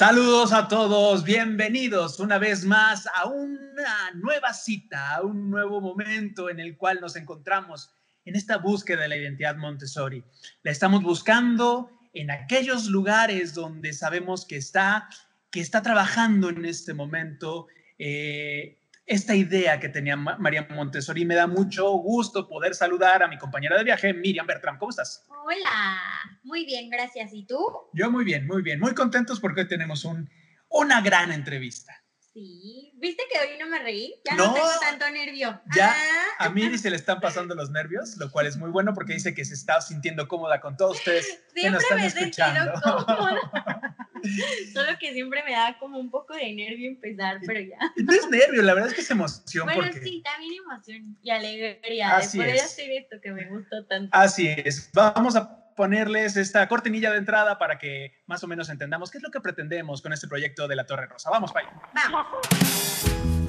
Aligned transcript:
Saludos 0.00 0.54
a 0.54 0.66
todos, 0.66 1.24
bienvenidos 1.24 2.20
una 2.20 2.38
vez 2.38 2.64
más 2.64 3.06
a 3.14 3.26
una 3.26 4.10
nueva 4.14 4.54
cita, 4.54 5.16
a 5.16 5.20
un 5.20 5.50
nuevo 5.50 5.82
momento 5.82 6.48
en 6.48 6.58
el 6.58 6.78
cual 6.78 7.02
nos 7.02 7.16
encontramos 7.16 7.92
en 8.24 8.34
esta 8.34 8.56
búsqueda 8.56 9.02
de 9.02 9.08
la 9.08 9.18
identidad 9.18 9.56
Montessori. 9.56 10.24
La 10.62 10.70
estamos 10.70 11.02
buscando 11.02 11.90
en 12.14 12.30
aquellos 12.30 12.86
lugares 12.86 13.52
donde 13.52 13.92
sabemos 13.92 14.46
que 14.46 14.56
está, 14.56 15.06
que 15.50 15.60
está 15.60 15.82
trabajando 15.82 16.48
en 16.48 16.64
este 16.64 16.94
momento 16.94 17.66
eh, 17.98 18.79
esta 19.10 19.34
idea 19.34 19.80
que 19.80 19.88
tenía 19.88 20.14
María 20.16 20.68
Montessori. 20.70 21.24
Me 21.24 21.34
da 21.34 21.48
mucho 21.48 21.90
gusto 21.94 22.46
poder 22.46 22.76
saludar 22.76 23.24
a 23.24 23.28
mi 23.28 23.38
compañera 23.38 23.76
de 23.76 23.82
viaje, 23.82 24.14
Miriam 24.14 24.46
Bertram. 24.46 24.78
¿Cómo 24.78 24.90
estás? 24.90 25.26
Hola, 25.28 26.38
muy 26.44 26.64
bien, 26.64 26.88
gracias. 26.88 27.32
¿Y 27.32 27.44
tú? 27.44 27.58
Yo 27.92 28.08
muy 28.08 28.24
bien, 28.24 28.46
muy 28.46 28.62
bien. 28.62 28.78
Muy 28.78 28.94
contentos 28.94 29.40
porque 29.40 29.62
hoy 29.62 29.68
tenemos 29.68 30.04
un, 30.04 30.30
una 30.68 31.00
gran 31.00 31.32
entrevista. 31.32 31.92
Sí, 32.32 32.92
¿viste 32.98 33.24
que 33.28 33.40
hoy 33.40 33.58
no 33.58 33.66
me 33.66 33.80
reí? 33.80 34.14
Ya 34.24 34.36
no, 34.36 34.54
tengo 34.54 34.68
tanto 34.80 35.10
nervio. 35.10 35.60
Ya 35.74 35.92
ah. 36.38 36.46
a 36.46 36.48
Miri 36.50 36.78
se 36.78 36.88
le 36.88 36.94
están 36.94 37.18
pasando 37.18 37.56
los 37.56 37.70
nervios, 37.70 38.16
lo 38.16 38.30
cual 38.30 38.46
es 38.46 38.56
muy 38.56 38.70
bueno 38.70 38.94
porque 38.94 39.14
dice 39.14 39.34
que 39.34 39.44
se 39.44 39.54
está 39.54 39.80
sintiendo 39.80 40.28
cómoda 40.28 40.60
con 40.60 40.76
todos 40.76 40.98
ustedes 40.98 41.26
Siempre 41.52 41.62
que 41.62 41.70
nos 41.70 41.82
están 41.82 41.98
me 41.98 42.06
escuchando. 42.06 42.72
Solo 44.72 44.98
que 44.98 45.12
siempre 45.12 45.42
me 45.44 45.52
da 45.52 45.76
como 45.78 45.98
un 45.98 46.10
poco 46.10 46.34
de 46.34 46.52
nervio 46.52 46.88
empezar, 46.90 47.40
pero 47.46 47.60
ya. 47.60 47.78
No 47.96 48.12
es 48.12 48.28
nervio, 48.28 48.62
la 48.62 48.74
verdad 48.74 48.90
es 48.90 48.94
que 48.94 49.00
es 49.02 49.10
emoción. 49.10 49.66
Bueno, 49.66 49.92
sí, 49.92 50.22
también 50.22 50.54
emoción 50.64 51.16
y 51.22 51.30
alegría 51.30 52.16
Así 52.16 52.38
de 52.38 52.44
poder 52.44 52.56
es. 52.56 52.64
hacer 52.64 52.90
esto 52.90 53.16
que 53.22 53.32
me 53.32 53.46
gustó 53.46 53.84
tanto. 53.86 54.08
Así 54.16 54.48
es. 54.48 54.90
Vamos 54.92 55.36
a 55.36 55.60
ponerles 55.74 56.36
esta 56.36 56.68
cortinilla 56.68 57.10
de 57.10 57.18
entrada 57.18 57.58
para 57.58 57.78
que 57.78 58.12
más 58.26 58.44
o 58.44 58.46
menos 58.46 58.68
entendamos 58.68 59.10
qué 59.10 59.18
es 59.18 59.22
lo 59.24 59.30
que 59.30 59.40
pretendemos 59.40 60.02
con 60.02 60.12
este 60.12 60.28
proyecto 60.28 60.68
de 60.68 60.76
la 60.76 60.84
Torre 60.84 61.06
Rosa. 61.06 61.30
Vamos, 61.30 61.52
Pai. 61.52 61.64
Vamos. 61.94 63.39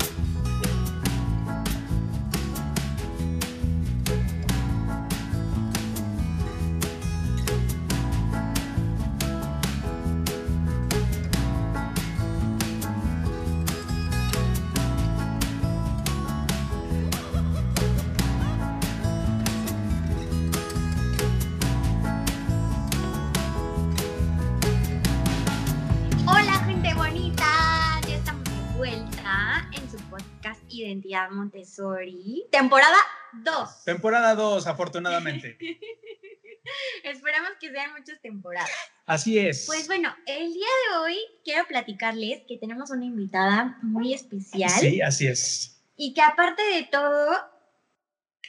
Identidad 30.72 31.30
Montessori, 31.32 32.48
temporada 32.52 32.98
2. 33.34 33.84
Temporada 33.86 34.36
2, 34.36 34.68
afortunadamente. 34.68 35.58
Esperamos 37.04 37.52
que 37.60 37.72
sean 37.72 37.92
muchas 37.98 38.22
temporadas. 38.22 38.70
Así 39.06 39.40
es. 39.40 39.66
Pues 39.66 39.88
bueno, 39.88 40.16
el 40.26 40.54
día 40.54 40.68
de 40.90 40.98
hoy 40.98 41.18
quiero 41.44 41.66
platicarles 41.68 42.44
que 42.48 42.58
tenemos 42.58 42.92
una 42.92 43.06
invitada 43.06 43.78
muy 43.82 44.14
especial. 44.14 44.70
Sí, 44.70 45.02
así 45.02 45.28
es. 45.28 45.84
Y 45.98 46.14
que 46.14 46.22
aparte 46.22 46.64
de 46.64 46.84
todo, 46.84 47.36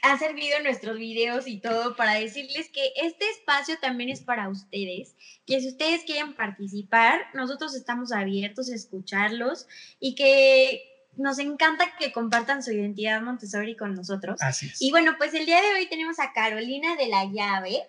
ha 0.03 0.19
servido 0.19 0.61
nuestros 0.61 0.97
videos 0.97 1.47
y 1.47 1.59
todo 1.59 1.95
para 1.95 2.15
decirles 2.15 2.69
que 2.69 2.91
este 2.97 3.29
espacio 3.29 3.77
también 3.81 4.09
es 4.09 4.21
para 4.21 4.49
ustedes, 4.49 5.15
que 5.45 5.61
si 5.61 5.69
ustedes 5.69 6.03
quieren 6.03 6.35
participar, 6.35 7.21
nosotros 7.33 7.73
estamos 7.73 8.11
abiertos 8.11 8.69
a 8.69 8.75
escucharlos 8.75 9.65
y 10.01 10.15
que 10.15 10.92
nos 11.17 11.39
encanta 11.39 11.85
que 11.99 12.11
compartan 12.11 12.63
su 12.63 12.71
identidad 12.71 13.21
Montessori 13.21 13.75
con 13.75 13.95
nosotros. 13.95 14.41
Así 14.41 14.67
es. 14.67 14.81
Y 14.81 14.91
bueno, 14.91 15.13
pues 15.17 15.33
el 15.33 15.45
día 15.45 15.61
de 15.61 15.73
hoy 15.73 15.87
tenemos 15.87 16.19
a 16.19 16.33
Carolina 16.33 16.95
de 16.95 17.07
la 17.07 17.25
Llave. 17.25 17.83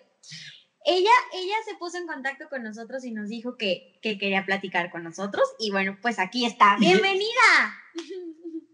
Ella, 0.87 1.09
ella 1.33 1.55
se 1.67 1.75
puso 1.75 1.97
en 1.97 2.05
contacto 2.05 2.47
con 2.49 2.63
nosotros 2.63 3.03
y 3.05 3.11
nos 3.11 3.29
dijo 3.29 3.57
que, 3.57 3.99
que 4.01 4.17
quería 4.19 4.45
platicar 4.45 4.91
con 4.91 5.03
nosotros. 5.03 5.43
Y 5.59 5.71
bueno, 5.71 5.97
pues 6.01 6.19
aquí 6.19 6.45
está. 6.45 6.77
¡Bienvenida! 6.79 7.73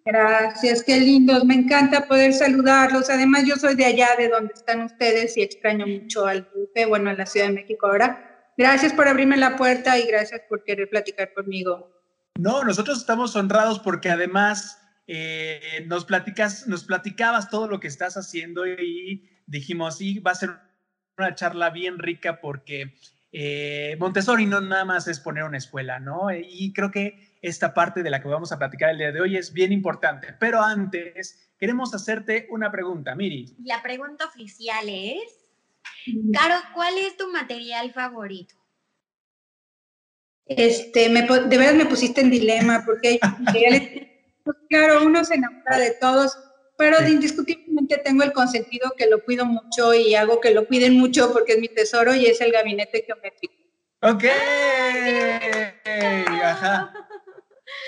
Gracias, 0.04 0.84
qué 0.84 1.00
lindos. 1.00 1.46
Me 1.46 1.54
encanta 1.54 2.08
poder 2.08 2.34
saludarlos. 2.34 3.10
Además, 3.10 3.44
yo 3.46 3.56
soy 3.56 3.76
de 3.76 3.86
allá, 3.86 4.10
de 4.18 4.30
donde 4.30 4.54
están 4.54 4.82
ustedes, 4.82 5.38
y 5.38 5.42
extraño 5.42 5.86
mucho 5.88 6.26
al 6.26 6.50
bufe, 6.54 6.86
bueno, 6.86 7.12
a 7.12 7.14
la 7.14 7.26
Ciudad 7.26 7.48
de 7.48 7.54
México 7.54 7.88
ahora. 7.88 8.52
Gracias 8.58 8.94
por 8.94 9.08
abrirme 9.08 9.38
la 9.38 9.56
puerta 9.56 9.98
y 9.98 10.08
gracias 10.08 10.42
por 10.50 10.64
querer 10.64 10.90
platicar 10.90 11.34
conmigo. 11.34 12.01
No, 12.40 12.64
nosotros 12.64 12.98
estamos 12.98 13.36
honrados 13.36 13.80
porque 13.80 14.10
además 14.10 14.82
eh, 15.08 15.86
nos, 15.88 16.06
platicas, 16.06 16.68
nos 16.68 16.84
platicabas 16.84 17.50
todo 17.50 17.68
lo 17.68 17.80
que 17.80 17.88
estás 17.88 18.18
haciendo 18.18 18.66
y 18.66 19.30
dijimos, 19.46 19.98
sí, 19.98 20.20
va 20.20 20.32
a 20.32 20.36
ser 20.36 20.52
una 21.18 21.36
charla 21.36 21.70
bien 21.70 22.00
rica 22.00 22.40
porque 22.42 22.96
eh, 23.32 23.96
Montessori 24.00 24.46
no 24.46 24.62
nada 24.62 24.86
más 24.86 25.08
es 25.08 25.20
poner 25.20 25.44
una 25.44 25.58
escuela, 25.58 26.00
¿no? 26.00 26.32
Y 26.32 26.74
creo 26.74 26.92
que 26.92 27.38
esta 27.42 27.74
parte 27.74 28.04
de 28.04 28.10
la 28.10 28.22
que 28.22 28.28
vamos 28.28 28.52
a 28.52 28.58
platicar 28.58 28.90
el 28.92 28.98
día 28.98 29.12
de 29.12 29.22
hoy 29.22 29.38
es 29.38 29.54
bien 29.54 29.72
importante. 29.72 30.34
Pero 30.40 30.62
antes, 30.62 31.54
queremos 31.58 31.94
hacerte 31.94 32.48
una 32.50 32.72
pregunta, 32.72 33.16
Miri. 33.16 33.56
La 33.64 33.82
pregunta 33.82 34.26
oficial 34.26 34.88
es, 34.88 35.42
Caro, 36.34 36.56
¿cuál 36.74 36.98
es 36.98 37.18
tu 37.18 37.32
material 37.32 37.92
favorito? 37.92 38.56
Este, 40.58 41.10
me, 41.10 41.22
de 41.22 41.58
verdad 41.58 41.74
me 41.74 41.86
pusiste 41.86 42.22
en 42.22 42.32
dilema 42.32 42.84
porque 42.86 43.20
pues, 44.44 44.58
claro, 44.70 45.06
uno 45.06 45.24
se 45.24 45.36
enamora 45.36 45.78
de 45.78 45.92
todos, 46.00 46.38
pero 46.78 46.98
indiscutiblemente 47.08 47.98
tengo 47.98 48.24
el 48.24 48.34
consentido 48.34 48.94
que 48.98 49.08
lo 49.08 49.24
cuido 49.24 49.46
mucho 49.46 49.94
y 49.94 50.16
hago 50.16 50.42
que 50.42 50.52
lo 50.52 50.68
cuiden 50.68 50.96
mucho 50.96 51.32
porque 51.32 51.54
es 51.54 51.60
mi 51.60 51.70
tesoro 51.70 52.16
y 52.16 52.26
es 52.26 52.42
el 52.42 52.52
gabinete 52.52 53.04
geométrico. 53.06 53.54
Ok. 54.02 54.24
Ajá. 56.44 56.94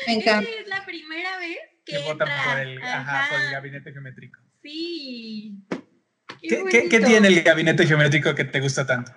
Me 0.07 0.13
encanta. 0.13 0.49
Es 0.49 0.67
la 0.67 0.85
primera 0.85 1.37
vez 1.39 1.57
que, 1.85 1.97
votan 1.99 2.27
por 2.45 2.59
el, 2.59 2.81
ajá. 2.81 3.29
por 3.29 3.41
el 3.41 3.51
gabinete 3.51 3.91
geométrico. 3.91 4.39
Sí. 4.61 5.57
Qué, 6.41 6.63
¿Qué, 6.69 6.89
¿Qué, 6.89 6.99
tiene 6.99 7.27
el 7.29 7.41
gabinete 7.41 7.85
geométrico 7.85 8.35
que 8.35 8.43
te 8.43 8.59
gusta 8.59 8.85
tanto? 8.85 9.11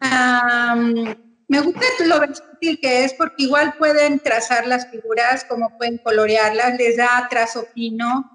Um, 0.00 1.25
me 1.48 1.60
gusta 1.60 1.84
lo 2.06 2.20
versátil 2.20 2.80
que 2.80 3.04
es 3.04 3.14
porque 3.14 3.44
igual 3.44 3.74
pueden 3.78 4.18
trazar 4.18 4.66
las 4.66 4.90
figuras, 4.90 5.44
como 5.44 5.76
pueden 5.78 5.98
colorearlas, 5.98 6.76
les 6.76 6.96
da 6.96 7.26
trazo 7.30 7.66
fino, 7.72 8.30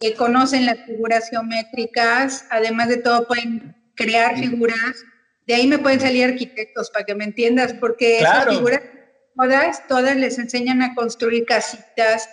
eh, 0.00 0.14
conocen 0.14 0.66
las 0.66 0.84
figuras 0.84 1.30
geométricas, 1.30 2.44
además 2.50 2.88
de 2.88 2.96
todo 2.98 3.26
pueden 3.26 3.76
crear 3.94 4.36
figuras. 4.36 5.04
De 5.46 5.54
ahí 5.54 5.66
me 5.68 5.78
pueden 5.78 6.00
salir 6.00 6.24
arquitectos, 6.24 6.90
para 6.90 7.04
que 7.04 7.14
me 7.14 7.24
entiendas, 7.24 7.72
porque 7.74 8.18
esas 8.18 8.48
figuras 8.48 8.80
todas, 9.36 9.86
todas 9.86 10.16
les 10.16 10.38
enseñan 10.38 10.82
a 10.82 10.94
construir 10.94 11.44
casitas. 11.44 12.28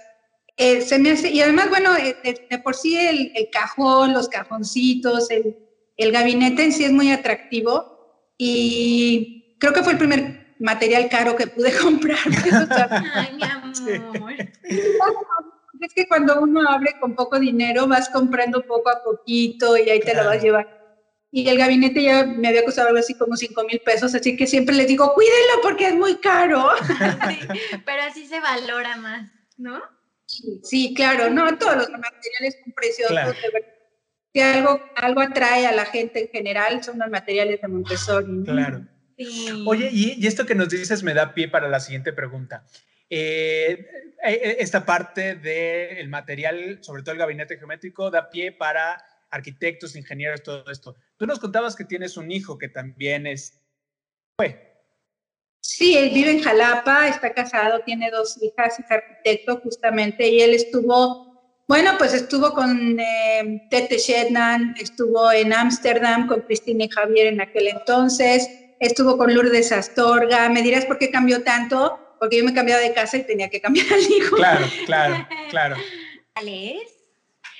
Eh, 0.58 0.82
se 0.82 0.98
me 0.98 1.12
hace, 1.12 1.30
y 1.30 1.42
además, 1.42 1.70
bueno, 1.70 1.96
eh, 1.96 2.16
de, 2.50 2.60
por 2.60 2.76
sí 2.76 2.98
el, 2.98 3.32
el, 3.36 3.50
cajón, 3.52 4.14
los 4.14 4.30
cajoncitos, 4.30 5.30
el, 5.30 5.58
el 5.98 6.12
gabinete 6.12 6.64
en 6.64 6.72
sí 6.72 6.86
es 6.86 6.92
muy 6.92 7.12
atractivo 7.12 8.26
y 8.38 9.43
creo 9.63 9.72
que 9.72 9.84
fue 9.84 9.94
el 9.94 9.97
primer 9.97 10.56
material 10.59 11.07
caro 11.09 11.38
que 11.38 11.47
pude 11.47 11.72
comprar. 11.81 12.18
Ay, 13.13 13.38
mi 13.38 13.44
amor. 13.44 14.34
Es 15.79 15.94
que 15.96 16.06
cuando 16.06 16.41
uno 16.41 16.69
abre 16.69 17.00
con 17.00 17.16
poco 17.16 17.40
dinero, 17.40 17.88
vas 17.88 18.09
comprando 18.09 18.62
poco 18.66 18.90
a 18.90 19.01
poquito 19.01 19.78
y 19.78 19.90
ahí 19.90 20.01
te 20.01 20.16
lo 20.16 20.25
vas 20.25 20.38
a 20.38 20.41
llevar. 20.41 20.84
Y 21.31 21.47
el 21.47 21.57
gabinete 21.57 22.03
ya 22.03 22.25
me 22.25 22.50
había 22.50 22.66
costado 22.66 22.90
algo 22.90 23.00
así 23.00 23.13
como 23.16 23.38
5 23.38 23.63
mil 23.63 23.79
pesos, 23.85 24.13
así 24.13 24.35
que 24.35 24.47
siempre 24.47 24.75
les 24.75 24.88
digo, 24.88 25.13
cuídenlo 25.13 25.62
porque 25.62 25.88
es 25.88 25.95
muy 25.95 26.18
caro. 26.18 26.69
pero 27.86 28.04
así 28.04 28.27
se 28.27 28.42
valora 28.42 28.98
más, 28.98 29.31
¿no? 29.57 29.81
Sí, 30.62 30.94
claro, 30.94 31.30
no, 31.30 31.57
todos 31.57 31.77
los 31.77 31.89
materiales 31.89 32.57
son 32.62 32.74
preciosos, 32.74 33.36
Si 34.33 34.42
algo, 34.42 34.81
algo 34.98 35.21
atrae 35.21 35.68
a 35.68 35.71
la 35.71 35.86
gente 35.86 36.24
en 36.24 36.27
general 36.27 36.83
son 36.83 37.00
los 37.00 37.09
materiales 37.09 37.62
de 37.62 37.68
Montessori. 37.69 38.44
Claro. 38.44 38.93
Oye, 39.65 39.89
y, 39.92 40.25
esto 40.25 40.45
que 40.45 40.56
nos 40.56 40.69
dices 40.69 41.04
me 41.04 41.13
da 41.13 41.33
pie 41.33 41.48
para 41.48 41.69
la 41.69 41.80
siguiente 41.80 42.13
pregunta. 42.13 42.65
Eh, 43.10 43.86
eh, 44.24 44.57
esta 44.60 44.86
parte 44.86 45.36
del 45.36 46.07
material, 46.10 46.80
sobre 46.81 47.04
todo 47.04 47.13
el 47.13 47.19
gabinete 47.19 47.57
geométrico, 47.57 48.10
da 48.10 48.30
pie 48.30 48.51
para 48.51 49.04
arquitectos, 49.30 49.95
ingenieros, 49.95 50.44
todo 50.44 50.63
esto. 50.71 50.95
Tú 51.18 51.25
nos 51.25 51.39
contabas 51.39 51.75
que 51.75 51.86
tienes 51.86 52.18
un 52.18 52.31
hijo 52.31 52.57
que 52.57 52.69
también 52.69 53.27
es... 53.27 53.60
Fue. 54.38 54.74
Sí, 55.59 55.98
él 55.98 56.12
vive 56.13 56.31
en 56.31 56.42
Jalapa, 56.42 57.07
está 57.07 57.33
casado, 57.33 57.81
tiene 57.86 58.12
dos 58.12 58.38
hijas, 58.42 58.80
es 58.80 58.92
arquitecto 58.92 59.59
justamente, 59.62 60.27
y 60.27 60.42
él 60.42 60.54
estuvo, 60.54 61.63
bueno, 61.68 61.92
pues 61.98 62.13
estuvo 62.13 62.54
con 62.54 63.00
eh, 63.00 63.68
Tete 63.69 63.98
Shednan, 63.98 64.75
estuvo 64.80 65.31
en 65.31 65.54
Ámsterdam 65.54 66.27
con 66.27 66.42
Cristina 66.42 66.83
y 66.83 66.89
Javier 66.89 67.27
en 67.27 67.42
aquel 67.42 67.69
entonces, 67.69 68.50
estuvo 68.88 69.18
con 69.18 69.33
Lourdes 69.33 69.71
Astorga. 69.71 70.50
Me 70.50 70.62
dirás 70.62 70.85
por 70.85 70.97
qué 70.97 71.09
cambió 71.09 71.44
tanto, 71.44 72.15
porque 72.19 72.38
yo 72.38 72.44
me 72.44 72.53
cambiaba 72.53 72.81
de 72.81 72.94
casa 72.94 73.18
y 73.18 73.25
tenía 73.25 73.50
que 73.50 73.62
cambiar 73.62 73.91
al 73.91 74.01
hijo. 74.01 74.35
Claro, 74.35 74.65
claro, 74.85 75.27
claro. 75.50 75.75
¿Cuál 76.33 76.50
es? 76.50 76.94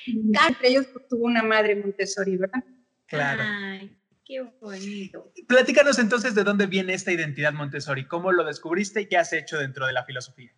Entre 0.06 0.68
ellos 0.68 0.86
tuvo 1.08 1.24
una 1.26 1.42
madre 1.42 1.76
Montessori, 1.76 2.36
¿verdad? 2.36 2.62
Claro. 3.06 3.42
Ay, 3.44 3.96
qué 4.24 4.42
bonito. 4.60 5.32
Platícanos 5.46 5.98
entonces 5.98 6.34
de 6.34 6.44
dónde 6.44 6.66
viene 6.66 6.94
esta 6.94 7.12
identidad 7.12 7.52
Montessori, 7.52 8.06
cómo 8.06 8.32
lo 8.32 8.44
descubriste 8.44 9.02
y 9.02 9.06
qué 9.06 9.16
has 9.16 9.32
hecho 9.32 9.58
dentro 9.58 9.86
de 9.86 9.92
la 9.92 10.04
filosofía. 10.04 10.52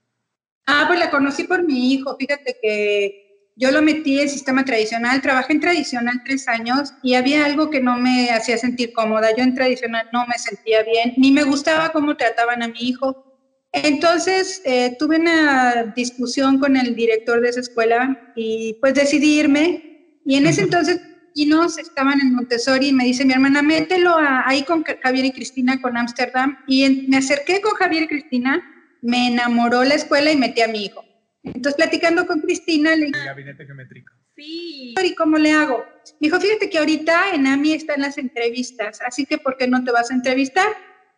Ah, 0.66 0.84
pues 0.88 0.98
la 0.98 1.10
conocí 1.10 1.44
por 1.44 1.62
mi 1.62 1.92
hijo. 1.92 2.16
Fíjate 2.16 2.56
que 2.60 3.25
yo 3.56 3.70
lo 3.70 3.80
metí 3.80 4.20
en 4.20 4.28
sistema 4.28 4.64
tradicional, 4.64 5.22
trabajé 5.22 5.54
en 5.54 5.60
tradicional 5.60 6.20
tres 6.24 6.46
años 6.46 6.92
y 7.02 7.14
había 7.14 7.46
algo 7.46 7.70
que 7.70 7.80
no 7.80 7.96
me 7.96 8.28
hacía 8.30 8.58
sentir 8.58 8.92
cómoda. 8.92 9.34
Yo 9.34 9.42
en 9.42 9.54
tradicional 9.54 10.06
no 10.12 10.26
me 10.26 10.38
sentía 10.38 10.82
bien, 10.82 11.14
ni 11.16 11.32
me 11.32 11.42
gustaba 11.42 11.90
cómo 11.90 12.16
trataban 12.16 12.62
a 12.62 12.68
mi 12.68 12.80
hijo. 12.80 13.24
Entonces 13.72 14.60
eh, 14.66 14.94
tuve 14.98 15.18
una 15.18 15.92
discusión 15.96 16.58
con 16.58 16.76
el 16.76 16.94
director 16.94 17.40
de 17.40 17.48
esa 17.48 17.60
escuela 17.60 18.32
y 18.36 18.74
pues 18.74 18.92
decidí 18.92 19.38
irme. 19.38 20.20
Y 20.26 20.36
en 20.36 20.46
ese 20.46 20.62
entonces 20.62 21.00
nos 21.46 21.78
estaban 21.78 22.20
en 22.20 22.34
Montessori 22.34 22.88
y 22.88 22.92
me 22.92 23.04
dice 23.04 23.24
mi 23.24 23.32
hermana, 23.32 23.62
mételo 23.62 24.16
ahí 24.18 24.64
con 24.64 24.84
Javier 24.84 25.26
y 25.26 25.32
Cristina 25.32 25.80
con 25.80 25.96
Ámsterdam. 25.96 26.58
Y 26.66 27.06
me 27.08 27.18
acerqué 27.18 27.62
con 27.62 27.72
Javier 27.72 28.04
y 28.04 28.08
Cristina, 28.08 28.62
me 29.00 29.28
enamoró 29.28 29.82
la 29.84 29.94
escuela 29.94 30.30
y 30.30 30.36
metí 30.36 30.60
a 30.60 30.68
mi 30.68 30.84
hijo. 30.84 31.05
Entonces 31.54 31.74
platicando 31.74 32.26
con 32.26 32.40
Cristina 32.40 32.94
le 32.96 33.06
dije, 33.06 33.24
gabinete 33.24 33.64
geométrico. 33.66 34.12
Sí. 34.36 34.94
¿y 35.02 35.14
cómo 35.14 35.38
le 35.38 35.52
hago? 35.52 35.84
Me 36.20 36.28
dijo, 36.28 36.40
fíjate 36.40 36.68
que 36.68 36.78
ahorita 36.78 37.34
en 37.34 37.46
AMI 37.46 37.72
están 37.72 38.02
las 38.02 38.18
entrevistas, 38.18 39.00
así 39.06 39.24
que 39.24 39.38
¿por 39.38 39.56
qué 39.56 39.66
no 39.66 39.82
te 39.84 39.92
vas 39.92 40.10
a 40.10 40.14
entrevistar? 40.14 40.68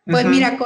Pues 0.05 0.25
mira, 0.25 0.57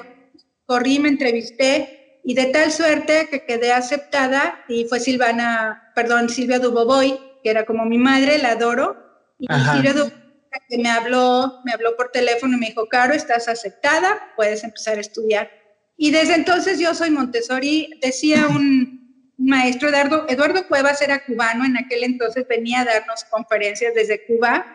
corrí, 0.66 1.00
me 1.00 1.10
entrevisté 1.10 2.20
y 2.24 2.34
de 2.34 2.46
tal 2.46 2.72
suerte 2.72 3.28
que 3.30 3.46
quedé 3.46 3.74
aceptada 3.74 4.64
y 4.70 4.86
fue 4.86 5.00
Silvana, 5.00 5.92
perdón, 5.96 6.30
Silvia 6.30 6.60
Duboboy, 6.60 7.20
que 7.44 7.50
era 7.50 7.66
como 7.66 7.86
mi 7.86 7.98
madre, 7.98 8.38
la 8.38 8.52
adoro, 8.52 8.96
y 9.40 9.48
Silvia 9.74 9.94
Duboboy 9.94 10.24
que 10.70 10.78
me 10.78 10.90
habló, 10.90 11.62
me 11.66 11.72
habló 11.72 11.96
por 11.98 12.12
teléfono 12.12 12.56
y 12.56 12.60
me 12.60 12.68
dijo, 12.68 12.88
Caro, 12.88 13.14
estás 13.14 13.48
aceptada, 13.48 14.32
puedes 14.36 14.64
empezar 14.64 14.98
a 14.98 15.02
estudiar. 15.02 15.50
Y 15.98 16.12
desde 16.12 16.36
entonces 16.36 16.80
yo 16.80 16.94
soy 16.94 17.10
Montessori, 17.10 17.90
decía 18.02 18.48
un 18.48 19.03
maestro, 19.44 19.90
Eduardo, 19.90 20.26
Eduardo 20.28 20.68
Cuevas 20.68 21.02
era 21.02 21.24
cubano, 21.26 21.66
en 21.66 21.78
aquel 21.78 22.04
entonces 22.04 22.48
venía 22.48 22.82
a 22.82 22.86
darnos 22.86 23.24
conferencias 23.26 23.94
desde 23.94 24.26
Cuba 24.26 24.66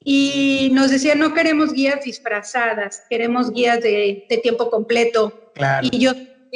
y 0.00 0.70
nos 0.72 0.90
decía, 0.90 1.14
no 1.14 1.34
queremos 1.34 1.72
guías 1.72 2.04
disfrazadas, 2.04 3.04
queremos 3.10 3.52
guías 3.52 3.80
de, 3.80 4.26
tiempo 4.42 4.70
completo. 4.70 5.52
Y 5.82 5.98
yo 5.98 6.12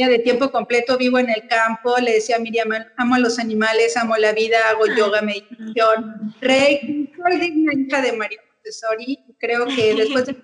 de 0.08 0.18
tiempo 0.20 0.50
completo, 0.50 0.96
vivo 0.96 1.18
en 1.18 1.28
el 1.30 1.46
campo, 1.48 1.98
le 1.98 2.12
decía 2.12 2.36
a 2.36 2.38
Miriam, 2.38 2.68
amo 2.96 3.16
a 3.16 3.18
los 3.18 3.38
animales, 3.38 3.96
amo 3.96 4.16
la 4.16 4.32
vida, 4.32 4.56
hago 4.70 4.86
yoga, 4.86 5.20
meditación, 5.22 6.34
rey, 6.40 7.12
soy 7.16 7.40
digna 7.40 7.72
hija 7.74 8.00
de 8.00 8.12
María 8.12 8.40
Montessori, 8.52 9.18
creo 9.38 9.66
que 9.66 9.94
después 9.96 10.26
de 10.26 10.36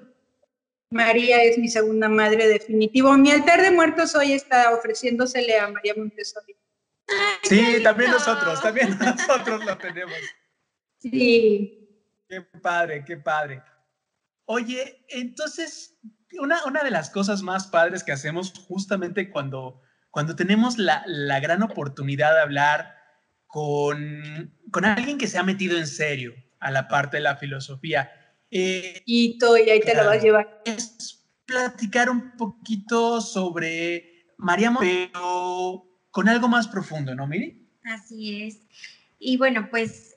María 0.91 1.43
es 1.43 1.59
mi 1.59 1.69
segunda 1.69 2.09
madre 2.09 2.49
definitivo. 2.49 3.17
Mi 3.17 3.31
altar 3.31 3.63
de 3.63 3.71
muertos 3.71 4.15
hoy 4.15 4.33
está 4.33 4.73
ofreciéndosele 4.75 5.59
a 5.59 5.69
María 5.69 5.95
Montessori. 5.97 6.57
Sí, 7.43 7.83
también 7.83 8.11
nosotros, 8.11 8.61
también 8.61 8.99
nosotros 8.99 9.65
lo 9.65 9.79
tenemos. 9.79 10.15
Sí. 10.99 11.89
Qué 12.29 12.43
padre, 12.43 13.05
qué 13.05 13.17
padre. 13.17 13.63
Oye, 14.47 15.05
entonces, 15.09 15.99
una, 16.41 16.65
una 16.65 16.83
de 16.83 16.91
las 16.91 17.11
cosas 17.11 17.43
más 17.43 17.69
padres 17.69 18.03
que 18.03 18.13
hacemos 18.13 18.53
justamente 18.67 19.31
cuando, 19.31 19.81
cuando 20.11 20.35
tenemos 20.35 20.79
la, 20.79 21.03
la 21.07 21.41
gran 21.41 21.63
oportunidad 21.63 22.35
de 22.35 22.41
hablar 22.41 22.95
con, 23.47 24.57
con, 24.71 24.85
alguien 24.85 25.19
que 25.19 25.29
se 25.29 25.39
ha 25.39 25.43
metido 25.43 25.79
en 25.79 25.87
serio 25.87 26.35
a 26.59 26.71
la 26.71 26.89
parte 26.89 27.19
de 27.19 27.23
la 27.23 27.37
filosofía. 27.37 28.11
Eh, 28.51 29.03
y, 29.07 29.39
y 29.41 29.71
ahí 29.71 29.81
te 29.81 29.95
lo 29.95 30.05
vas 30.05 30.19
a 30.19 30.21
llevar. 30.21 30.63
Es 30.65 31.25
platicar 31.47 32.11
un 32.11 32.37
poquito 32.37 33.21
sobre 33.21 34.27
María 34.37 34.75
pero 34.79 35.86
con 36.17 36.31
algo 36.31 36.49
más 36.49 36.67
profundo, 36.67 37.15
¿no, 37.15 37.27
Miri? 37.27 37.69
Así 37.85 38.43
es. 38.43 38.63
Y 39.19 39.37
bueno, 39.37 39.69
pues 39.71 40.17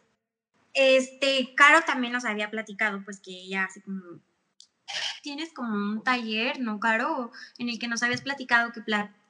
este, 0.74 1.54
Caro 1.56 1.82
también 1.86 2.14
nos 2.14 2.24
había 2.24 2.50
platicado, 2.50 3.04
pues 3.04 3.20
que 3.20 3.32
ella 3.32 3.66
hace 3.66 3.82
como, 3.82 4.22
tienes 5.24 5.52
como 5.52 5.76
un 5.76 6.02
taller, 6.02 6.62
¿no, 6.62 6.80
Caro? 6.80 7.34
En 7.58 7.68
el 7.68 7.78
que 7.80 7.90
nos 7.90 8.02
habías 8.02 8.22
platicado 8.22 8.72
que, 8.72 8.82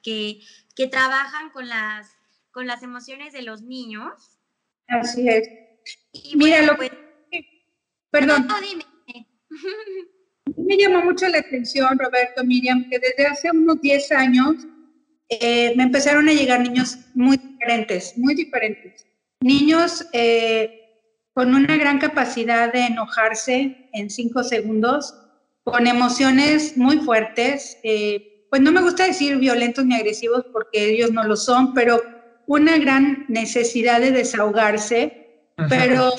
que, 0.04 0.42
que 0.76 0.86
trabajan 0.86 1.50
con 1.50 1.68
las, 1.68 2.16
con 2.52 2.68
las 2.68 2.84
emociones 2.84 3.32
de 3.32 3.42
los 3.42 3.62
niños. 3.62 4.38
Así 4.86 5.28
es. 5.28 5.48
Y 6.12 6.36
Mira, 6.36 6.62
lo 6.62 6.76
pues, 6.76 6.92
Perdón. 8.12 8.46
No, 8.46 8.60
dime. 8.60 8.86
Me 10.56 10.76
llamó 10.76 11.02
mucho 11.02 11.26
la 11.26 11.38
atención, 11.38 11.98
Roberto, 11.98 12.44
Miriam, 12.44 12.88
que 12.88 13.00
desde 13.00 13.26
hace 13.26 13.50
unos 13.50 13.80
10 13.80 14.12
años 14.12 14.54
eh, 15.30 15.72
me 15.76 15.84
empezaron 15.84 16.28
a 16.28 16.32
llegar 16.32 16.60
niños 16.60 16.98
muy 17.14 17.36
diferentes, 17.36 18.18
muy 18.18 18.34
diferentes. 18.34 19.06
Niños 19.40 20.04
eh, 20.12 20.80
con 21.32 21.54
una 21.54 21.76
gran 21.76 21.98
capacidad 21.98 22.72
de 22.72 22.86
enojarse 22.86 23.88
en 23.92 24.10
cinco 24.10 24.42
segundos, 24.42 25.14
con 25.62 25.86
emociones 25.86 26.76
muy 26.76 26.98
fuertes, 26.98 27.78
eh, 27.84 28.46
pues 28.50 28.60
no 28.60 28.72
me 28.72 28.82
gusta 28.82 29.06
decir 29.06 29.36
violentos 29.36 29.84
ni 29.84 29.94
agresivos 29.94 30.44
porque 30.52 30.90
ellos 30.90 31.12
no 31.12 31.22
lo 31.22 31.36
son, 31.36 31.72
pero 31.74 32.02
una 32.46 32.76
gran 32.78 33.24
necesidad 33.28 34.00
de 34.00 34.10
desahogarse, 34.10 35.44
pero 35.68 36.12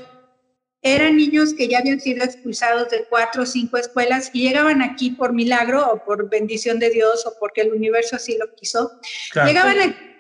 eran 0.82 1.18
niños 1.18 1.54
que 1.54 1.68
ya 1.68 1.80
habían 1.80 2.00
sido 2.00 2.24
expulsados 2.24 2.90
de 2.90 3.06
cuatro 3.10 3.44
o 3.44 3.46
cinco 3.46 3.78
escuelas 3.78 4.32
y 4.34 4.42
llegaban 4.42 4.82
aquí 4.82 5.12
por 5.12 5.34
milagro 5.34 5.92
o 5.92 6.04
por 6.04 6.30
bendición 6.30 6.80
de 6.80 6.90
Dios 6.90 7.26
o 7.26 7.36
porque 7.40 7.62
el 7.62 7.74
universo 7.74 8.16
así 8.16 8.38
lo 8.38 8.54
quiso. 8.56 9.00
Llegaban 9.46 9.80
aquí 9.80 10.12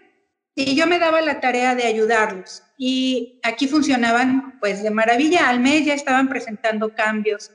y 0.55 0.75
yo 0.75 0.85
me 0.85 0.99
daba 0.99 1.21
la 1.21 1.39
tarea 1.39 1.75
de 1.75 1.85
ayudarlos. 1.85 2.63
Y 2.77 3.39
aquí 3.43 3.67
funcionaban 3.67 4.59
pues 4.59 4.83
de 4.83 4.91
maravilla. 4.91 5.49
Al 5.49 5.59
mes 5.59 5.85
ya 5.85 5.93
estaban 5.93 6.29
presentando 6.29 6.93
cambios. 6.93 7.51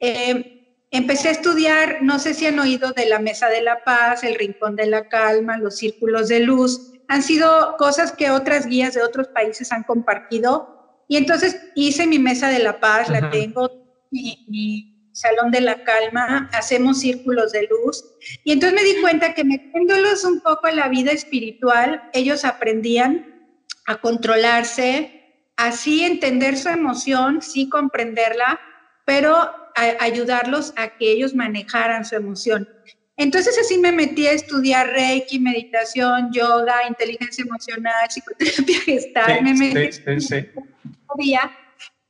Eh, 0.00 0.86
empecé 0.90 1.28
a 1.28 1.32
estudiar, 1.32 1.98
no 2.02 2.18
sé 2.18 2.34
si 2.34 2.46
han 2.46 2.58
oído 2.58 2.92
de 2.92 3.06
la 3.06 3.18
Mesa 3.18 3.48
de 3.48 3.62
la 3.62 3.84
Paz, 3.84 4.24
el 4.24 4.34
Rincón 4.34 4.76
de 4.76 4.86
la 4.86 5.08
Calma, 5.08 5.58
los 5.58 5.76
Círculos 5.76 6.28
de 6.28 6.40
Luz. 6.40 6.92
Han 7.08 7.22
sido 7.22 7.76
cosas 7.76 8.12
que 8.12 8.30
otras 8.30 8.66
guías 8.66 8.94
de 8.94 9.02
otros 9.02 9.28
países 9.28 9.72
han 9.72 9.82
compartido. 9.82 10.77
Y 11.08 11.16
entonces 11.16 11.58
hice 11.74 12.06
mi 12.06 12.18
Mesa 12.18 12.48
de 12.48 12.60
la 12.60 12.78
Paz, 12.80 13.08
la 13.08 13.30
tengo, 13.30 13.70
y 14.10 14.98
Salón 15.18 15.50
de 15.50 15.60
la 15.60 15.82
Calma, 15.82 16.48
hacemos 16.52 17.00
círculos 17.00 17.50
de 17.50 17.66
luz. 17.68 18.04
Y 18.44 18.52
entonces 18.52 18.80
me 18.80 18.88
di 18.88 19.00
cuenta 19.00 19.34
que 19.34 19.42
metiéndolos 19.42 20.24
un 20.24 20.40
poco 20.40 20.68
en 20.68 20.76
la 20.76 20.88
vida 20.88 21.10
espiritual, 21.10 22.08
ellos 22.12 22.44
aprendían 22.44 23.50
a 23.86 23.96
controlarse, 23.96 25.42
así 25.56 26.04
entender 26.04 26.56
su 26.56 26.68
emoción, 26.68 27.42
sí 27.42 27.68
comprenderla, 27.68 28.60
pero 29.04 29.34
ayudarlos 29.74 30.72
a 30.76 30.96
que 30.96 31.10
ellos 31.10 31.34
manejaran 31.34 32.04
su 32.04 32.14
emoción. 32.14 32.68
Entonces 33.16 33.58
así 33.58 33.78
me 33.78 33.90
metí 33.90 34.28
a 34.28 34.32
estudiar 34.32 34.88
Reiki, 34.88 35.40
meditación, 35.40 36.30
yoga, 36.32 36.86
inteligencia 36.88 37.42
emocional, 37.42 38.08
psicoterapia 38.08 38.80
gestal. 38.84 39.42
me 39.42 39.54
metí 39.54 39.92
sí, 39.92 40.20
sí, 40.20 40.46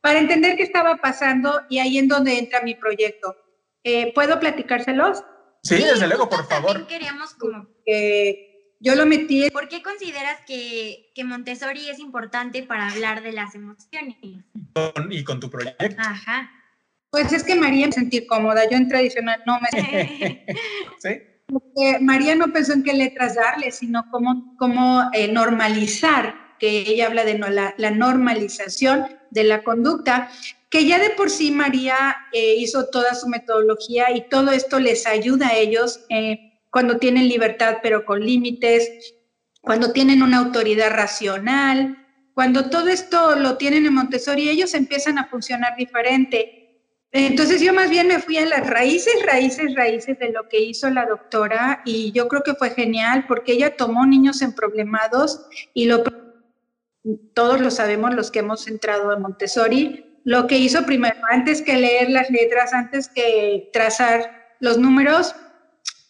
para 0.00 0.19
entender 0.19 0.57
qué 0.57 0.62
estaba 0.62 0.97
pasando 0.97 1.62
y 1.69 1.78
ahí 1.78 1.99
en 1.99 2.09
donde 2.09 2.38
entra 2.38 2.62
mi 2.62 2.75
proyecto. 2.75 3.37
Eh, 3.85 4.12
¿Puedo 4.14 4.38
platicárselos? 4.40 5.25
Sí, 5.62 5.76
desde 5.76 6.07
luego, 6.07 6.28
por 6.28 6.47
favor. 6.47 6.87
Queríamos 6.87 7.35
como... 7.35 7.67
que 7.85 8.49
yo 8.81 8.95
lo 8.95 9.07
metí. 9.07 9.50
¿Por 9.50 9.69
qué 9.69 9.83
consideras 9.83 10.40
que, 10.47 11.11
que, 11.14 11.25
Montessori 11.25 11.88
es 11.90 11.99
importante 11.99 12.62
para 12.62 12.88
hablar 12.88 13.23
de 13.23 13.33
las 13.33 13.55
emociones? 13.55 14.17
y 15.11 15.25
con 15.25 15.40
tu 15.40 15.50
proyecto. 15.50 15.85
Ajá. 15.99 16.50
Pues 17.11 17.33
es 17.33 17.43
que 17.43 17.57
María 17.57 17.87
me 17.87 17.93
sentir 17.93 18.26
cómoda. 18.26 18.69
Yo 18.69 18.76
en 18.76 18.88
tradicional 18.88 19.43
no 19.47 19.59
me 19.61 19.69
¿Sí? 20.99 21.11
Porque 21.47 21.99
María 22.00 22.35
no 22.35 22.52
pensó 22.52 22.75
en 22.75 22.85
qué 22.85 22.93
letras 22.93 23.35
darle, 23.35 23.71
sino 23.71 24.05
cómo, 24.11 24.55
cómo 24.59 25.09
eh, 25.14 25.33
normalizar, 25.33 26.35
que 26.59 26.91
ella 26.91 27.07
habla 27.07 27.25
de 27.25 27.38
la 27.38 27.91
normalización 27.91 29.07
de 29.31 29.45
la 29.45 29.62
conducta, 29.62 30.31
que 30.71 30.87
ya 30.87 30.99
de 30.99 31.11
por 31.11 31.31
sí 31.31 31.50
María 31.50 32.17
eh, 32.33 32.57
hizo 32.57 32.87
toda 32.87 33.15
su 33.15 33.29
metodología 33.29 34.11
y 34.15 34.29
todo 34.29 34.50
esto 34.50 34.79
les 34.79 35.07
ayuda 35.07 35.49
a 35.49 35.57
ellos 35.57 36.00
eh, 36.11 36.61
cuando 36.71 36.99
tienen 36.99 37.29
libertad 37.29 37.79
pero 37.83 38.05
con 38.05 38.21
límites, 38.21 39.15
cuando 39.61 39.93
tienen 39.93 40.23
una 40.23 40.38
autoridad 40.38 40.91
racional, 40.91 41.97
cuando 42.35 42.71
todo 42.71 42.88
esto 42.88 43.35
lo 43.37 43.57
tienen 43.57 43.87
en 43.87 43.95
Montessori, 43.95 44.49
ellos 44.49 44.75
empiezan 44.75 45.19
a 45.19 45.27
funcionar 45.27 45.75
diferente. 45.77 46.55
entonces 47.11 47.62
yo 47.62 47.73
más 47.73 47.88
bien 47.88 48.07
me 48.07 48.19
fui 48.19 48.37
a 48.37 48.45
las 48.45 48.67
raíces, 48.67 49.15
raíces, 49.25 49.75
raíces 49.75 50.19
de 50.19 50.31
lo 50.31 50.49
que 50.49 50.61
hizo 50.61 50.91
la 50.91 51.07
doctora 51.07 51.81
y 51.87 52.12
yo 52.12 52.29
creo 52.29 52.43
que 52.43 52.55
fue 52.55 52.71
genial 52.71 53.25
porque 53.27 53.53
ella 53.53 53.77
tomó 53.77 54.05
niños 54.07 54.43
en 54.43 54.53
problemados 54.53 55.47
y 55.73 55.87
lo 55.87 56.05
todos 57.35 57.61
lo 57.61 57.71
sabemos 57.71 58.14
los 58.14 58.31
que 58.31 58.40
hemos 58.40 58.69
entrado 58.69 59.11
a 59.11 59.19
Montessori, 59.19 60.21
lo 60.25 60.47
que 60.47 60.59
hizo 60.59 60.85
primero, 60.85 61.17
antes 61.31 61.62
que 61.62 61.76
leer 61.76 62.11
las 62.11 62.31
letras, 62.31 62.73
antes 62.73 63.09
que 63.09 63.71
trazar 63.73 64.55
los 64.61 64.78
números, 64.78 65.35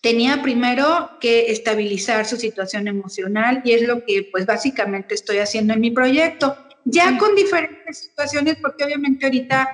tenía 0.00 0.42
primero 0.42 1.18
que 1.21 1.50
estabilizar 1.50 2.25
su 2.25 2.37
situación 2.37 2.88
emocional 2.88 3.61
y 3.64 3.73
es 3.73 3.83
lo 3.83 4.04
que 4.04 4.28
pues 4.30 4.47
básicamente 4.47 5.14
estoy 5.14 5.38
haciendo 5.38 5.75
en 5.75 5.80
mi 5.80 5.90
proyecto, 5.90 6.57
ya 6.85 7.18
con 7.18 7.35
diferentes 7.35 7.99
situaciones 7.99 8.57
porque 8.61 8.85
obviamente 8.85 9.26
ahorita 9.26 9.68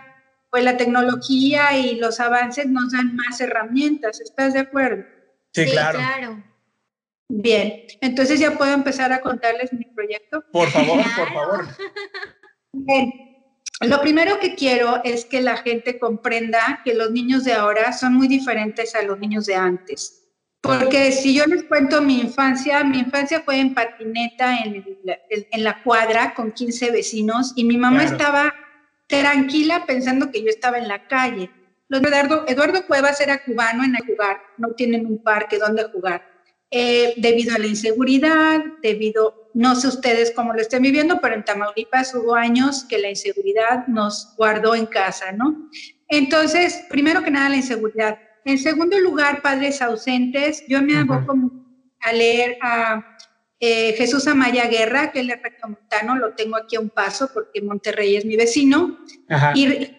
pues 0.51 0.65
la 0.65 0.77
tecnología 0.77 1.77
y 1.77 1.97
los 1.97 2.21
avances 2.21 2.67
nos 2.67 2.93
dan 2.93 3.17
más 3.17 3.41
herramientas, 3.41 4.21
¿estás 4.21 4.55
de 4.55 4.61
acuerdo? 4.61 5.05
Sí, 5.53 5.67
claro. 5.67 5.99
Bien, 7.29 7.85
entonces 8.01 8.39
ya 8.39 8.57
puedo 8.57 8.73
empezar 8.73 9.13
a 9.13 9.21
contarles 9.21 9.73
mi 9.73 9.85
proyecto. 9.87 10.45
Por 10.53 10.69
favor, 10.69 11.03
por 11.17 11.33
favor. 11.33 11.67
Bien. 12.73 13.13
Lo 13.81 14.01
primero 14.01 14.39
que 14.39 14.55
quiero 14.55 15.03
es 15.05 15.25
que 15.25 15.41
la 15.41 15.57
gente 15.57 15.99
comprenda 15.99 16.81
que 16.85 16.95
los 16.95 17.11
niños 17.11 17.45
de 17.45 17.55
ahora 17.55 17.93
son 17.93 18.15
muy 18.15 18.29
diferentes 18.29 18.95
a 18.95 19.03
los 19.03 19.19
niños 19.19 19.47
de 19.47 19.57
antes. 19.57 20.21
Porque 20.61 21.13
si 21.13 21.35
yo 21.35 21.45
les 21.45 21.65
cuento 21.65 22.01
mi 22.01 22.21
infancia, 22.21 22.83
mi 22.85 22.99
infancia 22.99 23.43
fue 23.43 23.59
en 23.59 23.75
patineta 23.75 24.59
en, 24.59 24.85
en 25.29 25.65
la 25.65 25.83
cuadra 25.83 26.33
con 26.35 26.53
15 26.53 26.91
vecinos 26.91 27.53
y 27.57 27.65
mi 27.65 27.77
mamá 27.77 28.05
estaba 28.05 28.55
tranquila 29.07 29.85
pensando 29.87 30.31
que 30.31 30.43
yo 30.43 30.49
estaba 30.49 30.79
en 30.79 30.89
la 30.89 31.07
calle. 31.07 31.51
Los 31.89 32.03
Eduardo, 32.03 32.45
Eduardo 32.49 32.87
Cuevas 32.87 33.21
era 33.21 33.45
cubano 33.45 33.85
en 33.85 33.95
el 33.95 34.07
jugar, 34.07 34.41
no 34.57 34.71
tienen 34.71 35.05
un 35.05 35.23
parque 35.23 35.59
donde 35.59 35.85
jugar. 35.85 36.34
Eh, 36.77 37.15
debido 37.19 37.55
a 37.55 37.59
la 37.61 37.69
inseguridad, 37.69 38.61
debido, 38.83 39.49
no 39.55 39.77
sé 39.77 39.87
ustedes 39.87 40.33
cómo 40.33 40.53
lo 40.53 40.61
estén 40.61 40.83
viviendo, 40.83 41.21
pero 41.21 41.37
en 41.37 41.45
Tamaulipas 41.45 42.13
hubo 42.17 42.35
años 42.35 42.85
que 42.89 42.99
la 42.99 43.11
inseguridad 43.11 43.87
nos 43.87 44.35
guardó 44.37 44.75
en 44.75 44.87
casa, 44.87 45.31
¿no? 45.31 45.71
Entonces, 46.09 46.83
primero 46.91 47.23
que 47.23 47.31
nada, 47.31 47.51
la 47.51 47.59
inseguridad. 47.59 48.19
En 48.45 48.59
segundo 48.59 48.99
lugar, 48.99 49.41
padres 49.41 49.81
ausentes. 49.83 50.65
Yo 50.67 50.83
me 50.83 50.97
hago 50.97 51.23
a 52.01 52.13
leer 52.13 52.59
a 52.61 53.17
eh, 53.61 53.93
Jesús 53.93 54.27
Amaya 54.27 54.67
Guerra, 54.67 55.13
que 55.13 55.21
él 55.21 55.31
es 55.31 55.41
rectomontano, 55.41 56.17
lo 56.17 56.35
tengo 56.35 56.57
aquí 56.57 56.75
a 56.75 56.81
un 56.81 56.91
paso 56.91 57.31
porque 57.33 57.63
Monterrey 57.63 58.17
es 58.17 58.25
mi 58.25 58.35
vecino. 58.35 58.99
Y 59.55 59.93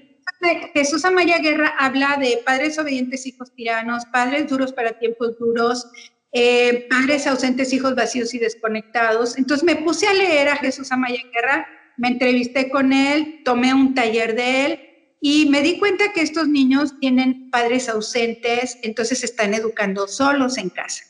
Jesús 0.74 1.05
Amaya 1.05 1.39
Guerra 1.39 1.74
habla 1.79 2.17
de 2.17 2.41
padres 2.46 2.77
obedientes, 2.77 3.25
hijos 3.25 3.53
tiranos, 3.55 4.05
padres 4.08 4.50
duros 4.50 4.74
para 4.74 5.00
tiempos 5.00 5.39
duros, 5.39 5.89
eh, 6.38 6.86
padres 6.89 7.27
ausentes, 7.27 7.72
hijos 7.72 7.96
vacíos 7.96 8.34
y 8.34 8.39
desconectados. 8.39 9.38
Entonces 9.38 9.63
me 9.63 9.77
puse 9.77 10.06
a 10.06 10.13
leer 10.13 10.50
a 10.50 10.58
Jesús 10.58 10.92
Amaya 10.92 11.22
Guerra, 11.34 11.65
me 11.96 12.10
entrevisté 12.10 12.70
con 12.70 12.92
él, 12.92 13.39
tomé 13.46 13.74
un 13.74 13.94
taller 13.94 14.36
de 14.36 14.65
él 14.65 14.80
y 15.22 15.46
me 15.46 15.62
di 15.62 15.80
cuenta 15.80 16.12
que 16.12 16.20
estos 16.20 16.50
niños 16.50 17.00
tienen 17.00 17.50
padres 17.50 17.88
ausentes, 17.88 18.77
entonces 18.84 19.24
están 19.24 19.54
educando 19.54 20.10
solos 20.10 20.58
en 20.58 20.72
casa. 20.72 21.06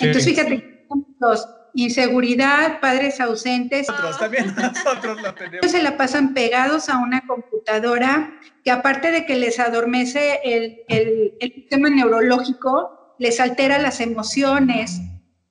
Entonces 0.00 0.24
fíjate, 0.24 0.86
los 1.20 1.46
inseguridad, 1.74 2.80
padres 2.80 3.20
ausentes. 3.20 3.86
Nosotros 3.90 4.18
también, 4.18 4.54
nosotros 4.56 5.20
lo 5.20 5.34
tenemos. 5.34 5.70
Se 5.70 5.82
la 5.82 5.98
pasan 5.98 6.32
pegados 6.32 6.88
a 6.88 6.96
una 6.96 7.26
computadora 7.26 8.40
que 8.64 8.70
aparte 8.70 9.10
de 9.10 9.26
que 9.26 9.36
les 9.36 9.60
adormece 9.60 10.40
el, 10.44 10.80
el, 10.88 11.34
el 11.40 11.52
sistema 11.52 11.90
neurológico, 11.90 13.01
les 13.18 13.40
altera 13.40 13.78
las 13.78 14.00
emociones. 14.00 15.00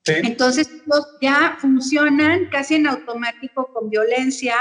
Entonces, 0.06 0.70
ya 1.22 1.58
funcionan 1.60 2.50
casi 2.50 2.76
en 2.76 2.88
automático 2.88 3.72
con 3.74 3.90
violencia, 3.90 4.56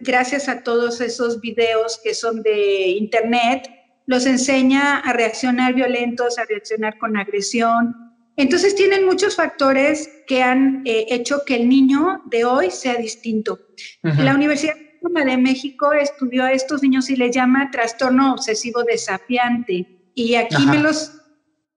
gracias 0.00 0.48
a 0.48 0.62
todos 0.62 1.00
esos 1.00 1.40
videos 1.40 2.00
que 2.02 2.14
son 2.14 2.42
de 2.42 2.88
internet, 2.88 3.70
los 4.06 4.26
enseña 4.26 4.98
a 4.98 5.12
reaccionar 5.12 5.74
violentos, 5.74 6.38
a 6.38 6.44
reaccionar 6.44 6.98
con 6.98 7.16
agresión, 7.16 7.94
entonces 8.36 8.74
tienen 8.74 9.06
muchos 9.06 9.36
factores 9.36 10.10
que 10.26 10.42
han 10.42 10.82
eh, 10.84 11.06
hecho 11.10 11.44
que 11.46 11.56
el 11.56 11.68
niño 11.68 12.22
de 12.26 12.44
hoy 12.44 12.70
sea 12.70 12.96
distinto. 12.96 13.60
La 14.02 14.34
Universidad 14.34 14.74
de 15.02 15.36
México 15.36 15.92
estudió 15.92 16.44
a 16.44 16.52
estos 16.52 16.82
niños 16.82 17.10
y 17.10 17.16
les 17.16 17.34
llama 17.34 17.70
trastorno 17.70 18.32
obsesivo 18.32 18.82
desafiante. 18.82 19.86
Y 20.14 20.34
aquí 20.34 20.66
me 20.66 20.78
los 20.78 21.20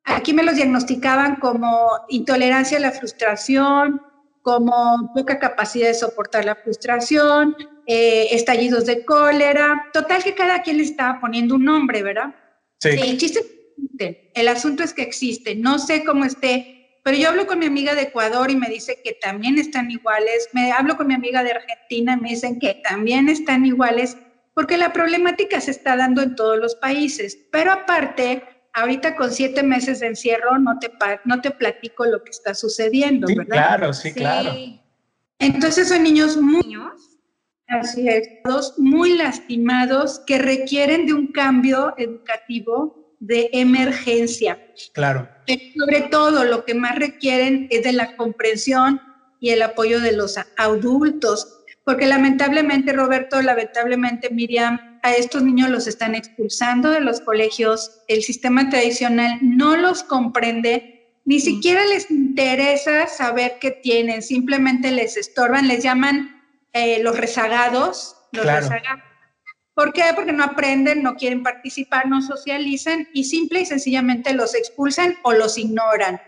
aquí 0.07 0.33
me 0.33 0.43
los 0.43 0.55
diagnosticaban 0.55 1.35
como 1.35 1.91
intolerancia 2.09 2.77
a 2.77 2.81
la 2.81 2.91
frustración, 2.91 4.01
como 4.41 5.11
poca 5.13 5.39
capacidad 5.39 5.87
de 5.87 5.93
soportar 5.93 6.45
la 6.45 6.55
frustración, 6.55 7.55
eh, 7.85 8.27
estallidos 8.31 8.85
de 8.85 9.05
cólera. 9.05 9.87
Total 9.93 10.23
que 10.23 10.33
cada 10.33 10.61
quien 10.61 10.77
le 10.77 10.83
estaba 10.83 11.19
poniendo 11.19 11.55
un 11.55 11.65
nombre, 11.65 12.01
¿verdad? 12.01 12.33
Sí. 12.79 12.89
El 12.89 13.17
chiste 13.17 13.57
el 14.33 14.47
asunto 14.47 14.83
es 14.83 14.93
que 14.93 15.01
existe. 15.01 15.55
No 15.55 15.79
sé 15.79 16.03
cómo 16.03 16.25
esté, 16.25 16.99
pero 17.03 17.17
yo 17.17 17.29
hablo 17.29 17.47
con 17.47 17.59
mi 17.59 17.65
amiga 17.65 17.95
de 17.95 18.03
Ecuador 18.03 18.51
y 18.51 18.55
me 18.55 18.69
dice 18.69 19.01
que 19.03 19.13
también 19.13 19.57
están 19.57 19.91
iguales. 19.91 20.49
Me 20.53 20.71
hablo 20.71 20.97
con 20.97 21.07
mi 21.07 21.13
amiga 21.13 21.43
de 21.43 21.51
Argentina 21.51 22.13
y 22.13 22.21
me 22.21 22.29
dicen 22.29 22.59
que 22.59 22.81
también 22.83 23.29
están 23.29 23.65
iguales, 23.65 24.17
porque 24.53 24.77
la 24.77 24.93
problemática 24.93 25.61
se 25.61 25.71
está 25.71 25.95
dando 25.95 26.21
en 26.21 26.35
todos 26.35 26.57
los 26.57 26.75
países. 26.75 27.37
Pero 27.51 27.71
aparte, 27.71 28.43
ahorita 28.77 29.15
con 29.15 29.31
siete 29.31 29.63
meses 29.63 29.99
de 29.99 30.07
encierro 30.07 30.59
no 30.59 30.77
te, 30.79 30.91
no 31.25 31.41
te 31.41 31.51
platico 31.51 32.05
lo 32.05 32.23
que 32.23 32.29
está 32.29 32.53
sucediendo, 32.53 33.27
¿verdad? 33.27 33.45
Claro, 33.47 33.93
sí, 33.93 34.13
claro. 34.13 34.53
Entonces 35.39 35.89
son 35.89 36.03
niños 36.03 36.37
muy... 36.37 36.61
Así 37.69 38.07
es, 38.07 38.29
muy 38.77 39.17
lastimados 39.17 40.21
que 40.25 40.37
requieren 40.37 41.05
de 41.05 41.13
un 41.13 41.27
cambio 41.33 41.93
educativo 41.97 43.17
de 43.19 43.49
emergencia. 43.51 44.57
Claro. 44.93 45.27
sobre 45.75 46.01
todo 46.03 46.45
lo 46.45 46.63
que 46.63 46.75
más 46.75 46.97
requieren 46.97 47.67
es 47.69 47.83
de 47.83 47.91
la 47.91 48.15
comprensión 48.15 49.01
y 49.41 49.49
el 49.49 49.63
apoyo 49.63 49.99
de 49.99 50.13
los 50.13 50.39
adultos, 50.55 51.65
porque 51.83 52.05
lamentablemente, 52.05 52.93
Roberto, 52.93 53.41
lamentablemente, 53.41 54.29
Miriam, 54.29 54.86
a 55.03 55.13
estos 55.13 55.43
niños 55.43 55.69
los 55.69 55.87
están 55.87 56.15
expulsando 56.15 56.91
de 56.91 57.01
los 57.01 57.21
colegios, 57.21 58.01
el 58.07 58.23
sistema 58.23 58.69
tradicional 58.69 59.39
no 59.41 59.75
los 59.77 60.03
comprende, 60.03 61.13
ni 61.25 61.39
siquiera 61.39 61.85
les 61.85 62.09
interesa 62.09 63.07
saber 63.07 63.57
qué 63.59 63.71
tienen, 63.71 64.21
simplemente 64.21 64.91
les 64.91 65.17
estorban, 65.17 65.67
les 65.67 65.83
llaman 65.83 66.41
eh, 66.73 67.01
los 67.03 67.17
rezagados, 67.17 68.15
los 68.31 68.45
rezagados 68.45 69.07
¿Por 69.77 69.93
qué? 69.93 70.05
Porque 70.15 70.33
no 70.33 70.43
aprenden, 70.43 71.03
no 71.03 71.13
quieren 71.13 71.43
participar, 71.43 72.07
no 72.07 72.23
socializan 72.23 73.07
y 73.13 73.25
simple 73.25 73.61
y 73.61 73.65
sencillamente 73.67 74.33
los 74.33 74.55
expulsan 74.55 75.19
o 75.21 75.33
los 75.33 75.59
ignoran. 75.59 76.19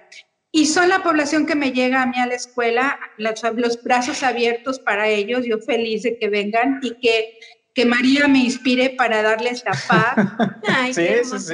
Y 0.51 0.67
son 0.67 0.87
la 0.87 1.01
población 1.01 1.47
que 1.47 1.55
me 1.55 1.71
llega 1.71 2.03
a 2.03 2.05
mí 2.05 2.19
a 2.19 2.27
la 2.27 2.35
escuela, 2.35 2.99
los 3.17 3.83
brazos 3.83 4.21
abiertos 4.21 4.77
para 4.77 5.07
ellos, 5.07 5.47
yo 5.47 5.57
feliz 5.57 6.03
de 6.03 6.19
que 6.19 6.29
vengan 6.29 6.79
y 6.83 6.93
que, 6.99 7.39
que 7.79 7.85
María 7.85 8.27
me 8.27 8.39
inspire 8.39 8.89
para 8.89 9.21
darles 9.21 9.63
la 9.65 9.71
paz. 9.87 10.15
Ay, 10.67 10.93
sí, 10.93 11.07
sí, 11.23 11.39
sí. 11.39 11.53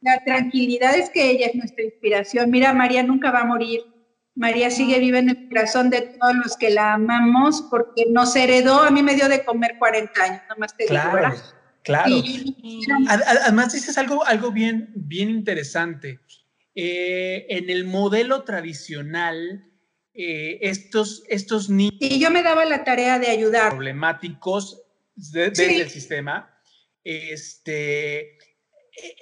La 0.00 0.24
tranquilidad 0.24 0.96
es 0.96 1.10
que 1.10 1.30
ella 1.30 1.48
es 1.48 1.54
nuestra 1.54 1.84
inspiración. 1.84 2.50
Mira, 2.50 2.72
María 2.72 3.02
nunca 3.02 3.30
va 3.30 3.40
a 3.40 3.44
morir. 3.44 3.82
María 4.34 4.70
sigue 4.70 4.98
viva 5.00 5.18
en 5.18 5.28
el 5.28 5.48
corazón 5.48 5.90
de 5.90 6.00
todos 6.00 6.34
los 6.34 6.56
que 6.56 6.70
la 6.70 6.94
amamos 6.94 7.66
porque 7.70 8.06
nos 8.08 8.34
heredó, 8.36 8.80
a 8.80 8.90
mí 8.90 9.02
me 9.02 9.14
dio 9.14 9.28
de 9.28 9.44
comer 9.44 9.76
40 9.78 10.22
años, 10.22 10.40
nada 10.44 10.56
más 10.56 10.74
te 10.74 10.86
claro, 10.86 11.28
digo, 11.28 11.42
Claro, 11.82 12.14
Además 13.42 13.74
dices 13.74 13.98
algo, 13.98 14.24
algo 14.24 14.52
bien, 14.52 14.92
bien 14.94 15.28
interesante. 15.28 16.20
Eh, 16.74 17.44
en 17.50 17.68
el 17.68 17.84
modelo 17.84 18.44
tradicional, 18.44 19.66
eh, 20.14 20.58
estos, 20.62 21.22
estos 21.28 21.68
niños... 21.68 21.96
Y 22.00 22.18
yo 22.18 22.30
me 22.30 22.42
daba 22.42 22.64
la 22.64 22.82
tarea 22.84 23.18
de 23.18 23.28
ayudar. 23.28 23.72
Problemáticos 23.72 24.79
desde 25.32 25.80
el 25.80 25.90
sistema. 25.90 26.54
Este, 27.02 28.38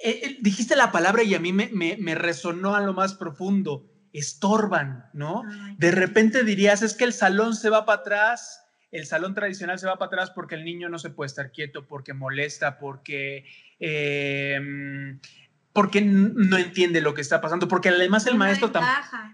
eh, 0.03 0.37
dijiste 0.41 0.75
la 0.75 0.91
palabra 0.91 1.23
y 1.23 1.35
a 1.35 1.39
mí 1.39 1.53
me, 1.53 1.69
me, 1.71 1.97
me 1.97 2.15
resonó 2.15 2.75
a 2.75 2.81
lo 2.81 2.93
más 2.93 3.13
profundo 3.13 3.89
estorban, 4.13 5.09
¿no? 5.13 5.43
De 5.77 5.91
repente 5.91 6.43
dirías, 6.43 6.81
es 6.81 6.93
que 6.93 7.03
el 7.03 7.13
salón 7.13 7.55
se 7.55 7.69
va 7.69 7.85
para 7.85 8.01
atrás, 8.01 8.65
el 8.91 9.05
salón 9.05 9.33
tradicional 9.33 9.77
se 9.77 9.87
va 9.87 9.97
para 9.97 10.07
atrás 10.07 10.31
porque 10.31 10.55
el 10.55 10.65
niño 10.65 10.89
no 10.89 10.99
se 10.99 11.09
puede 11.09 11.27
estar 11.27 11.51
quieto, 11.51 11.87
porque 11.87 12.13
molesta, 12.13 12.79
porque, 12.79 13.45
em, 13.79 15.19
porque 15.73 16.01
no 16.01 16.57
entiende 16.57 17.01
lo 17.01 17.13
que 17.13 17.21
está 17.21 17.39
pasando, 17.39 17.67
porque 17.67 17.89
además 17.89 18.25
el 18.25 18.35
maestro 18.35 18.71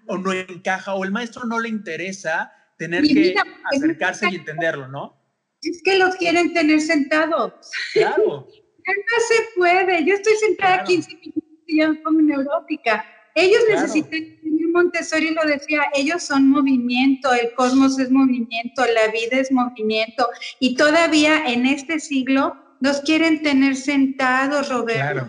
o 0.07 0.17
no 0.17 0.34
encaja, 0.34 0.93
o 0.93 1.03
el 1.03 1.12
maestro 1.12 1.45
no 1.45 1.60
le 1.60 1.69
interesa 1.69 2.51
tener 2.77 3.03
que 3.03 3.36
acercarse 3.74 4.29
y 4.29 4.36
entenderlo, 4.36 4.89
¿no? 4.89 5.25
Es 5.69 5.81
que 5.84 5.98
los 5.98 6.15
quieren 6.15 6.53
tener 6.53 6.81
sentados. 6.81 7.53
Claro. 7.93 8.48
no 8.88 9.25
se 9.27 9.36
puede. 9.55 10.05
Yo 10.05 10.15
estoy 10.15 10.36
sentada 10.38 10.84
15 10.84 11.15
minutos 11.15 11.43
y 11.67 11.79
ya 11.79 11.89
me 11.89 11.95
pongo 11.95 12.22
neurótica. 12.22 13.05
Ellos 13.36 13.62
necesitan 13.69 14.36
Montessori 14.75 15.34
lo 15.34 15.43
decía, 15.45 15.84
ellos 15.93 16.24
son 16.24 16.50
movimiento, 16.50 17.34
el 17.34 17.53
cosmos 17.53 17.98
es 17.98 18.12
movimiento, 18.12 18.86
la 18.86 19.12
vida 19.12 19.38
es 19.38 19.51
movimiento, 19.51 20.27
y 20.60 20.75
todavía 20.75 21.45
en 21.48 21.65
este 21.65 22.00
siglo 22.00 22.55
los 22.81 23.00
quieren 23.01 23.41
tener 23.41 23.77
sentados, 23.77 24.69
Roberto. 24.69 25.27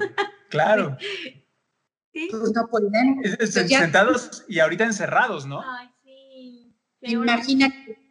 Claro, 0.51 0.97
claro. 0.97 0.99
Pues 2.31 2.51
no 2.55 2.67
pueden. 2.69 3.21
Pues 3.21 3.53
sentados 3.53 4.43
y 4.49 4.59
ahorita 4.61 4.85
encerrados, 4.85 5.45
¿no? 5.45 5.61
Ay, 5.61 5.87
sí. 6.03 6.75
Imagínate. 7.03 8.06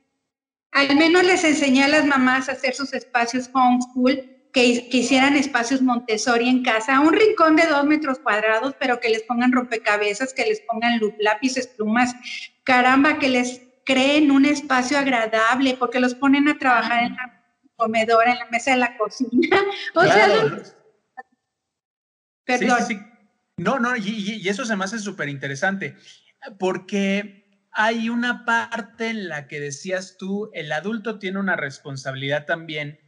Al 0.75 0.94
menos 0.98 1.24
les 1.24 1.41
enseñé 1.46 1.86
a 1.86 1.88
las 1.88 2.05
mamás 2.05 2.50
a 2.50 2.51
hacer 2.51 2.75
sus 2.75 2.94
espacios 2.94 3.50
homeschool 3.53 4.29
que, 4.51 4.65
hicieran 4.91 5.38
espacios 5.38 5.82
Montessori 5.82 6.50
en 6.50 6.63
casa, 6.63 7.00
un 7.00 7.13
rincón 7.13 7.55
de 7.55 7.65
dos 7.65 7.86
metros 7.86 8.20
cuadrados, 8.20 8.75
pero 8.77 9.00
que 9.00 9.08
les 9.08 9.24
pongan 9.24 9.53
rompecabezas, 9.53 10.34
que 10.34 10.46
les 10.46 10.60
pongan 10.60 11.00
lápices, 11.20 11.67
plumas, 11.67 12.13
caramba, 12.65 13.20
que 13.20 13.29
les 13.29 13.62
creen 13.86 14.32
un 14.32 14.44
espacio 14.44 14.98
agradable, 14.98 15.77
porque 15.79 16.01
los 16.01 16.13
ponen 16.13 16.50
a 16.50 16.58
trabajar 16.58 17.05
en 17.05 17.15
la 17.15 17.41
comedora, 17.77 18.34
en 18.34 18.39
la 18.39 18.48
mesa 18.48 18.72
de 18.72 18.77
la 18.77 18.98
cocina. 18.98 19.58
O 19.96 20.03
sea, 20.03 20.27
perdón. 22.44 22.79
No, 23.55 23.79
no, 23.79 23.96
y, 23.96 24.41
y, 24.44 24.50
eso 24.50 24.65
se 24.65 24.75
me 24.75 24.84
hace 24.84 25.00
súper 25.00 25.29
interesante, 25.29 25.96
porque 26.60 27.44
hay 27.75 28.10
una 28.10 28.46
parte 28.46 29.10
en 29.10 29.27
la 29.27 29.48
que 29.48 29.60
decías 29.60 30.15
tú, 30.17 30.50
el 30.53 30.72
adulto 30.72 31.20
tiene 31.20 31.39
una 31.39 31.58
responsabilidad 31.58 32.46
también 32.46 33.00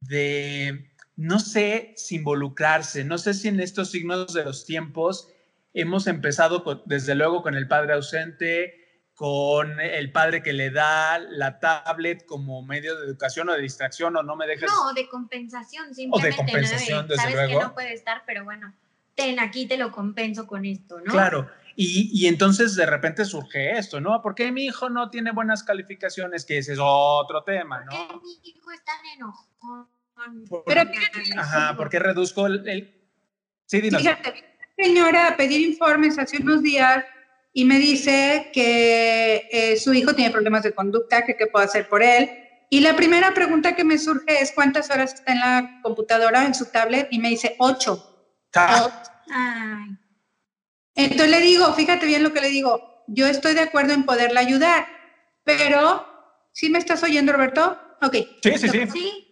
de 0.00 0.90
no 1.14 1.38
sé 1.38 1.94
si 1.96 2.16
involucrarse, 2.16 3.04
no 3.04 3.18
sé 3.18 3.34
si 3.34 3.46
en 3.48 3.60
estos 3.60 3.92
signos 3.92 4.34
de 4.34 4.44
los 4.44 4.66
tiempos 4.66 5.32
hemos 5.72 6.08
empezado 6.08 6.82
desde 6.86 7.14
luego 7.14 7.42
con 7.42 7.54
el 7.54 7.68
padre 7.68 7.94
ausente, 7.94 8.74
con 9.14 9.78
el 9.80 10.10
padre 10.10 10.42
que 10.42 10.52
le 10.52 10.70
da 10.70 11.20
la 11.20 11.60
tablet 11.60 12.26
como 12.26 12.62
medio 12.62 12.98
de 12.98 13.06
educación 13.06 13.48
o 13.48 13.52
de 13.52 13.62
distracción 13.62 14.16
o 14.16 14.24
no 14.24 14.34
me 14.34 14.48
dejas. 14.48 14.68
No, 14.68 14.92
de 14.92 15.08
compensación, 15.08 15.94
simplemente. 15.94 16.28
O 16.28 16.30
de 16.30 16.36
compensación, 16.36 17.06
desde 17.06 17.22
Sabes 17.22 17.48
que 17.48 17.54
no 17.54 17.74
puede 17.74 17.92
estar, 17.92 18.24
pero 18.26 18.42
bueno, 18.44 18.74
ten 19.16 19.40
aquí 19.40 19.66
te 19.66 19.76
lo 19.76 19.90
compenso 19.90 20.46
con 20.46 20.64
esto, 20.64 21.00
¿no? 21.00 21.10
Claro. 21.10 21.50
Y, 21.74 22.10
y, 22.12 22.26
entonces 22.26 22.74
de 22.74 22.86
repente 22.86 23.24
surge 23.24 23.76
esto, 23.76 24.00
¿no? 24.00 24.22
¿Por 24.22 24.34
qué 24.34 24.50
mi 24.50 24.64
hijo 24.64 24.88
no 24.88 25.10
tiene 25.10 25.32
buenas 25.32 25.62
calificaciones? 25.62 26.46
Que 26.46 26.58
ese 26.58 26.74
es 26.74 26.78
otro 26.80 27.42
tema, 27.42 27.84
¿no? 27.84 27.90
¿Por 27.90 28.08
qué 28.08 28.16
mi 28.22 28.50
hijo 28.50 28.70
está 28.70 28.92
enojado? 29.14 29.90
Pero 30.64 30.82
Ajá, 31.36 31.76
¿por 31.76 31.90
qué 31.90 31.98
reduzco 31.98 32.46
el...? 32.46 32.94
Sí, 33.66 33.80
dinos. 33.80 34.00
Fíjate, 34.00 34.44
señora 34.78 35.28
a 35.28 35.36
pedir 35.36 35.60
informes 35.60 36.18
hace 36.18 36.40
unos 36.40 36.62
días 36.62 37.04
y 37.52 37.64
me 37.64 37.78
dice 37.78 38.50
que 38.52 39.48
eh, 39.50 39.76
su 39.76 39.92
hijo 39.92 40.14
tiene 40.14 40.30
problemas 40.30 40.62
de 40.62 40.72
conducta, 40.72 41.24
que 41.24 41.36
qué 41.36 41.46
puedo 41.46 41.64
hacer 41.64 41.88
por 41.88 42.02
él. 42.02 42.30
Y 42.70 42.80
la 42.80 42.96
primera 42.96 43.34
pregunta 43.34 43.76
que 43.76 43.84
me 43.84 43.98
surge 43.98 44.40
es 44.40 44.52
cuántas 44.52 44.90
horas 44.90 45.14
está 45.14 45.32
en 45.32 45.40
la 45.40 45.80
computadora, 45.82 46.46
en 46.46 46.54
su 46.54 46.66
tablet, 46.66 47.08
y 47.10 47.18
me 47.18 47.28
dice 47.28 47.56
ocho. 47.58 48.15
Ay. 48.56 49.96
Entonces 50.94 51.30
le 51.30 51.40
digo, 51.40 51.72
fíjate 51.74 52.06
bien 52.06 52.22
lo 52.22 52.32
que 52.32 52.40
le 52.40 52.48
digo, 52.48 53.04
yo 53.06 53.26
estoy 53.26 53.54
de 53.54 53.60
acuerdo 53.60 53.92
en 53.92 54.04
poderla 54.04 54.40
ayudar, 54.40 54.86
pero 55.44 56.06
¿sí 56.52 56.70
me 56.70 56.78
estás 56.78 57.02
oyendo, 57.02 57.32
Roberto? 57.32 57.78
Ok. 58.02 58.14
Sí, 58.42 58.58
sí, 58.58 58.68
sí. 58.68 58.86
Sí, 58.92 59.26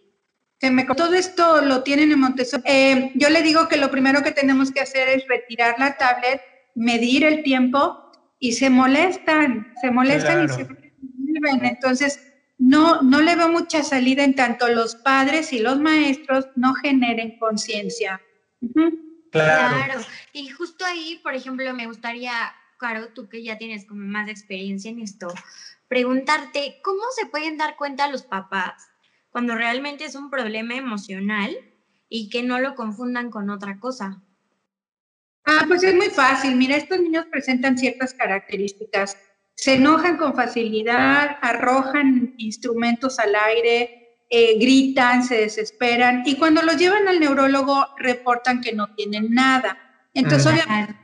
todo 0.95 1.13
esto 1.13 1.61
lo 1.61 1.83
tienen 1.83 2.11
en 2.11 2.19
Montessori. 2.19 2.63
Eh, 2.65 3.11
yo 3.15 3.29
le 3.29 3.43
digo 3.43 3.67
que 3.67 3.77
lo 3.77 3.91
primero 3.91 4.23
que 4.23 4.31
tenemos 4.31 4.71
que 4.71 4.81
hacer 4.81 5.09
es 5.09 5.27
retirar 5.27 5.75
la 5.79 5.97
tablet, 5.97 6.41
medir 6.75 7.23
el 7.23 7.43
tiempo 7.43 8.11
y 8.39 8.53
se 8.53 8.69
molestan, 8.69 9.73
se 9.81 9.91
molestan 9.91 10.45
y 10.45 10.47
se 10.49 10.63
vuelven. 10.63 11.65
Entonces, 11.65 12.33
no, 12.57 13.01
no 13.01 13.21
le 13.21 13.35
veo 13.35 13.49
mucha 13.49 13.83
salida 13.83 14.23
en 14.23 14.35
tanto 14.35 14.67
los 14.69 14.95
padres 14.95 15.51
y 15.51 15.59
los 15.59 15.79
maestros 15.79 16.47
no 16.55 16.73
generen 16.73 17.37
conciencia. 17.37 18.21
Claro. 19.43 19.85
claro. 19.85 20.01
Y 20.33 20.49
justo 20.49 20.85
ahí, 20.85 21.19
por 21.23 21.33
ejemplo, 21.35 21.73
me 21.73 21.87
gustaría, 21.87 22.33
Caro, 22.77 23.09
tú 23.09 23.29
que 23.29 23.43
ya 23.43 23.57
tienes 23.57 23.85
como 23.85 24.01
más 24.01 24.29
experiencia 24.29 24.91
en 24.91 24.99
esto, 24.99 25.27
preguntarte, 25.87 26.79
¿cómo 26.83 27.03
se 27.15 27.25
pueden 27.27 27.57
dar 27.57 27.75
cuenta 27.75 28.09
los 28.09 28.23
papás 28.23 28.89
cuando 29.35 29.53
realmente 29.53 30.05
es 30.05 30.15
un 30.15 30.29
problema 30.29 30.75
emocional 30.75 31.57
y 32.07 32.29
que 32.29 32.41
no 32.41 32.59
lo 32.59 32.73
confundan 32.75 33.29
con 33.29 33.49
otra 33.49 33.79
cosa. 33.81 34.21
Ah, 35.43 35.65
pues 35.67 35.83
es 35.83 35.93
muy 35.93 36.07
fácil. 36.07 36.55
Mira, 36.55 36.77
estos 36.77 37.01
niños 37.01 37.25
presentan 37.29 37.77
ciertas 37.77 38.13
características. 38.13 39.17
Se 39.55 39.75
enojan 39.75 40.15
con 40.15 40.33
facilidad, 40.33 41.37
arrojan 41.41 42.33
instrumentos 42.37 43.19
al 43.19 43.35
aire, 43.35 44.04
eh, 44.29 44.57
gritan, 44.59 45.23
se 45.23 45.35
desesperan 45.35 46.23
y 46.25 46.35
cuando 46.35 46.61
los 46.61 46.77
llevan 46.77 47.07
al 47.07 47.19
neurólogo 47.19 47.87
reportan 47.97 48.61
que 48.61 48.73
no 48.73 48.93
tienen 48.95 49.33
nada. 49.33 49.77
Entonces, 50.13 50.51
obviamente, 50.51 50.95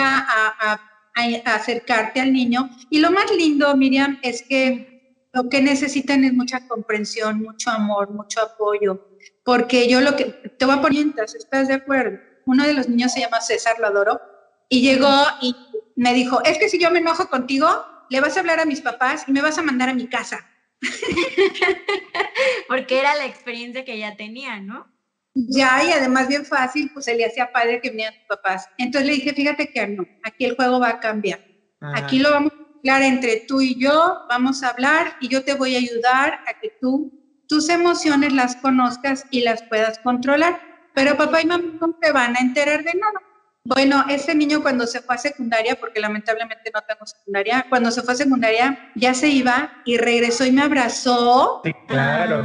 a, 0.00 0.80
a 1.14 1.54
acercarte 1.54 2.20
al 2.20 2.32
niño. 2.32 2.70
Y 2.90 3.00
lo 3.00 3.10
más 3.10 3.30
lindo, 3.36 3.76
Miriam, 3.76 4.18
es 4.22 4.42
que 4.42 4.92
lo 5.32 5.48
que 5.48 5.62
necesitan 5.62 6.24
es 6.24 6.32
mucha 6.34 6.66
comprensión, 6.68 7.42
mucho 7.42 7.70
amor, 7.70 8.10
mucho 8.10 8.40
apoyo, 8.42 9.08
porque 9.44 9.88
yo 9.88 10.00
lo 10.00 10.14
que 10.14 10.24
te 10.24 10.64
voy 10.64 10.76
a 10.76 10.82
poner, 10.82 11.06
¿estás 11.18 11.68
de 11.68 11.74
acuerdo? 11.74 12.18
Uno 12.44 12.64
de 12.64 12.74
los 12.74 12.88
niños 12.88 13.12
se 13.12 13.20
llama 13.20 13.40
César, 13.40 13.76
lo 13.78 13.86
adoro, 13.86 14.20
y 14.68 14.82
llegó 14.82 15.12
y 15.40 15.54
me 15.96 16.12
dijo, 16.14 16.42
es 16.44 16.58
que 16.58 16.68
si 16.68 16.78
yo 16.78 16.90
me 16.90 16.98
enojo 16.98 17.28
contigo, 17.28 17.68
le 18.10 18.20
vas 18.20 18.36
a 18.36 18.40
hablar 18.40 18.60
a 18.60 18.66
mis 18.66 18.80
papás 18.80 19.24
y 19.26 19.32
me 19.32 19.40
vas 19.40 19.58
a 19.58 19.62
mandar 19.62 19.88
a 19.88 19.94
mi 19.94 20.06
casa. 20.06 20.46
porque 22.68 22.98
era 22.98 23.14
la 23.16 23.26
experiencia 23.26 23.84
que 23.84 23.98
ya 23.98 24.16
tenía, 24.16 24.60
¿no? 24.60 24.86
Ya, 25.34 25.82
y 25.84 25.92
además 25.92 26.28
bien 26.28 26.44
fácil, 26.44 26.90
pues 26.92 27.06
se 27.06 27.14
le 27.14 27.24
hacía 27.24 27.50
padre 27.50 27.80
que 27.80 27.90
vinieran 27.90 28.14
tus 28.14 28.36
papás. 28.36 28.68
Entonces 28.76 29.08
le 29.08 29.14
dije, 29.14 29.32
fíjate 29.32 29.70
que 29.72 29.86
no, 29.86 30.04
aquí 30.22 30.44
el 30.44 30.56
juego 30.56 30.78
va 30.78 30.90
a 30.90 31.00
cambiar. 31.00 31.42
Aquí 31.80 32.18
lo 32.18 32.30
vamos 32.30 32.52
Claro, 32.82 33.04
entre 33.04 33.44
tú 33.46 33.60
y 33.60 33.78
yo, 33.78 34.24
vamos 34.28 34.64
a 34.64 34.70
hablar 34.70 35.16
y 35.20 35.28
yo 35.28 35.44
te 35.44 35.54
voy 35.54 35.76
a 35.76 35.78
ayudar 35.78 36.40
a 36.46 36.58
que 36.60 36.72
tú 36.80 37.12
tus 37.46 37.68
emociones 37.68 38.32
las 38.32 38.56
conozcas 38.56 39.24
y 39.30 39.42
las 39.42 39.62
puedas 39.62 40.00
controlar. 40.00 40.60
Pero 40.92 41.16
papá 41.16 41.42
y 41.42 41.46
mamá 41.46 41.64
no 41.80 41.94
te 42.00 42.10
van 42.10 42.36
a 42.36 42.40
enterar 42.40 42.82
de 42.82 42.94
nada. 42.94 43.20
Bueno, 43.64 44.04
ese 44.08 44.34
niño 44.34 44.60
cuando 44.60 44.86
se 44.86 45.00
fue 45.00 45.14
a 45.14 45.18
secundaria, 45.18 45.76
porque 45.76 46.00
lamentablemente 46.00 46.70
no 46.74 46.82
tengo 46.82 47.06
secundaria, 47.06 47.66
cuando 47.68 47.90
se 47.92 48.02
fue 48.02 48.14
a 48.14 48.16
secundaria 48.16 48.90
ya 48.96 49.14
se 49.14 49.28
iba 49.28 49.82
y 49.84 49.98
regresó 49.98 50.44
y 50.44 50.52
me 50.52 50.62
abrazó. 50.62 51.60
Sí, 51.64 51.72
claro. 51.86 52.44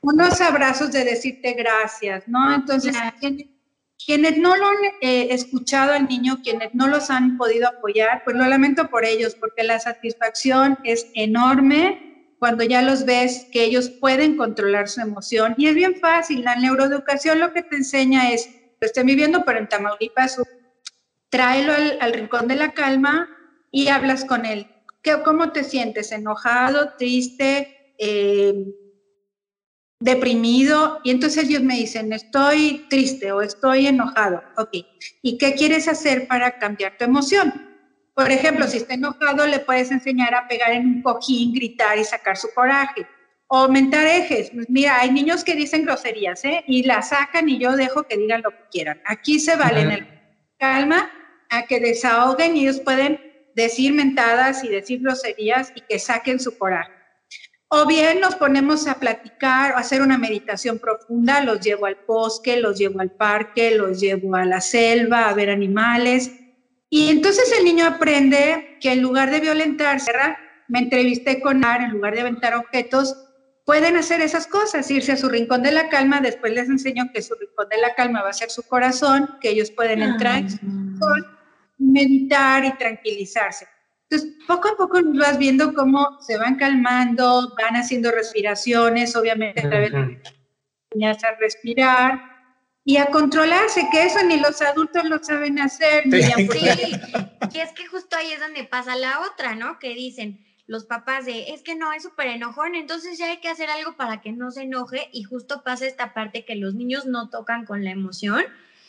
Unos 0.00 0.40
abrazos 0.40 0.92
de 0.92 1.04
decirte 1.04 1.54
gracias, 1.54 2.28
¿no? 2.28 2.54
Entonces, 2.54 2.94
quienes 4.04 4.38
no 4.38 4.54
lo 4.56 4.68
han 4.68 4.76
eh, 5.00 5.28
escuchado 5.30 5.92
al 5.92 6.06
niño, 6.06 6.40
quienes 6.42 6.74
no 6.74 6.86
los 6.86 7.10
han 7.10 7.36
podido 7.36 7.68
apoyar, 7.68 8.22
pues 8.24 8.36
lo 8.36 8.44
lamento 8.44 8.88
por 8.90 9.04
ellos, 9.04 9.34
porque 9.34 9.64
la 9.64 9.80
satisfacción 9.80 10.78
es 10.84 11.06
enorme 11.14 12.34
cuando 12.38 12.64
ya 12.64 12.82
los 12.82 13.06
ves 13.06 13.46
que 13.50 13.64
ellos 13.64 13.88
pueden 13.88 14.36
controlar 14.36 14.88
su 14.88 15.00
emoción. 15.00 15.54
Y 15.56 15.68
es 15.68 15.74
bien 15.74 15.96
fácil, 15.96 16.44
la 16.44 16.56
neuroeducación 16.56 17.40
lo 17.40 17.52
que 17.52 17.62
te 17.62 17.76
enseña 17.76 18.30
es, 18.30 18.50
lo 18.80 18.86
estoy 18.86 19.04
viviendo, 19.04 19.44
pero 19.44 19.58
en 19.58 19.68
Tamaulipas, 19.68 20.40
tráelo 21.28 21.72
al, 22.00 22.12
rincón 22.12 22.48
de 22.48 22.56
la 22.56 22.72
calma 22.72 23.28
y 23.70 23.88
hablas 23.88 24.24
con 24.24 24.46
él. 24.46 24.68
¿Qué, 25.02 25.22
¿Cómo 25.24 25.52
te 25.52 25.64
sientes? 25.64 26.12
¿Enojado, 26.12 26.94
triste? 26.96 27.94
Eh, 27.98 28.66
deprimido 30.00 31.00
y 31.02 31.10
entonces 31.10 31.44
ellos 31.44 31.62
me 31.62 31.76
dicen, 31.76 32.12
estoy 32.12 32.86
triste 32.90 33.32
o 33.32 33.40
estoy 33.40 33.86
enojado. 33.86 34.42
Ok, 34.58 34.70
¿y 35.22 35.38
qué 35.38 35.54
quieres 35.54 35.88
hacer 35.88 36.28
para 36.28 36.58
cambiar 36.58 36.98
tu 36.98 37.04
emoción? 37.04 37.52
Por 38.14 38.30
ejemplo, 38.30 38.66
si 38.68 38.76
está 38.76 38.94
enojado, 38.94 39.46
le 39.46 39.60
puedes 39.60 39.90
enseñar 39.90 40.34
a 40.34 40.46
pegar 40.46 40.72
en 40.72 40.86
un 40.86 41.02
cojín, 41.02 41.52
gritar 41.52 41.98
y 41.98 42.04
sacar 42.04 42.36
su 42.36 42.48
coraje. 42.54 43.06
O 43.54 43.58
aumentar 43.58 44.04
ejes. 44.04 44.50
Pues 44.50 44.68
mira, 44.68 44.98
hay 44.98 45.12
niños 45.12 45.44
que 45.44 45.54
dicen 45.54 45.84
groserías, 45.84 46.44
¿eh? 46.44 46.64
Y 46.66 46.82
la 46.82 47.02
sacan 47.02 47.48
y 47.48 47.56
yo 47.56 47.76
dejo 47.76 48.02
que 48.02 48.16
digan 48.16 48.42
lo 48.42 48.50
que 48.50 48.64
quieran. 48.68 49.00
Aquí 49.06 49.38
se 49.38 49.54
vale 49.54 49.82
en 49.82 49.92
el 49.92 50.06
calma 50.58 51.08
a 51.50 51.62
que 51.62 51.78
desahoguen 51.78 52.56
y 52.56 52.62
ellos 52.62 52.80
pueden 52.80 53.20
decir 53.54 53.92
mentadas 53.92 54.64
y 54.64 54.68
decir 54.70 55.02
groserías 55.02 55.72
y 55.76 55.82
que 55.82 56.00
saquen 56.00 56.40
su 56.40 56.58
coraje. 56.58 56.90
O 57.68 57.86
bien 57.86 58.18
nos 58.18 58.34
ponemos 58.34 58.88
a 58.88 58.98
platicar, 58.98 59.70
a 59.70 59.78
hacer 59.78 60.02
una 60.02 60.18
meditación 60.18 60.80
profunda, 60.80 61.40
los 61.40 61.60
llevo 61.60 61.86
al 61.86 61.98
bosque, 62.08 62.56
los 62.56 62.76
llevo 62.76 62.98
al 62.98 63.12
parque, 63.12 63.70
los 63.76 64.00
llevo 64.00 64.34
a 64.34 64.44
la 64.44 64.60
selva, 64.60 65.28
a 65.28 65.32
ver 65.32 65.50
animales. 65.50 66.32
Y 66.90 67.08
entonces 67.08 67.54
el 67.56 67.64
niño 67.64 67.86
aprende 67.86 68.78
que 68.80 68.90
en 68.90 69.00
lugar 69.00 69.30
de 69.30 69.38
violentarse, 69.38 70.10
me 70.66 70.80
entrevisté 70.80 71.40
con 71.40 71.64
Ar, 71.64 71.82
en 71.82 71.90
lugar 71.90 72.16
de 72.16 72.22
aventar 72.22 72.54
objetos, 72.54 73.23
pueden 73.64 73.96
hacer 73.96 74.20
esas 74.20 74.46
cosas, 74.46 74.90
irse 74.90 75.12
a 75.12 75.16
su 75.16 75.28
rincón 75.28 75.62
de 75.62 75.72
la 75.72 75.88
calma, 75.88 76.20
después 76.20 76.52
les 76.52 76.68
enseño 76.68 77.10
que 77.12 77.22
su 77.22 77.34
rincón 77.34 77.68
de 77.70 77.78
la 77.78 77.94
calma 77.94 78.22
va 78.22 78.30
a 78.30 78.34
ser 78.34 78.50
su 78.50 78.62
corazón, 78.62 79.38
que 79.40 79.50
ellos 79.50 79.70
pueden 79.70 80.02
entrar 80.02 80.38
en 80.38 80.50
su 80.50 80.58
corazón, 80.98 81.38
meditar 81.78 82.64
y 82.64 82.72
tranquilizarse. 82.76 83.66
Entonces, 84.10 84.36
poco 84.46 84.68
a 84.68 84.76
poco 84.76 85.00
nos 85.00 85.18
vas 85.18 85.38
viendo 85.38 85.72
cómo 85.72 86.20
se 86.20 86.36
van 86.36 86.56
calmando, 86.56 87.54
van 87.60 87.76
haciendo 87.76 88.10
respiraciones, 88.10 89.16
obviamente 89.16 89.60
a 89.60 89.68
través 89.68 89.92
de 89.92 91.06
a 91.06 91.34
respirar 91.40 92.20
y 92.84 92.98
a 92.98 93.06
controlarse, 93.06 93.88
que 93.90 94.04
eso 94.04 94.22
ni 94.22 94.38
los 94.38 94.60
adultos 94.60 95.04
lo 95.04 95.22
saben 95.24 95.58
hacer. 95.58 96.06
Ni 96.06 96.22
sí, 96.22 96.32
y 97.52 97.58
es 97.58 97.72
que 97.72 97.86
justo 97.86 98.16
ahí 98.16 98.30
es 98.32 98.40
donde 98.40 98.64
pasa 98.64 98.94
la 98.94 99.20
otra, 99.20 99.54
¿no? 99.54 99.78
Que 99.78 99.94
dicen, 99.94 100.44
los 100.66 100.84
papás 100.84 101.26
de, 101.26 101.52
es 101.52 101.62
que 101.62 101.74
no, 101.74 101.92
es 101.92 102.02
súper 102.02 102.28
enojón, 102.28 102.74
entonces 102.74 103.18
ya 103.18 103.26
hay 103.26 103.40
que 103.40 103.48
hacer 103.48 103.68
algo 103.70 103.96
para 103.96 104.20
que 104.22 104.32
no 104.32 104.50
se 104.50 104.62
enoje 104.62 105.08
y 105.12 105.22
justo 105.24 105.62
pasa 105.62 105.86
esta 105.86 106.14
parte 106.14 106.44
que 106.44 106.56
los 106.56 106.74
niños 106.74 107.06
no 107.06 107.28
tocan 107.28 107.66
con 107.66 107.84
la 107.84 107.90
emoción 107.90 108.44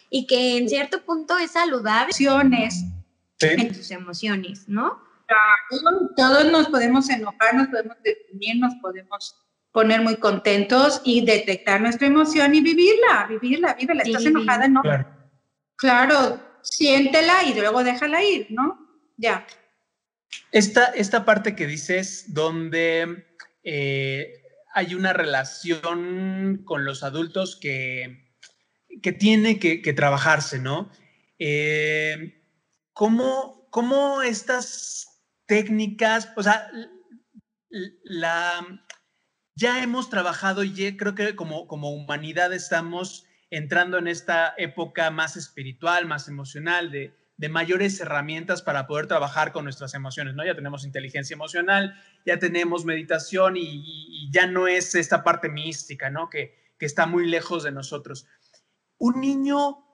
y 0.09 0.27
que 0.27 0.57
en 0.57 0.69
cierto 0.69 1.03
punto 1.03 1.38
es 1.38 1.51
saludable 1.51 2.11
emociones. 2.17 2.85
en 3.41 3.73
tus 3.73 3.91
emociones, 3.91 4.69
¿no? 4.69 5.03
Todos 6.15 6.51
nos 6.51 6.69
podemos 6.69 7.09
enojar, 7.09 7.55
nos 7.55 7.67
podemos 7.67 7.97
definir, 8.03 8.57
nos 8.59 8.75
podemos 8.75 9.35
poner 9.71 10.01
muy 10.01 10.15
contentos 10.15 11.01
y 11.03 11.25
detectar 11.25 11.81
nuestra 11.81 12.07
emoción 12.07 12.55
y 12.55 12.61
vivirla, 12.61 13.25
vivirla, 13.27 13.73
vivirla. 13.73 14.03
¿Estás 14.03 14.25
enojada? 14.25 14.67
No. 14.69 14.81
Claro. 14.81 15.07
claro, 15.75 16.39
siéntela 16.61 17.43
y 17.43 17.55
luego 17.55 17.83
déjala 17.83 18.23
ir, 18.23 18.47
¿no? 18.51 18.79
Ya. 19.17 19.45
Esta, 20.51 20.85
esta 20.85 21.25
parte 21.25 21.55
que 21.55 21.67
dices 21.67 22.33
donde 22.33 23.25
eh, 23.63 24.41
hay 24.73 24.93
una 24.95 25.13
relación 25.13 26.61
con 26.65 26.85
los 26.85 27.03
adultos 27.03 27.57
que, 27.57 28.25
que 29.01 29.11
tiene 29.11 29.59
que, 29.59 29.93
trabajarse, 29.93 30.59
¿no? 30.59 30.91
Eh, 31.39 32.41
¿cómo, 32.93 33.67
¿Cómo 33.69 34.21
estas 34.21 35.07
técnicas, 35.45 36.31
o 36.35 36.43
sea, 36.43 36.69
la, 38.03 38.85
ya 39.55 39.83
hemos 39.83 40.09
trabajado 40.09 40.63
y 40.63 40.97
creo 40.97 41.15
que 41.15 41.35
como, 41.35 41.67
como 41.67 41.91
humanidad 41.91 42.53
estamos 42.53 43.25
entrando 43.49 43.97
en 43.97 44.07
esta 44.07 44.53
época 44.57 45.11
más 45.11 45.38
espiritual, 45.38 46.05
más 46.05 46.27
emocional, 46.27 46.91
de, 46.91 47.13
de 47.38 47.50
mayores 47.50 48.00
herramientas 48.00 48.62
para 48.62 48.88
poder 48.88 49.08
trabajar 49.08 49.52
con 49.52 49.65
nuestras 49.65 49.93
emociones, 49.93 50.36
¿no? 50.36 50.45
Ya 50.45 50.56
tenemos 50.56 50.86
inteligencia 50.86 51.34
emocional, 51.34 51.95
ya 52.26 52.39
tenemos 52.39 52.86
meditación 52.86 53.56
y, 53.58 54.30
ya 54.32 54.48
no 54.48 54.67
es 54.67 54.95
esta 54.95 55.24
parte 55.24 55.50
mística, 55.50 56.10
¿no? 56.10 56.30
Que, 56.30 56.56
que, 56.80 56.86
está 56.86 57.06
muy 57.06 57.28
lejos 57.28 57.63
de 57.63 57.71
nosotros. 57.71 58.26
Un 58.98 59.21
niño, 59.21 59.86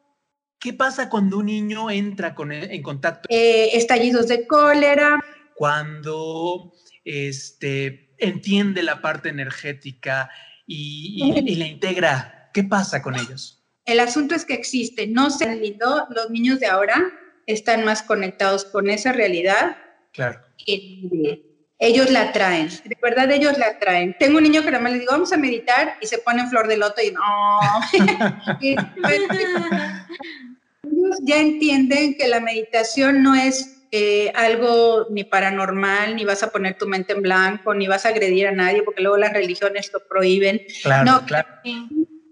¿qué 0.59 0.73
pasa 0.73 1.09
cuando 1.09 1.39
un 1.39 1.47
niño 1.47 1.89
entra 1.89 2.35
con, 2.35 2.51
e, 2.51 2.75
en 2.75 2.83
contacto? 2.83 3.27
Eh, 3.29 3.69
estallidos 3.73 4.27
de 4.27 4.47
cólera. 4.47 5.19
Cuando 5.55 6.73
este, 7.03 8.15
entiende 8.17 8.83
la 8.83 9.01
parte 9.01 9.29
energética 9.29 10.29
y, 10.65 11.41
y 11.45 11.55
la 11.55 11.67
integra, 11.67 12.49
¿qué 12.53 12.63
pasa 12.63 13.01
con 13.01 13.15
ellos? 13.15 13.63
El 13.85 13.99
asunto 13.99 14.35
es 14.35 14.45
que 14.45 14.53
existe, 14.53 15.07
no 15.07 15.29
se 15.31 15.55
lindo 15.55 16.07
los 16.11 16.29
niños 16.29 16.59
de 16.59 16.67
ahora 16.67 17.11
están 17.45 17.85
más 17.85 18.03
conectados 18.03 18.65
con 18.65 18.89
esa 18.89 19.11
realidad. 19.11 19.77
Claro. 20.11 20.41
ellos 21.79 22.11
la 22.11 22.33
traen, 22.33 22.67
de 22.83 22.97
verdad 23.01 23.31
ellos 23.31 23.57
la 23.57 23.79
traen. 23.79 24.15
Tengo 24.19 24.37
un 24.37 24.43
niño 24.43 24.61
que 24.63 24.71
nada 24.71 24.83
más 24.83 24.91
le 24.91 24.99
digo, 24.99 25.11
vamos 25.11 25.31
a 25.33 25.37
meditar 25.37 25.97
y 26.01 26.07
se 26.07 26.17
pone 26.19 26.41
en 26.41 26.49
flor 26.49 26.67
de 26.67 26.77
loto 26.77 27.01
y 27.01 27.11
no. 27.11 27.21
ellos 31.01 31.19
ya 31.23 31.37
entienden 31.37 32.15
que 32.15 32.27
la 32.27 32.39
meditación 32.39 33.23
no 33.23 33.35
es 33.35 33.81
eh, 33.93 34.31
algo 34.35 35.07
ni 35.09 35.25
paranormal, 35.25 36.15
ni 36.15 36.23
vas 36.23 36.43
a 36.43 36.49
poner 36.49 36.77
tu 36.77 36.87
mente 36.87 37.11
en 37.11 37.21
blanco, 37.21 37.73
ni 37.73 37.87
vas 37.87 38.05
a 38.05 38.09
agredir 38.09 38.47
a 38.47 38.53
nadie, 38.53 38.83
porque 38.83 39.01
luego 39.01 39.17
las 39.17 39.33
religiones 39.33 39.91
lo 39.91 40.07
prohíben. 40.07 40.61
Claro, 40.81 41.11
no, 41.11 41.25
claro. 41.25 41.49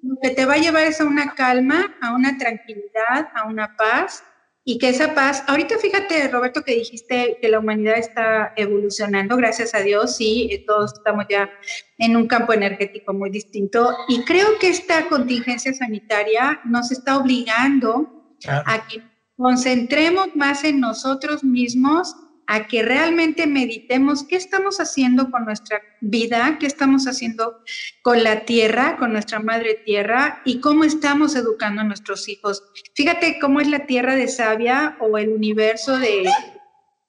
Lo 0.02 0.16
que 0.22 0.30
te 0.30 0.46
va 0.46 0.54
a 0.54 0.58
llevar 0.58 0.84
es 0.84 1.02
a 1.02 1.04
una 1.04 1.36
calma, 1.36 1.98
a 2.02 2.14
una 2.14 2.38
tranquilidad, 2.38 3.30
a 3.36 3.44
una 3.46 3.76
paz, 3.76 4.24
y 4.70 4.78
que 4.78 4.90
esa 4.90 5.16
paz, 5.16 5.44
ahorita 5.48 5.80
fíjate 5.80 6.28
Roberto 6.28 6.62
que 6.64 6.76
dijiste 6.76 7.40
que 7.42 7.50
la 7.50 7.58
humanidad 7.58 7.98
está 7.98 8.54
evolucionando, 8.56 9.36
gracias 9.36 9.74
a 9.74 9.80
Dios, 9.80 10.16
sí, 10.16 10.48
eh, 10.52 10.64
todos 10.64 10.94
estamos 10.94 11.26
ya 11.28 11.50
en 11.98 12.16
un 12.16 12.28
campo 12.28 12.54
energético 12.54 13.12
muy 13.12 13.32
distinto 13.32 13.98
y 14.08 14.24
creo 14.26 14.60
que 14.60 14.70
esta 14.70 15.10
contingencia 15.10 15.74
sanitaria 15.74 16.62
nos 16.66 16.92
está 16.92 17.18
obligando 17.18 18.36
a 18.46 18.88
que 18.88 19.02
concentremos 19.36 20.36
más 20.36 20.64
en 20.64 20.80
nosotros 20.80 21.44
mismos 21.44 22.16
a 22.52 22.66
que 22.66 22.82
realmente 22.82 23.46
meditemos 23.46 24.24
qué 24.24 24.36
estamos 24.36 24.80
haciendo 24.80 25.30
con 25.30 25.46
nuestra 25.46 25.84
vida, 26.02 26.58
qué 26.60 26.66
estamos 26.66 27.06
haciendo 27.06 27.62
con 28.02 28.24
la 28.24 28.44
tierra, 28.46 28.98
con 28.98 29.14
nuestra 29.14 29.40
madre 29.40 29.76
tierra 29.86 30.42
y 30.46 30.60
cómo 30.60 30.84
estamos 30.84 31.36
educando 31.36 31.82
a 31.82 31.84
nuestros 31.84 32.28
hijos. 32.28 32.64
Fíjate 32.96 33.38
cómo 33.40 33.62
es 33.62 33.68
la 33.68 33.86
tierra 33.86 34.16
de 34.16 34.28
sabia 34.28 34.98
o 35.00 35.20
el 35.20 35.30
universo 35.30 36.00
de... 36.00 36.28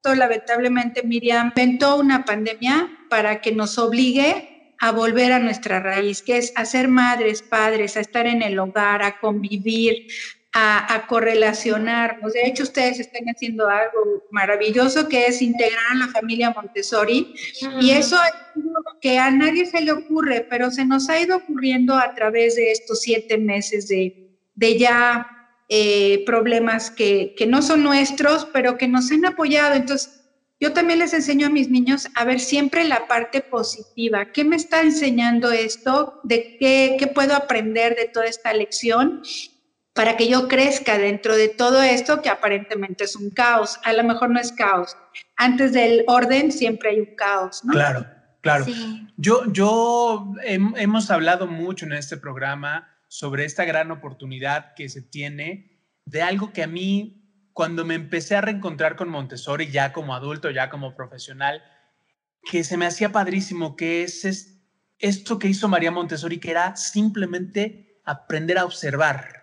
Lamentablemente 0.04 1.02
Miriam 1.04 1.48
inventó 1.56 1.96
una 1.96 2.26
pandemia 2.26 2.90
para 3.08 3.40
que 3.40 3.52
nos 3.52 3.78
obligue 3.78 4.74
a 4.78 4.92
volver 4.92 5.32
a 5.32 5.38
nuestra 5.38 5.80
raíz, 5.80 6.20
que 6.20 6.36
es 6.36 6.52
a 6.54 6.66
ser 6.66 6.88
madres, 6.88 7.40
padres, 7.40 7.96
a 7.96 8.00
estar 8.00 8.26
en 8.26 8.42
el 8.42 8.58
hogar, 8.58 9.02
a 9.02 9.18
convivir, 9.18 10.06
a, 10.52 11.06
correlacionarnos. 11.06 12.32
De 12.32 12.46
hecho, 12.46 12.64
ustedes 12.64 13.00
están 13.00 13.24
haciendo 13.26 13.68
algo 13.68 14.24
maravilloso 14.30 15.08
que 15.08 15.26
es 15.26 15.42
integrar 15.42 15.84
a 15.92 15.94
la 15.94 16.08
familia 16.08 16.50
Montessori 16.50 17.34
y 17.80 17.90
eso 17.90 18.16
es 18.16 18.62
que 19.00 19.18
a 19.18 19.30
nadie 19.30 19.66
se 19.66 19.80
le 19.80 19.92
ocurre, 19.92 20.46
pero 20.48 20.70
se 20.70 20.84
nos 20.84 21.08
ha 21.08 21.20
ido 21.20 21.36
ocurriendo 21.36 21.96
a 21.96 22.14
través 22.14 22.56
de 22.56 22.72
estos 22.72 23.00
siete 23.00 23.38
meses 23.38 23.88
de, 23.88 24.30
de 24.54 24.78
ya 24.78 25.26
eh, 25.68 26.24
problemas 26.26 26.90
que, 26.90 27.34
que 27.36 27.46
no 27.46 27.62
son 27.62 27.82
nuestros, 27.82 28.46
pero 28.52 28.76
que 28.76 28.88
nos 28.88 29.10
han 29.12 29.24
apoyado. 29.24 29.74
Entonces, 29.74 30.20
yo 30.58 30.74
también 30.74 30.98
les 30.98 31.14
enseño 31.14 31.46
a 31.46 31.50
mis 31.50 31.70
niños 31.70 32.08
a 32.14 32.24
ver 32.24 32.38
siempre 32.38 32.84
la 32.84 33.08
parte 33.08 33.40
positiva. 33.40 34.30
¿Qué 34.32 34.44
me 34.44 34.56
está 34.56 34.82
enseñando 34.82 35.50
esto? 35.50 36.20
¿De 36.22 36.58
qué, 36.58 36.96
qué 36.98 37.06
puedo 37.06 37.34
aprender 37.34 37.96
de 37.96 38.08
toda 38.08 38.26
esta 38.26 38.52
lección? 38.52 39.22
Para 40.00 40.16
que 40.16 40.30
yo 40.30 40.48
crezca 40.48 40.96
dentro 40.96 41.36
de 41.36 41.48
todo 41.48 41.82
esto 41.82 42.22
que 42.22 42.30
aparentemente 42.30 43.04
es 43.04 43.16
un 43.16 43.28
caos. 43.28 43.78
A 43.84 43.92
lo 43.92 44.02
mejor 44.02 44.30
no 44.30 44.40
es 44.40 44.50
caos. 44.50 44.96
Antes 45.36 45.74
del 45.74 46.04
orden 46.06 46.52
siempre 46.52 46.88
hay 46.88 47.00
un 47.00 47.14
caos, 47.16 47.62
¿no? 47.66 47.74
Claro, 47.74 48.06
claro. 48.40 48.64
Yo, 49.18 49.52
yo 49.52 50.32
hemos 50.42 51.10
hablado 51.10 51.46
mucho 51.46 51.84
en 51.84 51.92
este 51.92 52.16
programa 52.16 52.88
sobre 53.08 53.44
esta 53.44 53.66
gran 53.66 53.90
oportunidad 53.90 54.72
que 54.72 54.88
se 54.88 55.02
tiene 55.02 55.82
de 56.06 56.22
algo 56.22 56.50
que 56.54 56.62
a 56.62 56.66
mí, 56.66 57.50
cuando 57.52 57.84
me 57.84 57.94
empecé 57.94 58.36
a 58.36 58.40
reencontrar 58.40 58.96
con 58.96 59.10
Montessori, 59.10 59.70
ya 59.70 59.92
como 59.92 60.14
adulto, 60.14 60.50
ya 60.50 60.70
como 60.70 60.96
profesional, 60.96 61.62
que 62.50 62.64
se 62.64 62.78
me 62.78 62.86
hacía 62.86 63.12
padrísimo, 63.12 63.76
que 63.76 64.02
es 64.04 64.62
esto 64.98 65.38
que 65.38 65.48
hizo 65.48 65.68
María 65.68 65.90
Montessori, 65.90 66.40
que 66.40 66.52
era 66.52 66.74
simplemente 66.74 68.00
aprender 68.06 68.56
a 68.56 68.64
observar 68.64 69.39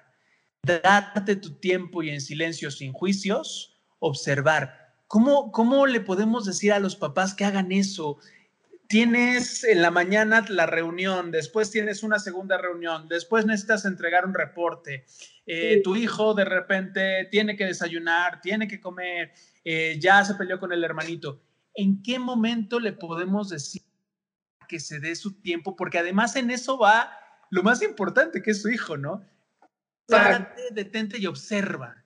darte 0.67 1.36
tu 1.36 1.56
tiempo 1.56 2.03
y 2.03 2.10
en 2.10 2.21
silencio 2.21 2.71
sin 2.71 2.93
juicios, 2.93 3.77
observar. 3.99 4.93
¿Cómo, 5.08 5.51
¿Cómo 5.51 5.88
le 5.88 6.01
podemos 6.01 6.45
decir 6.45 6.73
a 6.73 6.80
los 6.80 6.95
papás 6.95 7.34
que 7.34 7.45
hagan 7.45 7.71
eso? 7.71 8.17
Tienes 8.88 9.63
en 9.63 9.82
la 9.82 9.91
mañana 9.91 10.45
la 10.49 10.65
reunión, 10.65 11.32
después 11.32 11.71
tienes 11.71 12.03
una 12.03 12.19
segunda 12.19 12.58
reunión, 12.58 13.08
después 13.08 13.45
necesitas 13.45 13.86
entregar 13.86 14.25
un 14.25 14.34
reporte, 14.34 15.06
eh, 15.45 15.82
tu 15.84 15.95
hijo 15.95 16.34
de 16.34 16.45
repente 16.45 17.27
tiene 17.32 17.56
que 17.56 17.65
desayunar, 17.65 18.41
tiene 18.41 18.67
que 18.67 18.80
comer, 18.80 19.32
eh, 19.63 19.97
ya 19.99 20.23
se 20.23 20.36
peleó 20.36 20.60
con 20.60 20.71
el 20.71 20.84
hermanito. 20.84 21.41
¿En 21.73 22.01
qué 22.01 22.19
momento 22.19 22.80
le 22.80 22.93
podemos 22.93 23.49
decir 23.49 23.82
que 24.67 24.80
se 24.80 24.99
dé 24.99 25.15
su 25.15 25.41
tiempo? 25.41 25.75
Porque 25.75 25.99
además 25.99 26.36
en 26.36 26.51
eso 26.51 26.77
va 26.77 27.12
lo 27.49 27.63
más 27.63 27.82
importante 27.82 28.41
que 28.41 28.51
es 28.51 28.62
su 28.62 28.69
hijo, 28.69 28.97
¿no? 28.97 29.23
Párate, 30.08 30.62
detente 30.72 31.17
y 31.20 31.26
observa. 31.26 32.04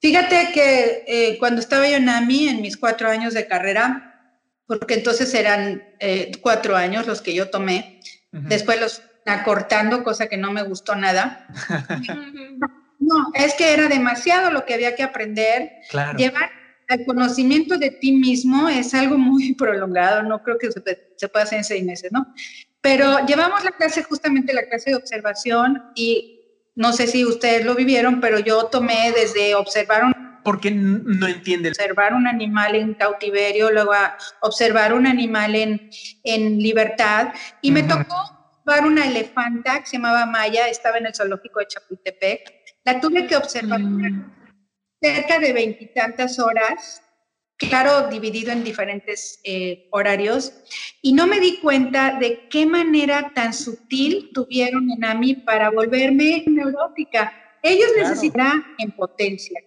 Fíjate 0.00 0.50
que 0.52 1.04
eh, 1.06 1.38
cuando 1.38 1.60
estaba 1.60 1.88
yo 1.88 1.96
en 1.96 2.08
AMI, 2.08 2.48
en 2.48 2.60
mis 2.60 2.76
cuatro 2.76 3.08
años 3.08 3.34
de 3.34 3.46
carrera, 3.46 4.38
porque 4.66 4.94
entonces 4.94 5.32
eran 5.34 5.82
eh, 5.98 6.32
cuatro 6.40 6.76
años 6.76 7.06
los 7.06 7.22
que 7.22 7.34
yo 7.34 7.50
tomé, 7.50 8.00
después 8.30 8.80
los 8.80 9.02
acortando, 9.26 10.04
cosa 10.04 10.26
que 10.26 10.36
no 10.36 10.52
me 10.52 10.62
gustó 10.62 10.94
nada. 10.94 11.46
no, 12.98 13.32
es 13.34 13.54
que 13.54 13.72
era 13.72 13.88
demasiado 13.88 14.50
lo 14.50 14.64
que 14.64 14.74
había 14.74 14.94
que 14.94 15.02
aprender. 15.02 15.70
Claro. 15.90 16.18
Llevar 16.18 16.50
al 16.88 17.04
conocimiento 17.06 17.78
de 17.78 17.90
ti 17.90 18.12
mismo 18.12 18.68
es 18.68 18.92
algo 18.94 19.16
muy 19.16 19.54
prolongado, 19.58 20.22
no 20.22 20.42
creo 20.42 20.58
que 20.58 20.70
se, 20.70 20.82
se 21.16 21.28
pueda 21.28 21.44
hacer 21.44 21.58
en 21.58 21.64
seis 21.64 21.84
meses, 21.84 22.12
¿no? 22.12 22.34
Pero 22.80 23.24
llevamos 23.26 23.64
la 23.64 23.70
clase, 23.72 24.02
justamente 24.02 24.52
la 24.52 24.66
clase 24.66 24.90
de 24.90 24.96
observación, 24.96 25.82
y 25.94 26.33
no 26.74 26.92
sé 26.92 27.06
si 27.06 27.24
ustedes 27.24 27.64
lo 27.64 27.74
vivieron, 27.74 28.20
pero 28.20 28.38
yo 28.38 28.66
tomé 28.66 29.12
desde 29.12 29.54
observar 29.54 30.04
un 30.04 30.14
porque 30.44 30.70
no 30.70 31.26
entiende. 31.26 31.70
Observar 31.70 32.12
un 32.12 32.26
animal 32.26 32.74
en 32.74 32.92
cautiverio, 32.94 33.72
luego 33.72 33.94
a 33.94 34.16
observar 34.42 34.92
un 34.92 35.06
animal 35.06 35.54
en, 35.54 35.90
en 36.22 36.58
libertad. 36.58 37.32
Y 37.62 37.70
me 37.70 37.82
tocó 37.82 38.14
observar 38.50 38.86
una 38.86 39.06
elefanta 39.06 39.80
que 39.80 39.86
se 39.86 39.96
llamaba 39.96 40.26
Maya, 40.26 40.68
estaba 40.68 40.98
en 40.98 41.06
el 41.06 41.14
zoológico 41.14 41.60
de 41.60 41.68
Chapultepec. 41.68 42.52
La 42.84 43.00
tuve 43.00 43.26
que 43.26 43.36
observar 43.36 43.80
mm. 43.80 44.34
cerca 45.00 45.38
de 45.38 45.52
veintitantas 45.54 46.38
horas 46.38 47.03
claro, 47.56 48.08
dividido 48.08 48.52
en 48.52 48.64
diferentes 48.64 49.40
eh, 49.44 49.88
horarios, 49.90 50.52
y 51.02 51.12
no 51.12 51.26
me 51.26 51.40
di 51.40 51.58
cuenta 51.58 52.18
de 52.18 52.48
qué 52.48 52.66
manera 52.66 53.32
tan 53.34 53.52
sutil 53.54 54.30
tuvieron 54.32 54.90
en 54.90 55.04
AMI 55.04 55.36
para 55.36 55.70
volverme 55.70 56.44
neurótica. 56.46 57.32
Ellos 57.62 57.90
necesitan 57.96 58.64
en 58.78 58.90
potencia. 58.92 59.60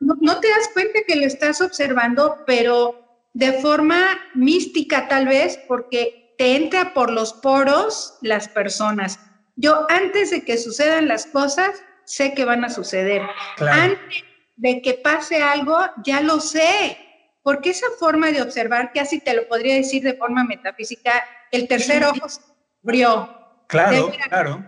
No, 0.00 0.16
no, 0.20 0.40
te 0.40 0.48
das 0.48 0.70
cuenta 0.72 1.00
que 1.06 1.16
lo 1.16 1.26
estás 1.26 1.60
observando, 1.60 2.38
pero 2.46 3.02
de 3.34 3.52
forma 3.52 4.18
mística 4.34 5.08
tal 5.08 5.26
vez, 5.26 5.58
porque 5.68 6.34
te 6.38 6.56
entra 6.56 6.94
por 6.94 7.10
los 7.10 7.34
poros 7.34 8.18
las 8.22 8.48
personas. 8.48 9.20
Yo 9.56 9.86
antes 9.90 10.30
de 10.30 10.44
que 10.44 10.56
sucedan 10.56 11.06
las 11.06 11.26
cosas, 11.26 11.82
sé 12.04 12.34
que 12.34 12.44
van 12.44 12.64
a 12.64 12.70
suceder. 12.70 13.22
Antes 13.58 14.24
de 14.62 14.80
que 14.80 14.94
pase 14.94 15.42
algo, 15.42 15.76
ya 16.04 16.20
lo 16.20 16.38
sé, 16.38 16.96
porque 17.42 17.70
esa 17.70 17.88
forma 17.98 18.30
de 18.30 18.42
observar, 18.42 18.92
casi 18.94 19.18
te 19.18 19.34
lo 19.34 19.48
podría 19.48 19.74
decir 19.74 20.04
de 20.04 20.14
forma 20.14 20.44
metafísica, 20.44 21.12
el 21.50 21.66
tercer 21.66 22.04
ojo 22.04 22.28
se 22.28 22.40
abrió. 22.84 23.38
Claro, 23.66 24.12
claro. 24.28 24.64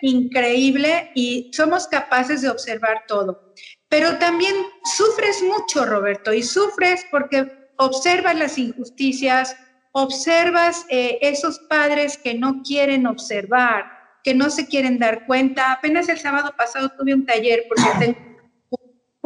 Increíble 0.00 1.10
y 1.14 1.50
somos 1.52 1.86
capaces 1.88 2.40
de 2.40 2.48
observar 2.48 3.04
todo. 3.06 3.52
Pero 3.90 4.16
también 4.16 4.54
sufres 4.96 5.42
mucho, 5.42 5.84
Roberto, 5.84 6.32
y 6.32 6.42
sufres 6.42 7.04
porque 7.10 7.68
observas 7.76 8.34
las 8.34 8.56
injusticias, 8.56 9.54
observas 9.92 10.86
eh, 10.88 11.18
esos 11.20 11.58
padres 11.68 12.16
que 12.16 12.32
no 12.32 12.62
quieren 12.62 13.06
observar, 13.06 13.92
que 14.24 14.32
no 14.32 14.48
se 14.48 14.68
quieren 14.68 14.98
dar 14.98 15.26
cuenta. 15.26 15.72
Apenas 15.72 16.08
el 16.08 16.18
sábado 16.18 16.54
pasado 16.56 16.90
tuve 16.98 17.12
un 17.12 17.26
taller 17.26 17.64
porque 17.68 17.90
tengo 17.98 18.18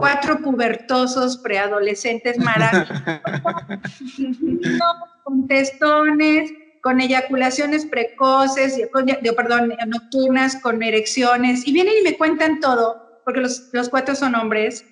cuatro 0.02 0.40
pubertosos 0.40 1.38
preadolescentes 1.38 2.36
maravillosos, 2.36 2.98
con 5.22 5.46
testones, 5.46 6.50
con 6.82 7.00
eyaculaciones 7.00 7.86
precoces, 7.86 8.80
con, 8.92 9.06
perdón, 9.06 9.72
nocturnas, 9.86 10.56
con 10.56 10.82
erecciones, 10.82 11.64
y 11.68 11.72
vienen 11.72 11.94
y 12.00 12.02
me 12.02 12.18
cuentan 12.18 12.58
todo, 12.58 13.20
porque 13.24 13.42
los, 13.42 13.70
los 13.72 13.88
cuatro 13.88 14.16
son 14.16 14.34
hombres. 14.34 14.84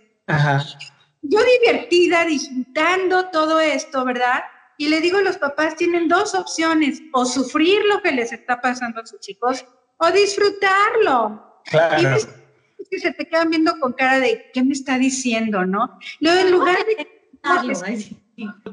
Yo 1.22 1.40
divertida, 1.60 2.24
disfrutando 2.24 3.30
todo 3.30 3.58
esto, 3.58 4.04
¿verdad? 4.04 4.44
Y 4.78 4.90
le 4.90 5.00
digo, 5.00 5.20
los 5.22 5.38
papás 5.38 5.74
tienen 5.74 6.06
dos 6.06 6.36
opciones, 6.36 7.02
o 7.12 7.24
sufrir 7.24 7.82
lo 7.86 8.00
que 8.00 8.12
les 8.12 8.32
está 8.32 8.60
pasando 8.60 9.00
a 9.00 9.06
sus 9.06 9.18
chicos, 9.18 9.66
o 9.96 10.08
disfrutarlo. 10.12 11.62
Claro 11.64 12.39
que 12.88 12.98
se 12.98 13.12
te 13.12 13.26
quedan 13.26 13.50
viendo 13.50 13.78
con 13.78 13.92
cara 13.92 14.20
de, 14.20 14.50
¿qué 14.52 14.62
me 14.62 14.72
está 14.72 14.98
diciendo, 14.98 15.64
no? 15.64 15.98
Luego, 16.20 16.40
en 16.40 16.50
lugar 16.52 16.78
de... 16.86 17.08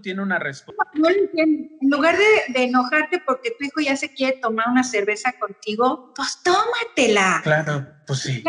tiene 0.01 0.21
una 0.21 0.39
respuesta. 0.39 0.83
No 0.93 1.09
lo 1.09 1.15
entiendo. 1.15 1.69
En 1.81 1.89
lugar 1.89 2.17
de, 2.17 2.53
de, 2.53 2.63
enojarte 2.65 3.21
porque 3.25 3.51
tu 3.57 3.65
hijo 3.65 3.81
ya 3.81 3.95
se 3.95 4.13
quiere 4.13 4.37
tomar 4.37 4.69
una 4.69 4.83
cerveza 4.83 5.33
contigo, 5.39 6.13
pues 6.15 6.39
tómatela. 6.43 7.41
Claro, 7.43 7.87
pues 8.05 8.19
sí. 8.19 8.43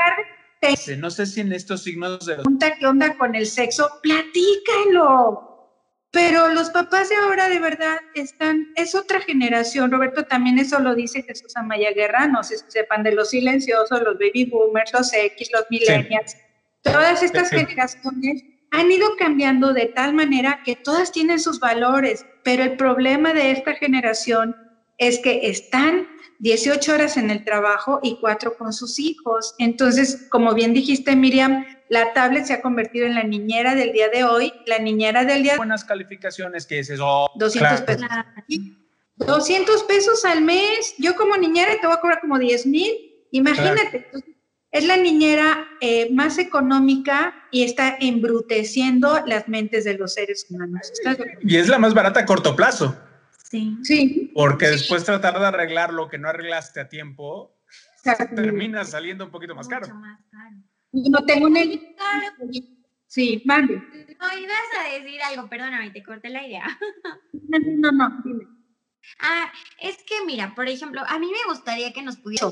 No 0.99 1.11
sé 1.11 1.27
si 1.27 1.41
en 1.41 1.53
estos 1.53 1.83
signos 1.83 2.27
de... 2.27 2.35
Pregunta 2.35 2.75
qué 2.79 2.87
onda 2.87 3.17
con 3.17 3.35
el 3.35 3.47
sexo, 3.47 3.89
platícalo. 4.03 5.58
Pero 6.11 6.49
los 6.55 6.71
papás 6.71 7.11
de 7.11 7.17
ahora 7.17 7.49
de 7.49 7.59
verdad 7.59 7.99
están, 8.15 8.69
es 8.77 8.95
otra 8.95 9.21
generación, 9.21 9.91
Roberto 9.91 10.25
también 10.25 10.59
eso 10.59 10.79
lo 10.79 10.95
dice 10.95 11.23
Jesús 11.23 11.55
Amaya 11.55 11.93
Guerra, 11.93 12.27
no 12.27 12.43
sé 12.43 12.57
si 12.59 12.65
sepan 12.69 13.03
de 13.03 13.13
los 13.13 13.31
silenciosos, 13.31 14.01
los 14.03 14.19
baby 14.19 14.47
boomers, 14.47 14.93
los 14.95 15.13
X, 15.13 15.51
los 15.53 15.67
millennials, 15.69 16.35
todas 16.83 17.23
estas 17.23 17.51
generaciones 17.51 18.43
han 18.71 18.91
ido 18.91 19.17
cambiando 19.19 19.73
de 19.73 19.87
tal 19.87 20.15
manera 20.15 20.63
que 20.65 20.77
todas 20.77 21.13
tienen 21.13 21.41
sus 21.41 21.61
valores, 21.61 22.25
pero 22.43 22.63
el 22.63 22.77
problema 22.77 23.35
de 23.35 23.51
esta 23.51 23.75
generación 23.75 24.57
es 24.97 25.19
que 25.19 25.49
están 25.49 26.09
18 26.39 26.93
horas 26.93 27.17
en 27.17 27.31
el 27.31 27.45
trabajo 27.45 28.01
y 28.03 28.19
4 28.21 28.57
con 28.57 28.73
sus 28.73 28.99
hijos. 28.99 29.55
Entonces, 29.59 30.27
como 30.31 30.55
bien 30.55 30.73
dijiste, 30.73 31.17
Miriam, 31.17 31.65
la 31.89 32.13
tablet 32.13 32.45
se 32.45 32.53
ha 32.53 32.63
convertido 32.63 33.07
en 33.07 33.15
la 33.15 33.25
niñera 33.25 33.75
del 33.75 33.93
día 33.93 34.09
de 34.09 34.25
hoy, 34.25 34.53
la 34.67 34.79
niñera 34.79 35.25
del 35.25 35.43
día 35.43 35.57
Buenas 35.57 35.85
calificaciones 35.85 36.67
que 36.67 36.81
es 36.81 36.91
eso. 36.91 37.29
200 37.35 37.81
pesos. 37.83 38.07
200 39.17 39.83
pesos 39.85 40.25
al 40.25 40.43
mes. 40.43 40.95
Yo 40.99 41.17
como 41.17 41.37
niñera 41.37 41.73
te 41.81 41.87
voy 41.87 41.97
a 41.97 42.01
cobrar 42.01 42.21
como 42.21 42.39
10 42.39 42.67
mil. 42.67 42.93
Imagínate. 43.33 44.07
Es 44.71 44.87
la 44.87 44.99
niñera 44.99 45.67
eh, 45.81 46.13
más 46.13 46.39
económica 46.39 47.35
y 47.51 47.65
está 47.65 47.97
embruteciendo 48.01 49.23
las 49.27 49.49
mentes 49.49 49.85
de 49.85 49.95
los 49.95 50.15
seres 50.15 50.47
humanos. 50.51 50.93
Y 51.41 51.57
es 51.57 51.69
la 51.69 51.79
más 51.79 51.95
barata 51.95 52.21
a 52.21 52.27
corto 52.27 52.55
plazo. 52.55 52.95
Sí. 53.51 53.79
Sí. 53.83 54.31
Porque 54.35 54.69
después 54.69 55.05
tratar 55.05 55.39
de 55.39 55.47
arreglar 55.47 55.93
lo 55.93 56.09
que 56.09 56.19
no 56.19 56.29
arreglaste 56.29 56.81
a 56.81 56.89
tiempo 56.89 57.59
termina 58.35 58.85
saliendo 58.85 59.25
un 59.25 59.31
poquito 59.31 59.55
más 59.55 59.69
caro. 59.69 59.95
Más 59.95 60.21
caro. 60.31 60.57
No 60.93 61.25
tengo 61.25 61.47
una 61.47 61.61
Sí, 63.07 63.43
mande. 63.47 63.77
No, 64.21 64.39
ibas 64.39 64.59
a 64.79 64.93
decir 64.93 65.23
algo, 65.23 65.49
perdóname, 65.49 65.91
te 65.91 66.03
corté 66.03 66.29
la 66.29 66.47
idea. 66.47 66.65
No, 67.51 67.59
no, 67.59 67.93
no, 67.93 68.23
dime. 68.25 68.45
Ah, 69.21 69.51
es 69.81 69.97
que 70.03 70.23
mira, 70.27 70.55
por 70.55 70.69
ejemplo, 70.69 71.01
a 71.09 71.19
mí 71.19 71.27
me 71.27 71.51
gustaría 71.51 71.95
que 71.95 72.03
nos 72.03 72.19
pudiera 72.19 72.49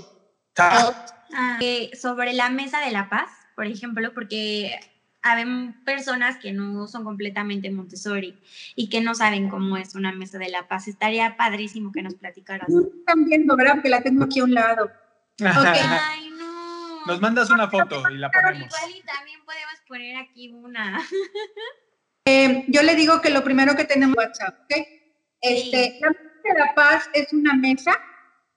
ah, 0.57 1.59
sobre 2.01 2.33
la 2.33 2.49
mesa 2.49 2.81
de 2.81 2.93
la 2.93 3.11
paz, 3.11 3.29
por 3.55 3.67
ejemplo, 3.67 4.15
porque 4.15 4.79
hay 5.33 5.75
personas 5.85 6.37
que 6.37 6.53
no 6.53 6.87
son 6.87 7.05
completamente 7.05 7.71
Montessori 7.71 8.39
y 8.75 8.89
que 8.89 9.01
no 9.01 9.15
saben 9.15 9.49
cómo 9.49 9.77
es 9.77 9.95
una 9.95 10.13
mesa 10.13 10.39
de 10.39 10.49
la 10.49 10.69
paz. 10.69 10.89
Estaría 10.89 11.37
padrísimo 11.37 11.93
que 11.93 12.03
nos 12.03 12.15
platicaras. 12.15 12.69
Están 12.69 13.25
viendo, 13.25 13.57
¿verdad? 13.57 13.75
Porque 13.75 13.89
la 13.89 14.03
tengo 14.03 14.25
aquí 14.25 14.41
a 14.41 14.45
un 14.45 14.55
lado. 14.55 14.91
Ay, 15.41 16.31
no. 16.31 17.05
Nos 17.07 17.21
mandas 17.21 17.51
una 17.51 17.69
foto 17.69 18.03
y 18.11 18.17
la 18.17 18.31
ponemos. 18.31 18.67
igual 18.67 18.99
y 18.99 19.03
también 19.03 19.41
podemos 19.45 19.75
poner 19.89 20.17
aquí 20.17 20.51
una. 20.51 21.01
Eh, 22.29 22.65
yo 22.67 22.83
le 22.83 22.97
digo 22.97 23.21
que 23.21 23.31
lo 23.31 23.45
primero 23.45 23.77
que 23.77 23.85
tenemos 23.85 24.17
es 24.17 24.25
WhatsApp, 24.25 24.63
¿ok? 24.65 24.85
Este, 25.41 26.01
la 26.01 26.11
mesa 26.11 26.41
de 26.43 26.59
la 26.59 26.75
paz 26.75 27.09
es 27.13 27.33
una 27.33 27.55
mesa 27.55 27.97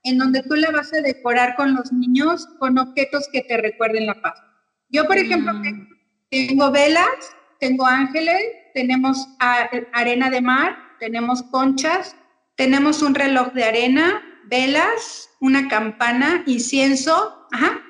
en 0.02 0.18
donde 0.18 0.42
tú 0.42 0.56
la 0.56 0.72
vas 0.72 0.92
a 0.92 1.02
decorar 1.02 1.56
con 1.56 1.76
los 1.76 1.92
niños 1.92 2.48
con 2.58 2.80
objetos 2.80 3.30
que 3.32 3.42
te 3.44 3.58
recuerden 3.58 4.08
la 4.08 4.20
paz. 4.22 4.42
Yo, 4.90 5.06
por 5.06 5.18
ejemplo, 5.18 5.54
mm. 5.54 5.62
tengo, 5.62 5.86
velas, 6.32 7.36
tengo 7.60 7.86
ángeles, 7.86 8.42
tenemos 8.74 9.28
arena 9.40 10.30
de 10.30 10.42
mar, 10.42 10.78
tenemos 11.00 11.44
conchas, 11.44 12.16
tenemos 12.56 13.02
un 13.02 13.16
reloj 13.16 13.54
de 13.54 13.64
arena, 13.64 14.22
velas, 14.46 15.30
una 15.40 15.68
campana, 15.68 16.44
incienso, 16.46 17.48
ajá, 17.52 17.82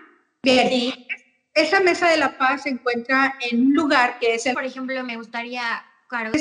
Bien, 0.41 0.93
esa 1.53 1.79
mesa 1.81 2.07
de 2.07 2.17
la 2.17 2.37
paz 2.37 2.63
se 2.63 2.69
encuentra 2.69 3.35
en 3.41 3.67
un 3.67 3.73
lugar 3.73 4.19
que 4.19 4.35
es 4.35 4.45
el... 4.45 4.53
Por 4.53 4.63
ejemplo, 4.63 5.03
me 5.03 5.17
gustaría, 5.17 5.83
claro. 6.07 6.31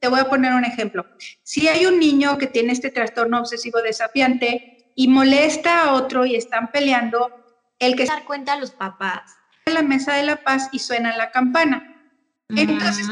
Te 0.00 0.08
voy 0.08 0.20
a 0.20 0.28
poner 0.28 0.52
un 0.52 0.64
ejemplo. 0.64 1.06
Si 1.42 1.66
hay 1.66 1.86
un 1.86 1.98
niño 1.98 2.38
que 2.38 2.46
tiene 2.46 2.72
este 2.72 2.90
trastorno 2.90 3.40
obsesivo 3.40 3.80
desafiante 3.80 4.92
y 4.94 5.08
molesta 5.08 5.82
a 5.82 5.92
otro 5.94 6.26
y 6.26 6.36
están 6.36 6.70
peleando, 6.70 7.30
el 7.78 7.96
que... 7.96 8.04
Dar 8.04 8.24
cuenta 8.24 8.52
a 8.52 8.60
los 8.60 8.70
papás. 8.70 9.34
La 9.68 9.82
mesa 9.82 10.14
de 10.14 10.24
la 10.24 10.36
paz 10.36 10.68
y 10.72 10.78
suena 10.78 11.16
la 11.16 11.30
campana. 11.30 11.94
Entonces, 12.50 13.06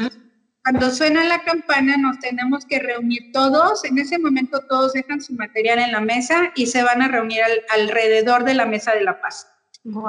cuando 0.63 0.91
suena 0.91 1.23
la 1.23 1.43
campana, 1.43 1.95
nos 1.97 2.19
tenemos 2.19 2.65
que 2.65 2.79
reunir 2.79 3.31
todos. 3.31 3.85
En 3.85 3.97
ese 3.97 4.19
momento 4.19 4.59
todos 4.67 4.93
dejan 4.93 5.21
su 5.21 5.33
material 5.33 5.79
en 5.79 5.91
la 5.91 6.01
mesa 6.01 6.51
y 6.55 6.67
se 6.67 6.83
van 6.83 7.01
a 7.01 7.07
reunir 7.07 7.39
alrededor 7.69 8.43
de 8.43 8.53
la 8.53 8.65
mesa 8.65 8.93
de 8.93 9.03
la 9.03 9.21
paz. 9.21 9.47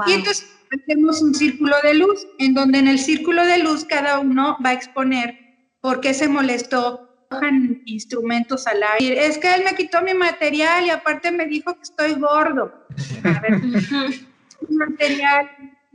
Y 0.07 0.13
entonces 0.13 0.51
hacemos 0.73 1.23
un 1.23 1.35
círculo 1.35 1.77
de 1.83 1.95
luz, 1.95 2.27
en 2.39 2.55
donde 2.55 2.79
en 2.79 2.89
el 2.89 2.99
círculo 2.99 3.45
de 3.45 3.59
luz 3.59 3.85
cada 3.85 4.19
uno 4.19 4.59
va 4.65 4.71
a 4.71 4.73
exponer 4.73 5.39
por 5.81 6.01
qué 6.01 6.13
se 6.13 6.29
molestó, 6.29 7.09
cojan 7.31 7.83
instrumentos 7.85 8.67
al 8.67 8.83
aire. 8.99 9.27
Es 9.27 9.39
que 9.39 9.55
él 9.55 9.63
me 9.65 9.77
quitó 9.77 10.03
mi 10.03 10.15
material 10.15 10.87
y 10.87 10.91
aparte 10.91 11.31
me 11.31 11.47
dijo 11.47 11.75
que 11.75 11.83
estoy 11.83 12.15
gordo. 12.15 12.87
A 13.25 13.41
ver, 13.41 13.61
material, 14.69 15.49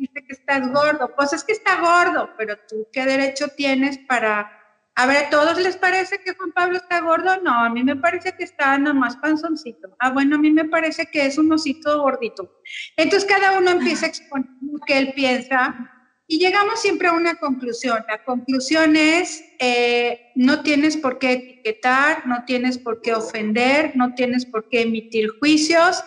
dice 0.03 0.25
que 0.25 0.33
estás 0.33 0.71
gordo. 0.71 1.13
Pues 1.15 1.33
es 1.33 1.43
que 1.43 1.53
está 1.53 1.79
gordo, 1.79 2.29
pero 2.37 2.57
tú 2.67 2.87
qué 2.91 3.05
derecho 3.05 3.47
tienes 3.49 3.97
para... 3.97 4.59
A 4.95 5.07
ver, 5.07 5.25
¿a 5.25 5.29
todos 5.31 5.59
les 5.59 5.75
parece 5.75 6.19
que 6.19 6.35
Juan 6.35 6.51
Pablo 6.51 6.77
está 6.77 6.99
gordo? 7.01 7.41
No, 7.41 7.63
a 7.63 7.69
mí 7.69 7.83
me 7.83 7.95
parece 7.95 8.35
que 8.35 8.43
está 8.43 8.77
nomás 8.77 9.17
panzoncito. 9.17 9.95
Ah, 9.99 10.11
bueno, 10.11 10.35
a 10.35 10.39
mí 10.39 10.51
me 10.51 10.65
parece 10.65 11.07
que 11.07 11.25
es 11.25 11.39
un 11.39 11.51
osito 11.51 11.99
gordito. 11.99 12.61
Entonces 12.95 13.27
cada 13.27 13.57
uno 13.57 13.71
empieza 13.71 14.05
a 14.05 14.09
exponer 14.09 14.49
lo 14.61 14.79
que 14.85 14.97
él 14.99 15.13
piensa 15.15 15.89
y 16.27 16.37
llegamos 16.37 16.79
siempre 16.79 17.07
a 17.07 17.13
una 17.13 17.35
conclusión. 17.35 18.03
La 18.07 18.23
conclusión 18.23 18.95
es, 18.95 19.43
eh, 19.59 20.31
no 20.35 20.61
tienes 20.61 20.95
por 20.95 21.17
qué 21.17 21.33
etiquetar, 21.33 22.27
no 22.27 22.45
tienes 22.45 22.77
por 22.77 23.01
qué 23.01 23.13
ofender, 23.13 23.93
no 23.95 24.13
tienes 24.13 24.45
por 24.45 24.69
qué 24.69 24.81
emitir 24.81 25.29
juicios, 25.39 26.03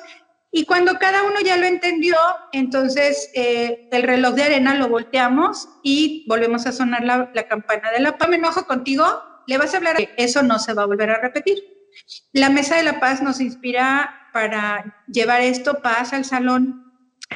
y 0.56 0.64
cuando 0.64 0.98
cada 0.98 1.22
uno 1.24 1.38
ya 1.44 1.58
lo 1.58 1.66
entendió, 1.66 2.16
entonces 2.50 3.30
eh, 3.34 3.90
el 3.92 4.02
reloj 4.04 4.32
de 4.32 4.44
arena 4.44 4.74
lo 4.74 4.88
volteamos 4.88 5.68
y 5.82 6.24
volvemos 6.26 6.66
a 6.66 6.72
sonar 6.72 7.04
la, 7.04 7.46
campana 7.46 7.90
de 7.90 8.00
la 8.00 8.16
paz. 8.16 8.30
Me 8.30 8.36
enojo 8.36 8.66
contigo, 8.66 9.04
le 9.46 9.58
vas 9.58 9.74
a 9.74 9.76
hablar, 9.76 9.96
eso 10.16 10.42
no 10.42 10.58
se 10.58 10.72
va 10.72 10.84
a 10.84 10.86
volver 10.86 11.10
a 11.10 11.20
repetir. 11.20 11.58
La 12.32 12.48
mesa 12.48 12.76
de 12.76 12.84
la 12.84 13.00
paz 13.00 13.20
nos 13.22 13.38
inspira 13.38 14.30
para 14.32 15.04
llevar 15.08 15.42
esto, 15.42 15.82
paz 15.82 16.14
al 16.14 16.24
salón. 16.24 16.86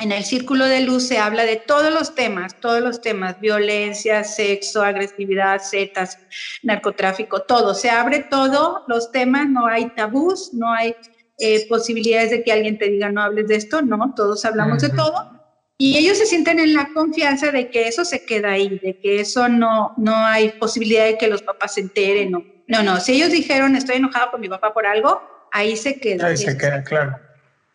En 0.00 0.12
el 0.12 0.24
círculo 0.24 0.64
de 0.64 0.80
luz 0.80 1.06
se 1.06 1.18
habla 1.18 1.44
de 1.44 1.56
todos 1.56 1.92
los 1.92 2.14
temas, 2.14 2.58
todos 2.58 2.80
los 2.80 3.02
temas, 3.02 3.38
violencia, 3.38 4.24
sexo, 4.24 4.82
agresividad, 4.82 5.60
setas, 5.60 6.16
narcotráfico, 6.62 7.42
todo. 7.42 7.74
Se 7.74 7.90
abre 7.90 8.20
todo, 8.20 8.82
los 8.88 9.12
temas, 9.12 9.46
no 9.46 9.66
hay 9.66 9.90
tabús, 9.90 10.54
no 10.54 10.72
hay 10.72 10.96
eh, 11.40 11.66
posibilidades 11.68 12.30
de 12.30 12.44
que 12.44 12.52
alguien 12.52 12.78
te 12.78 12.90
diga 12.90 13.10
no 13.10 13.22
hables 13.22 13.48
de 13.48 13.56
esto, 13.56 13.82
no, 13.82 14.14
todos 14.14 14.44
hablamos 14.44 14.82
de 14.82 14.90
todo. 14.90 15.40
Y 15.78 15.96
ellos 15.96 16.18
se 16.18 16.26
sienten 16.26 16.58
en 16.58 16.74
la 16.74 16.90
confianza 16.92 17.50
de 17.50 17.70
que 17.70 17.88
eso 17.88 18.04
se 18.04 18.26
queda 18.26 18.50
ahí, 18.50 18.78
de 18.82 19.00
que 19.00 19.20
eso 19.20 19.48
no, 19.48 19.94
no 19.96 20.14
hay 20.14 20.50
posibilidad 20.50 21.06
de 21.06 21.16
que 21.16 21.26
los 21.26 21.42
papás 21.42 21.74
se 21.74 21.80
enteren. 21.80 22.32
No, 22.32 22.44
no, 22.68 22.82
no. 22.82 23.00
si 23.00 23.12
ellos 23.14 23.30
dijeron 23.30 23.74
estoy 23.76 23.96
enojado 23.96 24.30
con 24.32 24.42
mi 24.42 24.48
papá 24.48 24.74
por 24.74 24.86
algo, 24.86 25.22
ahí 25.52 25.76
se 25.76 25.98
queda. 25.98 26.26
Ahí 26.26 26.36
se 26.36 26.58
queda, 26.58 26.84
claro. 26.84 27.16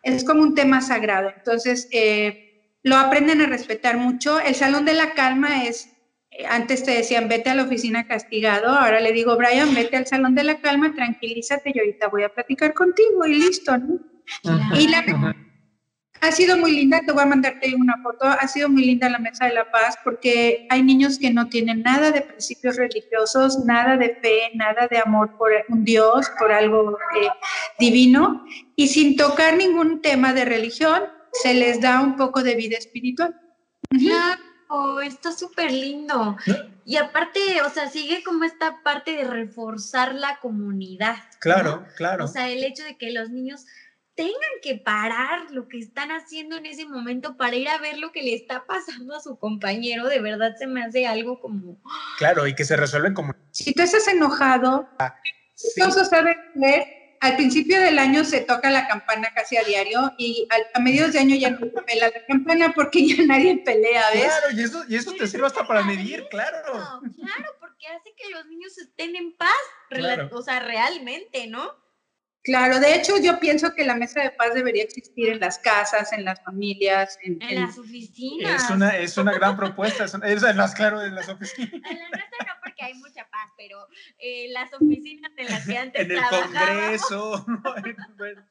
Es 0.04 0.22
como 0.22 0.42
un 0.42 0.54
tema 0.54 0.80
sagrado. 0.82 1.32
Entonces, 1.36 1.88
eh, 1.90 2.78
lo 2.84 2.96
aprenden 2.96 3.40
a 3.40 3.46
respetar 3.46 3.96
mucho. 3.96 4.38
El 4.38 4.54
Salón 4.54 4.84
de 4.84 4.94
la 4.94 5.14
Calma 5.14 5.64
es 5.64 5.88
antes 6.48 6.84
te 6.84 6.92
decían, 6.92 7.28
vete 7.28 7.50
a 7.50 7.54
la 7.54 7.64
oficina 7.64 8.06
castigado, 8.06 8.68
ahora 8.68 9.00
le 9.00 9.12
digo, 9.12 9.36
Brian, 9.36 9.74
vete 9.74 9.96
al 9.96 10.06
salón 10.06 10.34
de 10.34 10.44
la 10.44 10.60
calma, 10.60 10.94
tranquilízate 10.94 11.72
y 11.74 11.78
ahorita 11.78 12.08
voy 12.08 12.24
a 12.24 12.28
platicar 12.28 12.74
contigo 12.74 13.24
y 13.26 13.34
listo, 13.34 13.76
¿no? 13.78 13.98
Y 14.74 14.88
la 14.88 15.04
ha 16.20 16.32
sido 16.32 16.56
muy 16.56 16.72
linda, 16.72 17.00
te 17.04 17.12
voy 17.12 17.22
a 17.22 17.26
mandarte 17.26 17.74
una 17.74 17.96
foto, 18.02 18.26
ha 18.26 18.48
sido 18.48 18.68
muy 18.68 18.84
linda 18.84 19.08
la 19.08 19.18
Mesa 19.18 19.46
de 19.46 19.52
la 19.52 19.70
Paz 19.70 19.96
porque 20.02 20.66
hay 20.70 20.82
niños 20.82 21.18
que 21.18 21.30
no 21.30 21.48
tienen 21.48 21.82
nada 21.82 22.10
de 22.10 22.22
principios 22.22 22.76
religiosos, 22.76 23.64
nada 23.64 23.96
de 23.96 24.16
fe, 24.16 24.50
nada 24.54 24.88
de 24.88 24.98
amor 24.98 25.36
por 25.36 25.50
un 25.68 25.84
Dios, 25.84 26.30
por 26.38 26.52
algo 26.52 26.98
eh, 27.20 27.28
divino, 27.78 28.44
y 28.74 28.88
sin 28.88 29.16
tocar 29.16 29.56
ningún 29.56 30.00
tema 30.00 30.32
de 30.32 30.44
religión, 30.44 31.02
se 31.32 31.54
les 31.54 31.80
da 31.80 32.00
un 32.00 32.16
poco 32.16 32.42
de 32.42 32.56
vida 32.56 32.78
espiritual. 32.78 33.34
Oh, 34.68 35.00
está 35.00 35.32
súper 35.32 35.70
lindo. 35.70 36.36
Y 36.84 36.96
aparte, 36.96 37.62
o 37.62 37.70
sea, 37.70 37.88
sigue 37.88 38.22
como 38.24 38.44
esta 38.44 38.82
parte 38.82 39.12
de 39.12 39.24
reforzar 39.24 40.14
la 40.14 40.38
comunidad. 40.40 41.16
Claro, 41.40 41.84
claro. 41.96 42.24
O 42.24 42.28
sea, 42.28 42.48
el 42.50 42.64
hecho 42.64 42.84
de 42.84 42.96
que 42.96 43.12
los 43.12 43.30
niños 43.30 43.64
tengan 44.16 44.34
que 44.62 44.76
parar 44.76 45.50
lo 45.50 45.68
que 45.68 45.78
están 45.78 46.10
haciendo 46.10 46.56
en 46.56 46.66
ese 46.66 46.86
momento 46.86 47.36
para 47.36 47.54
ir 47.54 47.68
a 47.68 47.78
ver 47.78 47.98
lo 47.98 48.12
que 48.12 48.22
le 48.22 48.34
está 48.34 48.64
pasando 48.66 49.14
a 49.14 49.20
su 49.20 49.38
compañero, 49.38 50.08
de 50.08 50.20
verdad 50.20 50.54
se 50.58 50.66
me 50.66 50.82
hace 50.82 51.06
algo 51.06 51.38
como... 51.38 51.76
Claro, 52.18 52.46
y 52.46 52.54
que 52.54 52.64
se 52.64 52.76
resuelven 52.76 53.14
como... 53.14 53.34
Si 53.50 53.74
tú 53.74 53.82
estás 53.82 54.08
enojado, 54.08 54.88
ah, 54.98 55.14
sí. 55.54 55.80
no 55.80 55.90
sabes 55.92 56.36
leer 56.54 56.95
al 57.20 57.36
principio 57.36 57.80
del 57.80 57.98
año 57.98 58.24
se 58.24 58.40
toca 58.40 58.70
la 58.70 58.86
campana 58.86 59.32
casi 59.34 59.56
a 59.56 59.64
diario 59.64 60.12
y 60.18 60.46
a 60.74 60.80
mediados 60.80 61.12
de 61.12 61.20
año 61.20 61.36
ya 61.36 61.50
no 61.50 61.58
se 61.58 61.82
pela 61.82 62.08
la 62.08 62.26
campana 62.26 62.72
porque 62.74 63.06
ya 63.16 63.24
nadie 63.24 63.58
pelea, 63.64 64.04
¿ves? 64.12 64.24
Claro, 64.24 64.56
y 64.56 64.62
eso, 64.62 64.84
y 64.88 64.96
eso 64.96 65.12
te 65.12 65.26
sirve 65.26 65.46
hasta 65.46 65.66
para 65.66 65.82
medir, 65.82 66.26
claro. 66.30 66.62
Claro, 66.64 67.52
porque 67.60 67.86
hace 67.88 68.14
que 68.16 68.30
los 68.30 68.46
niños 68.46 68.76
estén 68.78 69.16
en 69.16 69.36
paz, 69.36 69.50
o 70.32 70.42
sea, 70.42 70.60
realmente, 70.60 71.46
¿no? 71.46 71.86
Claro, 72.46 72.78
de 72.78 72.94
hecho 72.94 73.14
yo 73.20 73.40
pienso 73.40 73.74
que 73.74 73.84
la 73.84 73.96
mesa 73.96 74.22
de 74.22 74.30
paz 74.30 74.54
debería 74.54 74.84
existir 74.84 75.30
en 75.30 75.40
las 75.40 75.58
casas, 75.58 76.12
en 76.12 76.24
las 76.24 76.40
familias, 76.44 77.18
en, 77.24 77.40
las 77.60 77.76
oficinas. 77.76 78.62
Es 78.62 78.70
una, 78.70 78.96
es 78.96 79.18
una 79.18 79.32
gran 79.32 79.56
propuesta, 79.56 80.04
es, 80.04 80.14
en 80.14 80.56
las, 80.56 80.72
claro, 80.76 81.02
en 81.02 81.16
las 81.16 81.28
oficinas. 81.28 81.72
En 81.74 81.98
la 81.98 82.08
nuestra 82.08 82.46
no, 82.46 82.65
porque 82.76 82.92
hay 82.92 82.94
mucha 82.98 83.26
paz, 83.30 83.50
pero 83.56 83.86
eh, 84.18 84.48
las 84.50 84.72
oficinas 84.74 85.32
en 85.36 85.46
las 85.46 85.66
que 85.66 85.78
antes 85.78 86.02
En 86.02 86.12
el 86.12 86.20
Congreso. 86.28 87.46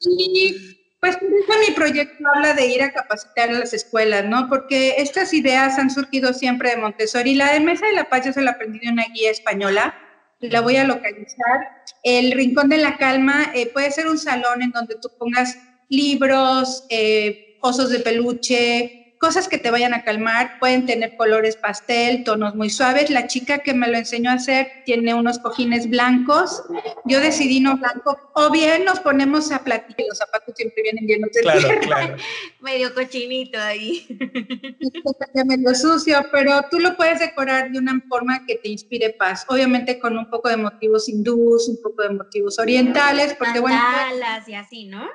y 0.00 0.82
pues 1.00 1.18
mi 1.22 1.74
proyecto 1.74 2.24
habla 2.34 2.54
de 2.54 2.66
ir 2.66 2.82
a 2.82 2.92
capacitar 2.92 3.50
a 3.50 3.52
las 3.52 3.72
escuelas, 3.72 4.24
¿no? 4.24 4.48
Porque 4.48 4.96
estas 4.98 5.32
ideas 5.32 5.78
han 5.78 5.90
surgido 5.90 6.32
siempre 6.32 6.70
de 6.70 6.78
Montessori. 6.78 7.34
La 7.34 7.52
de 7.52 7.60
Mesa 7.60 7.86
de 7.86 7.92
la 7.92 8.08
Paz 8.08 8.26
yo 8.26 8.32
se 8.32 8.42
la 8.42 8.52
aprendí 8.52 8.80
de 8.80 8.90
una 8.90 9.04
guía 9.14 9.30
española 9.30 9.94
la 10.40 10.60
voy 10.60 10.76
a 10.76 10.84
localizar. 10.84 11.84
El 12.02 12.32
Rincón 12.32 12.68
de 12.68 12.78
la 12.78 12.96
Calma 12.96 13.52
eh, 13.54 13.70
puede 13.72 13.90
ser 13.90 14.06
un 14.06 14.18
salón 14.18 14.62
en 14.62 14.70
donde 14.70 14.96
tú 15.00 15.08
pongas 15.18 15.58
libros, 15.88 16.84
eh, 16.90 17.58
osos 17.62 17.90
de 17.90 18.00
peluche, 18.00 19.05
cosas 19.18 19.48
que 19.48 19.58
te 19.58 19.70
vayan 19.70 19.94
a 19.94 20.02
calmar, 20.02 20.58
pueden 20.58 20.86
tener 20.86 21.16
colores 21.16 21.56
pastel, 21.56 22.24
tonos 22.24 22.54
muy 22.54 22.70
suaves. 22.70 23.10
La 23.10 23.26
chica 23.26 23.58
que 23.58 23.74
me 23.74 23.88
lo 23.88 23.96
enseñó 23.96 24.30
a 24.30 24.34
hacer 24.34 24.68
tiene 24.84 25.14
unos 25.14 25.38
cojines 25.38 25.88
blancos, 25.88 26.62
yo 27.04 27.20
decidí 27.20 27.60
no 27.60 27.76
blanco, 27.76 28.18
o 28.34 28.50
bien 28.50 28.84
nos 28.84 29.00
ponemos 29.00 29.50
a 29.52 29.64
platicar, 29.64 30.06
los 30.08 30.18
zapatos 30.18 30.54
siempre 30.56 30.82
vienen 30.82 31.06
llenos 31.06 31.30
de 31.32 31.40
claro, 31.40 31.80
Claro. 31.80 32.16
medio 32.60 32.94
cochinito 32.94 33.58
ahí. 33.58 34.06
medio 35.46 35.74
sucio, 35.74 36.26
pero 36.32 36.64
tú 36.70 36.78
lo 36.78 36.96
puedes 36.96 37.20
decorar 37.20 37.70
de 37.70 37.78
una 37.78 38.00
forma 38.08 38.44
que 38.46 38.56
te 38.56 38.68
inspire 38.68 39.10
paz, 39.10 39.44
obviamente 39.48 39.98
con 39.98 40.16
un 40.16 40.28
poco 40.30 40.48
de 40.48 40.56
motivos 40.56 41.08
hindús, 41.08 41.68
un 41.68 41.80
poco 41.82 42.02
de 42.02 42.10
motivos 42.10 42.58
orientales, 42.58 43.34
porque 43.34 43.60
bueno... 43.60 43.80
y 44.46 44.54
así, 44.54 44.86
¿no? 44.86 45.08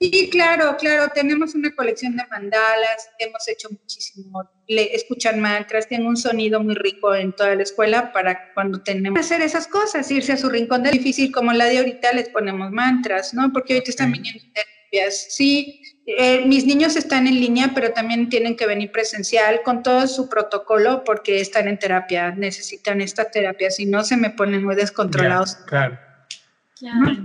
Sí, 0.00 0.30
claro, 0.30 0.76
claro, 0.78 1.10
tenemos 1.12 1.56
una 1.56 1.74
colección 1.74 2.16
de 2.16 2.24
mandalas, 2.30 3.10
hemos 3.18 3.48
hecho 3.48 3.68
muchísimo, 3.68 4.48
le, 4.68 4.94
escuchan 4.94 5.40
mantras, 5.40 5.88
tienen 5.88 6.06
un 6.06 6.16
sonido 6.16 6.62
muy 6.62 6.76
rico 6.76 7.12
en 7.16 7.32
toda 7.32 7.56
la 7.56 7.64
escuela 7.64 8.12
para 8.12 8.52
cuando 8.54 8.80
tenemos 8.80 9.16
que 9.18 9.24
hacer 9.24 9.42
esas 9.42 9.66
cosas, 9.66 10.08
irse 10.12 10.32
a 10.32 10.36
su 10.36 10.48
rincón 10.50 10.84
de 10.84 10.92
difícil 10.92 11.32
como 11.32 11.52
la 11.52 11.64
de 11.64 11.78
ahorita 11.78 12.12
les 12.12 12.28
ponemos 12.28 12.70
mantras, 12.70 13.34
¿no? 13.34 13.52
Porque 13.52 13.72
ahorita 13.72 13.90
están 13.90 14.12
viniendo 14.12 14.44
terapias, 14.54 15.26
sí, 15.30 15.82
eh, 16.06 16.44
mis 16.46 16.64
niños 16.64 16.94
están 16.94 17.26
en 17.26 17.34
línea, 17.34 17.72
pero 17.74 17.92
también 17.92 18.28
tienen 18.28 18.56
que 18.56 18.68
venir 18.68 18.92
presencial 18.92 19.62
con 19.64 19.82
todo 19.82 20.06
su 20.06 20.28
protocolo 20.28 21.02
porque 21.02 21.40
están 21.40 21.66
en 21.66 21.76
terapia, 21.76 22.30
necesitan 22.30 23.00
esta 23.00 23.32
terapia, 23.32 23.72
si 23.72 23.84
no 23.84 24.04
se 24.04 24.16
me 24.16 24.30
ponen 24.30 24.62
muy 24.62 24.76
descontrolados. 24.76 25.56
claro. 25.66 25.98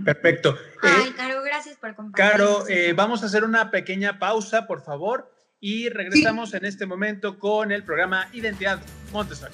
Perfecto. 0.04 0.58
Ay, 0.82 1.10
eh, 1.10 1.14
Caro, 1.16 1.42
gracias 1.44 1.78
por 1.78 1.96
compartir. 1.96 2.32
Caro, 2.32 2.68
eh, 2.68 2.94
vamos 2.94 3.24
a 3.24 3.28
hacer 3.28 3.44
una 3.44 3.72
pequeña 3.72 4.20
pausa, 4.20 4.68
por 4.68 4.84
favor, 4.84 5.32
y 5.60 5.90
regresamos 5.90 6.54
en 6.54 6.66
este 6.66 6.86
momento 6.86 7.40
con 7.40 7.72
el 7.72 7.84
programa 7.84 8.28
Identidad 8.34 8.82
Montessori. 9.12 9.54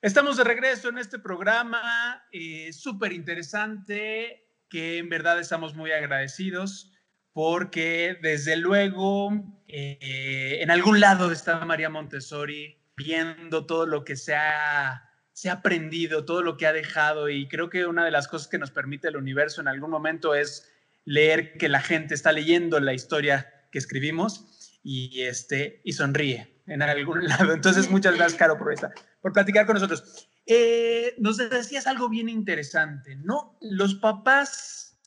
Estamos 0.00 0.38
de 0.38 0.44
regreso 0.44 0.88
en 0.88 0.96
este 0.96 1.18
programa 1.18 2.24
eh, 2.32 2.72
súper 2.72 3.12
interesante 3.12 4.46
que 4.70 4.98
en 4.98 5.10
verdad 5.10 5.38
estamos 5.38 5.74
muy 5.74 5.92
agradecidos 5.92 6.92
porque 7.32 8.18
desde 8.22 8.56
luego 8.56 9.30
eh, 9.68 10.58
en 10.62 10.70
algún 10.70 11.00
lado 11.00 11.30
está 11.30 11.64
María 11.66 11.90
Montessori 11.90 12.78
viendo 12.96 13.66
todo 13.66 13.86
lo 13.86 14.04
que 14.04 14.16
se 14.16 14.34
ha, 14.34 15.10
se 15.32 15.50
ha 15.50 15.54
aprendido, 15.54 16.24
todo 16.24 16.42
lo 16.42 16.56
que 16.56 16.66
ha 16.66 16.72
dejado 16.72 17.28
y 17.28 17.48
creo 17.48 17.68
que 17.68 17.86
una 17.86 18.04
de 18.04 18.10
las 18.10 18.28
cosas 18.28 18.48
que 18.48 18.58
nos 18.58 18.70
permite 18.70 19.08
el 19.08 19.16
universo 19.16 19.60
en 19.60 19.68
algún 19.68 19.90
momento 19.90 20.34
es 20.34 20.72
leer 21.04 21.58
que 21.58 21.68
la 21.68 21.80
gente 21.80 22.14
está 22.14 22.32
leyendo 22.32 22.78
la 22.80 22.94
historia 22.94 23.68
que 23.72 23.78
escribimos 23.78 24.78
y, 24.82 25.22
este, 25.22 25.80
y 25.84 25.92
sonríe 25.92 26.59
en 26.70 26.82
algún 26.82 27.24
lado. 27.28 27.52
Entonces, 27.52 27.90
muchas 27.90 28.14
gracias, 28.14 28.38
Caro, 28.38 28.56
por, 28.56 28.72
por 29.20 29.32
platicar 29.32 29.66
con 29.66 29.74
nosotros. 29.74 30.28
Eh, 30.46 31.14
nos 31.18 31.36
decías 31.36 31.86
algo 31.86 32.08
bien 32.08 32.28
interesante, 32.28 33.16
¿no? 33.16 33.58
Los 33.60 33.96
papás 33.96 34.98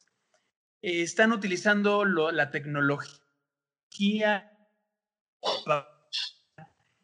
eh, 0.82 1.02
están 1.02 1.32
utilizando 1.32 2.06
la 2.06 2.52
tecnología, 2.52 4.52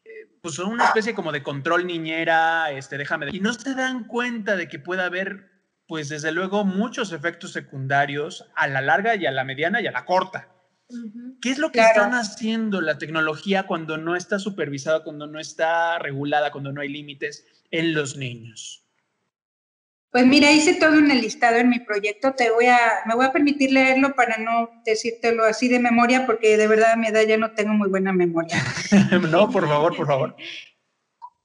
eh, 0.04 0.10
pues 0.42 0.54
son 0.54 0.72
una 0.72 0.84
especie 0.84 1.14
como 1.14 1.32
de 1.32 1.42
control 1.42 1.86
niñera, 1.86 2.70
este, 2.70 2.98
déjame, 2.98 3.28
y 3.32 3.40
no 3.40 3.54
se 3.54 3.74
dan 3.74 4.04
cuenta 4.04 4.56
de 4.56 4.68
que 4.68 4.78
puede 4.78 5.02
haber, 5.02 5.50
pues 5.86 6.10
desde 6.10 6.32
luego, 6.32 6.64
muchos 6.64 7.12
efectos 7.12 7.52
secundarios 7.52 8.46
a 8.54 8.68
la 8.68 8.82
larga 8.82 9.16
y 9.16 9.24
a 9.24 9.30
la 9.30 9.44
mediana 9.44 9.80
y 9.80 9.86
a 9.86 9.92
la 9.92 10.04
corta. 10.04 10.49
¿Qué 11.40 11.50
es 11.50 11.58
lo 11.58 11.68
que 11.70 11.78
Claro. 11.78 12.02
están 12.02 12.14
haciendo 12.14 12.80
la 12.80 12.98
tecnología 12.98 13.66
cuando 13.66 13.96
no 13.96 14.16
está 14.16 14.38
supervisada, 14.38 15.02
cuando 15.02 15.26
no 15.26 15.38
está 15.40 15.98
regulada, 15.98 16.50
cuando 16.50 16.72
no 16.72 16.80
hay 16.80 16.88
límites 16.88 17.46
en 17.70 17.94
los 17.94 18.16
niños? 18.16 18.84
Pues 20.10 20.26
mira, 20.26 20.50
hice 20.50 20.74
todo 20.74 20.98
un 20.98 21.08
listado 21.08 21.58
en 21.58 21.68
mi 21.68 21.78
proyecto. 21.78 22.32
Te 22.34 22.50
voy 22.50 22.66
a, 22.66 22.78
me 23.06 23.14
voy 23.14 23.26
a 23.26 23.32
permitir 23.32 23.70
leerlo 23.70 24.12
para 24.16 24.38
no 24.38 24.68
decírtelo 24.84 25.44
así 25.44 25.68
de 25.68 25.78
memoria, 25.78 26.26
porque 26.26 26.56
de 26.56 26.66
verdad 26.66 26.92
a 26.92 26.96
mi 26.96 27.06
edad 27.06 27.22
ya 27.22 27.36
no 27.36 27.52
tengo 27.52 27.72
muy 27.74 27.88
buena 27.88 28.12
memoria. 28.12 28.56
no, 29.30 29.48
por 29.50 29.68
favor, 29.68 29.96
por 29.96 30.06
favor. 30.08 30.36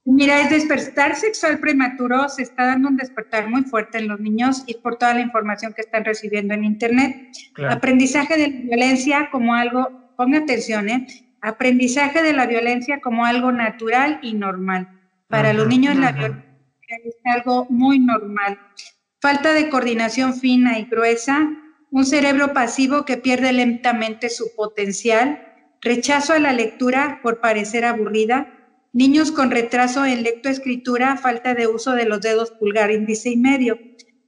Mira, 0.08 0.40
el 0.40 0.48
despertar 0.48 1.16
sexual 1.16 1.58
prematuro 1.58 2.28
se 2.28 2.42
está 2.42 2.66
dando 2.66 2.88
un 2.88 2.96
despertar 2.96 3.48
muy 3.48 3.64
fuerte 3.64 3.98
en 3.98 4.06
los 4.06 4.20
niños 4.20 4.62
y 4.68 4.74
por 4.74 4.98
toda 4.98 5.14
la 5.14 5.20
información 5.20 5.72
que 5.74 5.80
están 5.80 6.04
recibiendo 6.04 6.54
en 6.54 6.62
Internet. 6.62 7.32
Aprendizaje 7.68 8.36
de 8.38 8.48
la 8.48 8.60
violencia 8.76 9.28
como 9.32 9.54
algo, 9.54 10.12
ponga 10.16 10.38
atención, 10.38 10.88
¿eh? 10.88 11.08
Aprendizaje 11.42 12.22
de 12.22 12.32
la 12.32 12.46
violencia 12.46 13.00
como 13.00 13.26
algo 13.26 13.50
natural 13.50 14.20
y 14.22 14.34
normal. 14.34 14.88
Para 15.26 15.52
los 15.52 15.66
niños 15.66 15.96
la 15.96 16.12
violencia 16.12 16.44
es 17.04 17.16
algo 17.24 17.66
muy 17.68 17.98
normal. 17.98 18.60
Falta 19.20 19.54
de 19.54 19.68
coordinación 19.68 20.34
fina 20.34 20.78
y 20.78 20.84
gruesa, 20.84 21.50
un 21.90 22.06
cerebro 22.06 22.52
pasivo 22.52 23.04
que 23.04 23.16
pierde 23.16 23.52
lentamente 23.52 24.28
su 24.28 24.54
potencial, 24.54 25.42
rechazo 25.80 26.32
a 26.32 26.38
la 26.38 26.52
lectura 26.52 27.18
por 27.24 27.40
parecer 27.40 27.84
aburrida, 27.84 28.52
niños 28.96 29.30
con 29.30 29.50
retraso 29.50 30.04
en 30.06 30.22
lectoescritura, 30.22 31.16
falta 31.18 31.54
de 31.54 31.66
uso 31.66 31.92
de 31.92 32.06
los 32.06 32.20
dedos 32.22 32.50
pulgar, 32.52 32.90
índice 32.90 33.30
y 33.30 33.36
medio, 33.36 33.78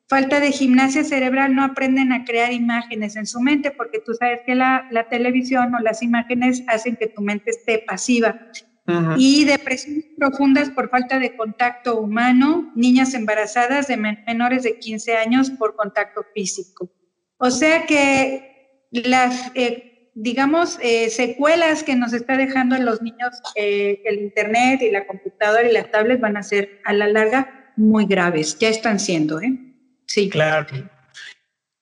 falta 0.06 0.40
de 0.40 0.52
gimnasia 0.52 1.04
cerebral, 1.04 1.54
no 1.54 1.64
aprenden 1.64 2.12
a 2.12 2.24
crear 2.24 2.52
imágenes 2.52 3.16
en 3.16 3.26
su 3.26 3.40
mente, 3.40 3.70
porque 3.70 3.98
tú 3.98 4.12
sabes 4.14 4.40
que 4.44 4.54
la, 4.54 4.86
la 4.90 5.08
televisión 5.08 5.74
o 5.74 5.78
las 5.80 6.02
imágenes 6.02 6.62
hacen 6.66 6.96
que 6.96 7.06
tu 7.08 7.22
mente 7.22 7.50
esté 7.50 7.78
pasiva. 7.86 8.38
Y 9.18 9.44
depresiones 9.44 10.06
profundas 10.16 10.70
por 10.70 10.88
falta 10.88 11.18
de 11.18 11.36
contacto 11.36 12.00
humano, 12.00 12.72
niñas 12.74 13.12
embarazadas 13.12 13.86
de 13.86 13.98
men- 13.98 14.24
menores 14.26 14.62
de 14.62 14.78
15 14.78 15.14
años 15.14 15.50
por 15.50 15.76
contacto 15.76 16.22
físico. 16.34 16.90
O 17.36 17.50
sea 17.50 17.84
que 17.84 18.86
las, 18.90 19.50
eh, 19.54 19.87
digamos, 20.20 20.78
eh, 20.82 21.10
secuelas 21.10 21.84
que 21.84 21.94
nos 21.94 22.12
está 22.12 22.36
dejando 22.36 22.74
en 22.74 22.84
los 22.84 23.00
niños 23.00 23.30
eh, 23.54 24.02
el 24.04 24.18
Internet 24.20 24.82
y 24.82 24.90
la 24.90 25.06
computadora 25.06 25.68
y 25.68 25.72
la 25.72 25.90
tablet 25.90 26.20
van 26.20 26.36
a 26.36 26.42
ser 26.42 26.80
a 26.84 26.92
la 26.92 27.06
larga 27.06 27.72
muy 27.76 28.06
graves. 28.06 28.58
Ya 28.58 28.68
están 28.68 28.98
siendo, 28.98 29.40
¿eh? 29.40 29.52
Sí. 30.06 30.28
Claro. 30.28 30.66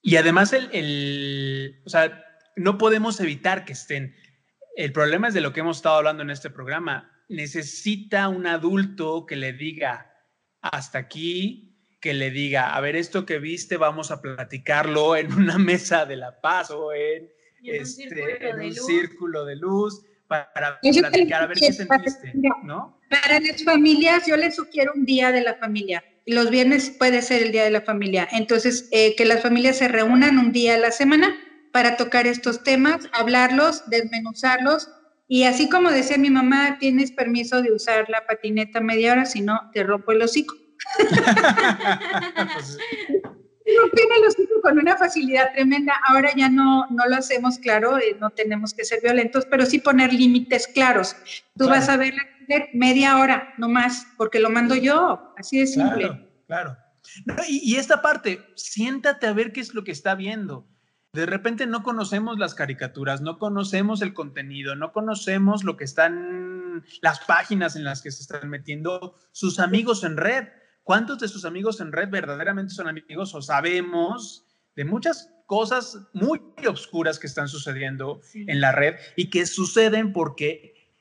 Y 0.02 0.16
además, 0.16 0.52
el, 0.52 0.68
el- 0.72 1.80
o 1.86 1.88
sea, 1.88 2.24
no 2.56 2.76
podemos 2.76 3.18
evitar 3.20 3.64
que 3.64 3.72
estén. 3.72 4.14
El 4.76 4.92
problema 4.92 5.28
es 5.28 5.34
de 5.34 5.40
lo 5.40 5.52
que 5.54 5.60
hemos 5.60 5.78
estado 5.78 5.96
hablando 5.96 6.22
en 6.22 6.30
este 6.30 6.50
programa. 6.50 7.10
Necesita 7.28 8.28
un 8.28 8.46
adulto 8.46 9.24
que 9.24 9.36
le 9.36 9.54
diga 9.54 10.12
hasta 10.60 10.98
aquí, 10.98 11.78
que 12.00 12.12
le 12.12 12.30
diga, 12.30 12.74
a 12.76 12.80
ver, 12.80 12.96
esto 12.96 13.24
que 13.24 13.38
viste, 13.38 13.78
vamos 13.78 14.10
a 14.10 14.20
platicarlo 14.20 15.16
en 15.16 15.32
una 15.32 15.56
mesa 15.58 16.04
de 16.04 16.16
la 16.16 16.38
paz 16.42 16.70
o 16.70 16.92
en, 16.92 17.30
este, 17.70 18.08
círculo 18.08 18.30
en 18.30 18.40
de 18.40 18.64
un 18.64 18.68
luz. 18.68 18.86
círculo 18.86 19.44
de 19.44 19.56
luz 19.56 20.02
para 20.28 20.78
Eso 20.82 21.00
platicar, 21.00 21.42
a 21.42 21.46
ver 21.46 21.58
qué 21.58 21.72
sentiste, 21.72 22.32
¿no? 22.64 22.98
Para 23.08 23.40
las 23.40 23.62
familias, 23.62 24.26
yo 24.26 24.36
les 24.36 24.56
sugiero 24.56 24.92
un 24.94 25.04
día 25.04 25.30
de 25.32 25.42
la 25.42 25.54
familia. 25.54 26.02
Los 26.26 26.50
viernes 26.50 26.90
puede 26.90 27.22
ser 27.22 27.42
el 27.44 27.52
día 27.52 27.64
de 27.64 27.70
la 27.70 27.82
familia. 27.82 28.28
Entonces, 28.32 28.88
eh, 28.90 29.14
que 29.16 29.24
las 29.24 29.42
familias 29.42 29.78
se 29.78 29.86
reúnan 29.88 30.38
un 30.38 30.52
día 30.52 30.74
a 30.74 30.78
la 30.78 30.90
semana 30.90 31.36
para 31.72 31.96
tocar 31.96 32.26
estos 32.26 32.64
temas, 32.64 33.08
hablarlos, 33.12 33.88
desmenuzarlos. 33.88 34.90
Y 35.28 35.44
así 35.44 35.68
como 35.68 35.90
decía 35.90 36.18
mi 36.18 36.30
mamá, 36.30 36.78
tienes 36.80 37.12
permiso 37.12 37.62
de 37.62 37.72
usar 37.72 38.08
la 38.10 38.26
patineta 38.26 38.80
media 38.80 39.12
hora, 39.12 39.26
si 39.26 39.40
no, 39.42 39.70
te 39.72 39.84
rompo 39.84 40.12
el 40.12 40.22
hocico. 40.22 40.54
Pues, 42.54 42.78
Rompían 43.80 44.08
el 44.18 44.26
hocico 44.28 44.60
con 44.62 44.78
una 44.78 44.96
facilidad 44.96 45.52
tremenda. 45.52 45.94
Ahora 46.08 46.30
ya 46.36 46.48
no, 46.48 46.86
no 46.90 47.06
lo 47.08 47.16
hacemos 47.16 47.58
claro, 47.58 47.98
eh, 47.98 48.16
no 48.20 48.30
tenemos 48.30 48.72
que 48.74 48.84
ser 48.84 49.00
violentos, 49.02 49.46
pero 49.50 49.66
sí 49.66 49.78
poner 49.80 50.12
límites 50.12 50.68
claros. 50.68 51.16
Tú 51.56 51.64
Claro. 51.66 51.70
vas 51.80 51.88
a 51.88 51.96
ver 51.96 52.14
media 52.74 53.18
hora, 53.18 53.54
no 53.58 53.68
más, 53.68 54.06
porque 54.16 54.38
lo 54.38 54.50
mando 54.50 54.76
yo, 54.76 55.34
así 55.36 55.58
de 55.58 55.66
simple. 55.66 56.06
Claro, 56.06 56.28
claro. 56.46 56.76
No, 57.24 57.34
y, 57.48 57.72
y 57.72 57.76
esta 57.76 58.02
parte, 58.02 58.40
siéntate 58.54 59.26
a 59.26 59.32
ver 59.32 59.52
qué 59.52 59.60
es 59.60 59.74
lo 59.74 59.82
que 59.84 59.92
está 59.92 60.14
viendo. 60.14 60.68
De 61.12 61.24
repente 61.26 61.66
no 61.66 61.82
conocemos 61.82 62.38
las 62.38 62.54
caricaturas, 62.54 63.20
no 63.22 63.38
conocemos 63.38 64.02
el 64.02 64.12
contenido, 64.12 64.76
no 64.76 64.92
conocemos 64.92 65.64
lo 65.64 65.76
que 65.76 65.84
están, 65.84 66.84
las 67.00 67.20
páginas 67.20 67.74
en 67.74 67.84
las 67.84 68.02
que 68.02 68.10
se 68.12 68.22
están 68.22 68.48
metiendo 68.50 69.16
sus 69.32 69.58
amigos 69.58 70.04
en 70.04 70.16
red. 70.18 70.44
¿Cuántos 70.86 71.18
de 71.18 71.26
sus 71.26 71.44
amigos 71.44 71.80
en 71.80 71.90
red 71.90 72.08
verdaderamente 72.10 72.72
son 72.72 72.86
amigos 72.86 73.34
o 73.34 73.42
sabemos 73.42 74.46
de 74.76 74.84
muchas 74.84 75.28
cosas 75.46 75.98
muy 76.12 76.40
oscuras 76.68 77.18
que 77.18 77.26
están 77.26 77.48
sucediendo 77.48 78.20
en 78.34 78.60
la 78.60 78.70
red 78.70 78.94
y 79.16 79.28
que 79.28 79.46
suceden 79.46 80.12
porque 80.12 80.92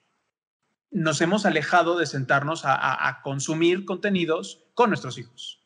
nos 0.89 1.21
hemos 1.21 1.45
alejado 1.45 1.99
de 1.99 2.07
sentarnos 2.07 2.65
a, 2.65 2.73
a- 2.73 3.07
a 3.09 3.21
consumir 3.21 3.85
contenidos 3.85 4.63
con 4.73 4.89
nuestros 4.89 5.19
hijos. 5.19 5.61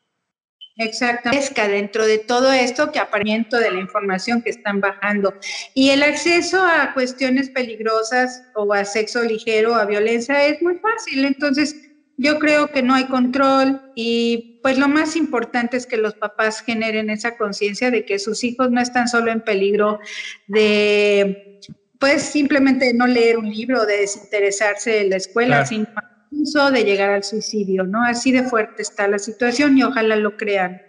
Exacto. 0.76 1.30
Pesca 1.32 1.70
dentro 1.70 2.06
de 2.06 2.18
todo 2.20 2.52
esto 2.52 2.92
que 2.92 3.00
aparamiento 3.00 3.56
de 3.58 3.72
la 3.72 3.80
información 3.80 4.42
que 4.42 4.50
están 4.50 4.82
bajando. 4.82 5.34
Y 5.74 5.92
el 5.92 6.04
acceso 6.04 6.62
a 6.62 6.94
cuestiones 6.94 7.50
peligrosas 7.52 8.44
o 8.54 8.74
a 8.74 8.84
sexo 8.84 9.24
ligero, 9.24 9.76
a 9.76 9.86
violencia, 9.86 10.46
es 10.46 10.62
muy 10.62 10.76
fácil. 10.80 11.24
Entonces, 11.24 11.74
yo 12.20 12.38
creo 12.38 12.70
que 12.70 12.84
no 12.84 12.94
hay 12.94 13.06
control 13.06 13.82
y 13.96 14.60
pues 14.62 14.78
lo 14.78 14.90
más 14.90 15.16
importante 15.16 15.78
es 15.78 15.86
que 15.86 15.96
los 15.96 16.16
papás 16.16 16.60
generen 16.62 17.10
esa 17.10 17.38
conciencia 17.38 17.92
de 17.92 18.04
que 18.04 18.20
sus 18.20 18.44
hijos 18.44 18.70
no 18.72 18.82
están 18.82 19.08
solo 19.08 19.32
en 19.32 19.40
peligro 19.40 20.00
de, 20.48 21.62
pues 21.98 22.22
simplemente 22.24 22.94
no 22.94 23.08
leer 23.08 23.38
un 23.38 23.50
libro, 23.50 23.86
de 23.86 24.00
desinteresarse 24.00 24.92
de 24.92 25.04
la 25.06 25.16
escuela, 25.16 25.56
Claro. 25.64 25.68
sino 25.68 25.88
incluso 26.30 26.72
de 26.72 26.84
llegar 26.84 27.10
al 27.12 27.24
suicidio, 27.24 27.86
¿no? 27.86 28.04
Así 28.04 28.34
de 28.34 28.44
fuerte 28.44 28.82
está 28.82 29.08
la 29.08 29.20
situación 29.20 29.78
y 29.78 29.84
ojalá 29.84 30.18
lo 30.18 30.36
crean. 30.36 30.82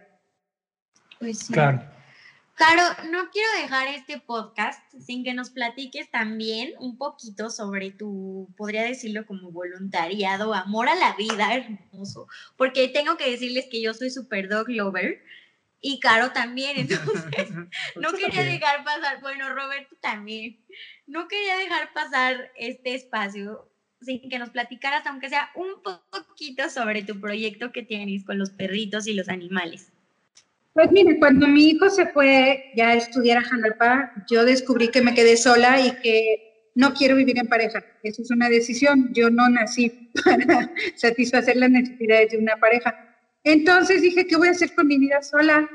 Pues 1.20 1.39
sí. 1.39 1.53
Claro. 1.53 1.89
Caro, 2.61 2.82
no 3.11 3.30
quiero 3.30 3.48
dejar 3.62 3.88
este 3.88 4.20
podcast 4.20 4.84
sin 5.00 5.24
que 5.24 5.32
nos 5.32 5.48
platiques 5.48 6.11
también 6.11 6.74
un 6.78 6.98
poquito 6.98 7.48
sobre 7.48 7.90
tu, 7.90 8.52
podría 8.54 8.82
decirlo 8.82 9.24
como 9.24 9.50
voluntariado, 9.50 10.52
amor 10.52 10.90
a 10.90 10.94
la 10.94 11.16
vida, 11.16 11.54
hermoso, 11.54 12.28
porque 12.58 12.88
tengo 12.88 13.16
que 13.16 13.30
decirles 13.30 13.66
que 13.70 13.80
yo 13.80 13.94
soy 13.94 14.11
super 14.11 14.50
dog 14.50 14.68
lover 14.68 15.24
y 15.80 16.00
Caro 16.00 16.32
también, 16.32 16.76
entonces 16.80 17.48
no 17.96 18.12
quería 18.12 18.42
dejar 18.42 18.84
pasar, 18.84 19.22
bueno, 19.22 19.54
Roberto 19.54 19.96
también, 20.02 20.62
no 21.06 21.28
quería 21.28 21.56
dejar 21.56 21.94
pasar 21.94 22.52
este 22.56 22.94
espacio 22.94 23.72
sin 24.02 24.28
que 24.28 24.38
nos 24.38 24.50
platicaras, 24.50 25.06
aunque 25.06 25.30
sea 25.30 25.50
un 25.54 25.82
poquito 25.82 26.68
sobre 26.68 27.04
tu 27.04 27.18
proyecto 27.22 27.72
que 27.72 27.82
tienes 27.82 28.22
con 28.26 28.36
los 28.36 28.50
perritos 28.50 29.06
y 29.06 29.14
los 29.14 29.30
animales. 29.30 29.94
Pues 30.73 30.93
mire, 30.93 31.18
cuando 31.18 31.49
mi 31.49 31.71
hijo 31.71 31.91
se 31.91 32.07
fue 32.07 32.73
ya 32.77 32.91
a 32.91 32.95
estudiar 32.95 33.39
a 33.39 33.43
Jalapa, 33.43 34.12
yo 34.31 34.45
descubrí 34.45 34.89
que 34.89 35.03
me 35.03 35.14
quedé 35.14 35.37
sola 35.37 35.81
y 35.81 35.91
que 36.03 36.71
no 36.75 36.95
quiero 36.95 37.16
vivir 37.16 37.39
en 37.39 37.49
pareja. 37.49 37.85
Esa 38.03 38.23
es 38.23 38.31
una 38.31 38.49
decisión. 38.49 39.11
Yo 39.12 39.31
no 39.31 39.49
nací 39.49 40.11
para 40.25 40.71
satisfacer 40.97 41.57
las 41.57 41.71
necesidades 41.71 42.31
de 42.31 42.39
una 42.39 42.57
pareja. 42.57 42.95
Entonces 43.43 44.03
dije, 44.03 44.27
¿qué 44.27 44.37
voy 44.37 44.49
a 44.49 44.53
hacer 44.53 44.75
con 44.75 44.87
mi 44.87 44.99
vida 44.99 45.23
sola? 45.23 45.68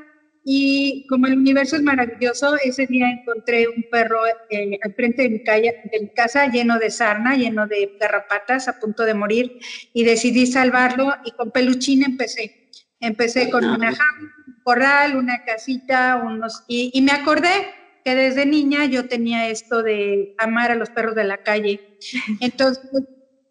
Y 0.48 1.06
como 1.08 1.26
el 1.26 1.36
universo 1.36 1.74
es 1.74 1.82
maravilloso, 1.82 2.56
ese 2.62 2.86
día 2.86 3.10
encontré 3.10 3.66
un 3.66 3.84
perro 3.90 4.20
eh, 4.48 4.78
al 4.80 4.94
frente 4.94 5.22
de 5.22 5.28
mi, 5.28 5.42
calle, 5.42 5.82
de 5.90 6.00
mi 6.00 6.08
casa 6.10 6.46
lleno 6.46 6.78
de 6.78 6.90
sarna, 6.90 7.34
lleno 7.34 7.66
de 7.66 7.96
garrapatas, 8.00 8.68
a 8.68 8.78
punto 8.78 9.04
de 9.04 9.14
morir, 9.14 9.58
y 9.92 10.04
decidí 10.04 10.46
salvarlo 10.46 11.12
y 11.24 11.32
con 11.32 11.50
peluchín 11.50 12.04
empecé. 12.04 12.70
Empecé 13.00 13.50
con 13.50 13.64
una 13.64 13.92
jaula, 13.92 14.35
corral, 14.66 15.16
una 15.16 15.44
casita, 15.44 16.20
unos... 16.26 16.64
Y, 16.66 16.90
y 16.92 17.00
me 17.00 17.12
acordé 17.12 17.68
que 18.04 18.16
desde 18.16 18.46
niña 18.46 18.84
yo 18.86 19.06
tenía 19.06 19.48
esto 19.48 19.84
de 19.84 20.34
amar 20.38 20.72
a 20.72 20.74
los 20.74 20.90
perros 20.90 21.14
de 21.14 21.22
la 21.22 21.38
calle. 21.38 21.98
Entonces 22.40 22.90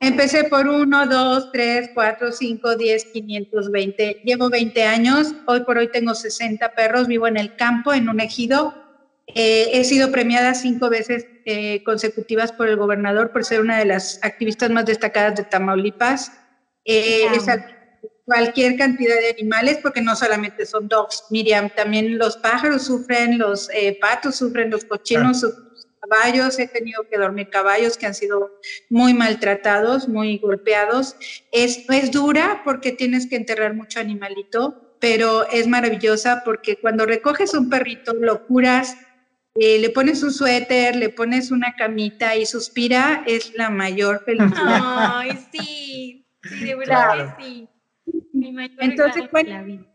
Empecé 0.02 0.44
por 0.44 0.68
1, 0.68 1.08
2, 1.08 1.52
3, 1.54 1.92
4, 1.94 2.32
5, 2.32 2.76
10, 2.76 3.06
520. 3.06 4.22
Llevo 4.26 4.50
20 4.50 4.84
años. 4.84 5.34
Hoy 5.48 5.62
por 5.62 5.78
hoy 5.78 5.90
tengo 5.90 6.14
60 6.14 6.76
perros. 6.76 7.08
Vivo 7.08 7.28
en 7.28 7.38
el 7.38 7.56
campo, 7.56 7.94
en 7.94 8.10
un 8.10 8.20
ejido. 8.20 8.74
Eh, 9.28 9.70
he 9.74 9.84
sido 9.84 10.12
premiada 10.12 10.54
cinco 10.54 10.90
veces 10.90 11.26
eh, 11.46 11.82
consecutivas 11.84 12.52
por 12.52 12.68
el 12.68 12.76
gobernador 12.76 13.32
por 13.32 13.46
ser 13.46 13.62
una 13.62 13.80
de 13.80 13.86
las 13.86 14.20
activistas 14.22 14.70
más 14.70 14.86
destacadas 14.86 15.38
de 15.38 15.44
Tamaulipas. 15.46 16.32
Eh, 16.84 17.26
es 17.34 17.48
cualquier 18.26 18.76
cantidad 18.78 19.16
de 19.16 19.30
animales, 19.30 19.80
porque 19.82 20.02
no 20.02 20.16
solamente 20.16 20.66
son 20.66 20.88
dogs, 20.88 21.26
Miriam, 21.30 21.70
también 21.70 22.18
los 22.18 22.38
pájaros 22.38 22.84
sufren, 22.84 23.38
los 23.38 23.70
eh, 23.72 23.98
patos 24.02 24.36
sufren, 24.36 24.72
los 24.72 24.84
cochinos 24.84 25.42
sufren 25.42 25.66
caballos, 26.08 26.60
he 26.60 26.68
tenido 26.68 27.08
que 27.08 27.18
dormir 27.18 27.50
caballos 27.50 27.98
que 27.98 28.06
han 28.06 28.14
sido 28.14 28.60
muy 28.90 29.14
maltratados, 29.14 30.08
muy 30.08 30.38
golpeados. 30.38 31.16
Es, 31.52 31.86
es 31.90 32.12
dura 32.12 32.62
porque 32.64 32.92
tienes 32.92 33.28
que 33.28 33.36
enterrar 33.36 33.74
mucho 33.74 34.00
animalito, 34.00 34.96
pero 35.00 35.48
es 35.50 35.68
maravillosa 35.68 36.44
porque 36.44 36.78
cuando 36.78 37.06
recoges 37.06 37.54
un 37.54 37.70
perrito, 37.70 38.14
lo 38.14 38.46
curas, 38.46 38.98
eh, 39.56 39.80
le 39.80 39.90
pones 39.90 40.22
un 40.24 40.32
suéter, 40.32 40.96
le 40.96 41.10
pones 41.10 41.52
una 41.52 41.76
camita 41.76 42.36
y 42.36 42.46
suspira, 42.46 43.24
es 43.26 43.54
la 43.56 43.70
mayor 43.70 44.24
felicidad. 44.26 44.82
Ay, 44.84 45.40
sí, 45.52 46.26
sí, 46.44 46.66
de 46.66 46.76
verdad 46.76 47.38
que 47.38 47.44
sí. 47.44 47.70
Mi 48.46 48.52
mayor 48.52 48.84
Entonces, 48.84 49.16
regalo 49.16 49.26
de 49.26 49.32
bueno, 49.32 49.50
la 49.50 49.64
vida. 49.64 49.86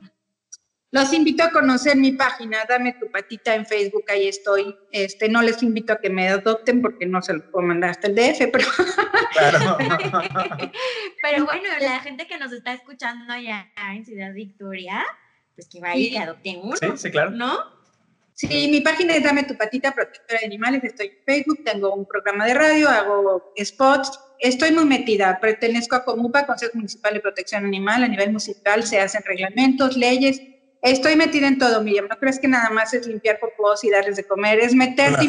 Los 0.93 1.13
invito 1.13 1.45
a 1.45 1.51
conocer 1.51 1.97
mi 1.97 2.13
página, 2.13 2.59
dame 2.69 2.95
tu 2.95 3.09
patita 3.13 3.55
en 3.55 3.65
Facebook, 3.65 4.05
ahí 4.09 4.27
estoy. 4.27 4.77
Este, 4.91 5.29
no 5.29 5.41
les 5.41 5.63
invito 5.63 5.93
a 5.93 6.01
que 6.01 6.11
me 6.11 6.29
adopten 6.29 6.83
porque 6.83 7.07
no 7.07 7.23
se 7.23 7.35
los 7.35 7.45
puedo 7.45 7.65
mandar 7.65 7.91
hasta 7.91 8.09
el 8.09 8.17
DF, 8.17 8.51
pero 8.53 8.67
Claro. 9.33 9.79
Pero 11.23 11.45
bueno, 11.45 11.69
la 11.81 12.01
gente 12.01 12.27
que 12.27 12.39
nos 12.39 12.53
está 12.53 12.73
escuchando 12.73 13.33
allá 13.33 13.71
en 13.95 14.05
Ciudad 14.05 14.33
Victoria, 14.33 15.07
pues 15.55 15.69
que 15.69 15.81
vaya 15.81 15.97
y 15.97 16.11
que 16.11 16.19
adopten 16.19 16.61
uno, 16.63 16.77
Sí, 16.77 16.87
sí, 16.97 17.11
claro. 17.11 17.31
¿no? 17.31 17.80
Sí, 18.41 18.69
mi 18.71 18.81
página 18.81 19.15
es 19.15 19.23
Dame 19.23 19.45
tu 19.45 19.55
patita, 19.55 19.93
protectora 19.93 20.41
de 20.41 20.47
animales, 20.47 20.83
estoy 20.83 21.09
en 21.09 21.25
Facebook, 21.27 21.63
tengo 21.65 21.95
un 21.95 22.07
programa 22.07 22.47
de 22.47 22.55
radio, 22.55 22.89
hago 22.89 23.53
spots, 23.63 24.19
estoy 24.39 24.73
muy 24.73 24.87
metida, 24.87 25.39
pertenezco 25.41 25.97
a 25.97 26.05
Comupa, 26.05 26.47
Consejo 26.47 26.73
Municipal 26.75 27.15
de 27.15 27.21
Protección 27.21 27.67
Animal, 27.67 28.03
a 28.03 28.09
nivel 28.09 28.29
municipal 28.29 28.83
se 28.85 28.99
hacen 28.99 29.23
reglamentos, 29.27 29.97
leyes, 29.97 30.41
estoy 30.81 31.17
metida 31.17 31.49
en 31.49 31.59
todo, 31.59 31.83
Miriam, 31.83 32.07
no 32.09 32.17
crees 32.19 32.39
que 32.39 32.49
nada 32.49 32.71
más 32.71 32.95
es 32.95 33.07
limpiar 33.07 33.39
popos 33.41 33.85
y 33.85 33.91
darles 33.91 34.17
de 34.17 34.25
comer, 34.25 34.59
es 34.59 34.75
meterte 34.75 35.25
y 35.25 35.29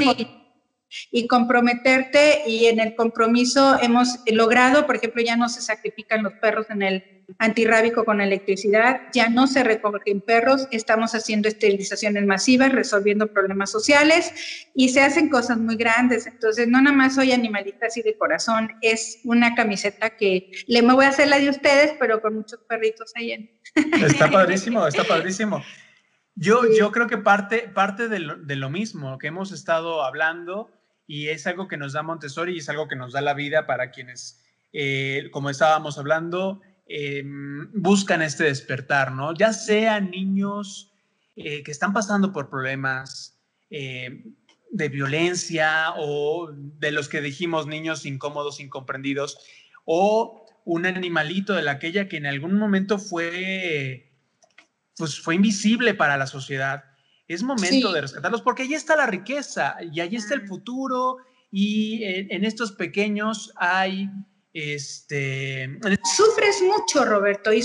y 1.11 1.27
comprometerte 1.27 2.43
y 2.47 2.65
en 2.67 2.79
el 2.79 2.95
compromiso 2.95 3.77
hemos 3.81 4.19
logrado, 4.27 4.85
por 4.85 4.95
ejemplo, 4.95 5.21
ya 5.21 5.35
no 5.35 5.49
se 5.49 5.61
sacrifican 5.61 6.23
los 6.23 6.33
perros 6.33 6.67
en 6.69 6.81
el 6.81 7.21
antirrábico 7.37 8.03
con 8.05 8.21
electricidad, 8.21 9.01
ya 9.13 9.29
no 9.29 9.47
se 9.47 9.63
recogen 9.63 10.21
perros, 10.21 10.67
estamos 10.71 11.15
haciendo 11.15 11.47
esterilizaciones 11.47 12.25
masivas, 12.25 12.71
resolviendo 12.71 13.27
problemas 13.27 13.71
sociales 13.71 14.33
y 14.75 14.89
se 14.89 15.01
hacen 15.01 15.29
cosas 15.29 15.57
muy 15.57 15.75
grandes. 15.75 16.27
Entonces, 16.27 16.67
no 16.67 16.81
nada 16.81 16.95
más 16.95 17.15
soy 17.15 17.31
animalista 17.31 17.87
así 17.87 18.01
de 18.01 18.17
corazón, 18.17 18.71
es 18.81 19.19
una 19.23 19.55
camiseta 19.55 20.11
que 20.11 20.51
le 20.67 20.81
me 20.81 20.93
voy 20.93 21.05
a 21.05 21.09
hacer 21.09 21.27
la 21.27 21.39
de 21.39 21.49
ustedes, 21.49 21.93
pero 21.99 22.21
con 22.21 22.35
muchos 22.35 22.59
perritos 22.67 23.11
ahí 23.15 23.31
en. 23.31 23.51
Está 24.05 24.29
padrísimo, 24.29 24.85
está 24.85 25.05
padrísimo. 25.05 25.63
Yo, 26.35 26.61
yo 26.77 26.91
creo 26.91 27.07
que 27.07 27.17
parte, 27.17 27.69
parte 27.73 28.09
de, 28.09 28.19
lo, 28.19 28.35
de 28.35 28.55
lo 28.55 28.69
mismo 28.69 29.17
que 29.17 29.27
hemos 29.27 29.51
estado 29.51 30.03
hablando 30.03 30.69
y 31.11 31.27
es 31.27 31.45
algo 31.45 31.67
que 31.67 31.75
nos 31.75 31.91
da 31.91 32.03
Montessori 32.03 32.55
y 32.55 32.59
es 32.59 32.69
algo 32.69 32.87
que 32.87 32.95
nos 32.95 33.11
da 33.11 33.19
la 33.19 33.33
vida 33.33 33.67
para 33.67 33.91
quienes, 33.91 34.41
eh, 34.71 35.27
como 35.33 35.49
estábamos 35.49 35.97
hablando, 35.97 36.61
eh, 36.87 37.21
buscan 37.73 38.21
este 38.21 38.45
despertar, 38.45 39.11
¿no? 39.11 39.33
Ya 39.33 39.51
sean 39.51 40.09
niños 40.09 40.93
eh, 41.35 41.63
que 41.63 41.71
están 41.71 41.91
pasando 41.91 42.31
por 42.31 42.49
problemas 42.49 43.37
de 43.69 44.89
violencia 44.89 45.93
o 45.97 46.49
de 46.53 46.93
los 46.93 47.09
que 47.09 47.19
dijimos 47.19 47.67
niños 47.67 48.05
incómodos, 48.05 48.61
incomprendidos, 48.61 49.37
o 49.83 50.45
un 50.63 50.85
animalito 50.85 51.53
de 51.53 51.61
la 51.61 51.71
aquella 51.71 52.07
que 52.07 52.17
en 52.17 52.25
algún 52.25 52.57
momento 52.57 52.99
fue, 52.99 54.13
pues 54.95 55.19
fue 55.19 55.35
invisible 55.35 55.93
para 55.93 56.15
la 56.15 56.27
sociedad. 56.27 56.90
Es 57.33 57.43
momento 57.43 57.89
Sí. 57.89 57.93
de 57.93 58.01
rescatarlos 58.01 58.41
porque 58.41 58.63
ahí 58.63 58.73
está 58.73 58.95
la 58.95 59.05
riqueza 59.05 59.75
y 59.91 59.99
ahí 59.99 60.15
está 60.15 60.33
el 60.33 60.47
futuro 60.47 61.17
y 61.51 62.03
en, 62.03 62.31
en 62.31 62.45
estos 62.45 62.71
pequeños 62.71 63.51
hay 63.55 64.09
este 64.53 65.79
Sufres 66.15 66.61
mucho, 66.61 67.05
Roberto, 67.05 67.53
y 67.53 67.63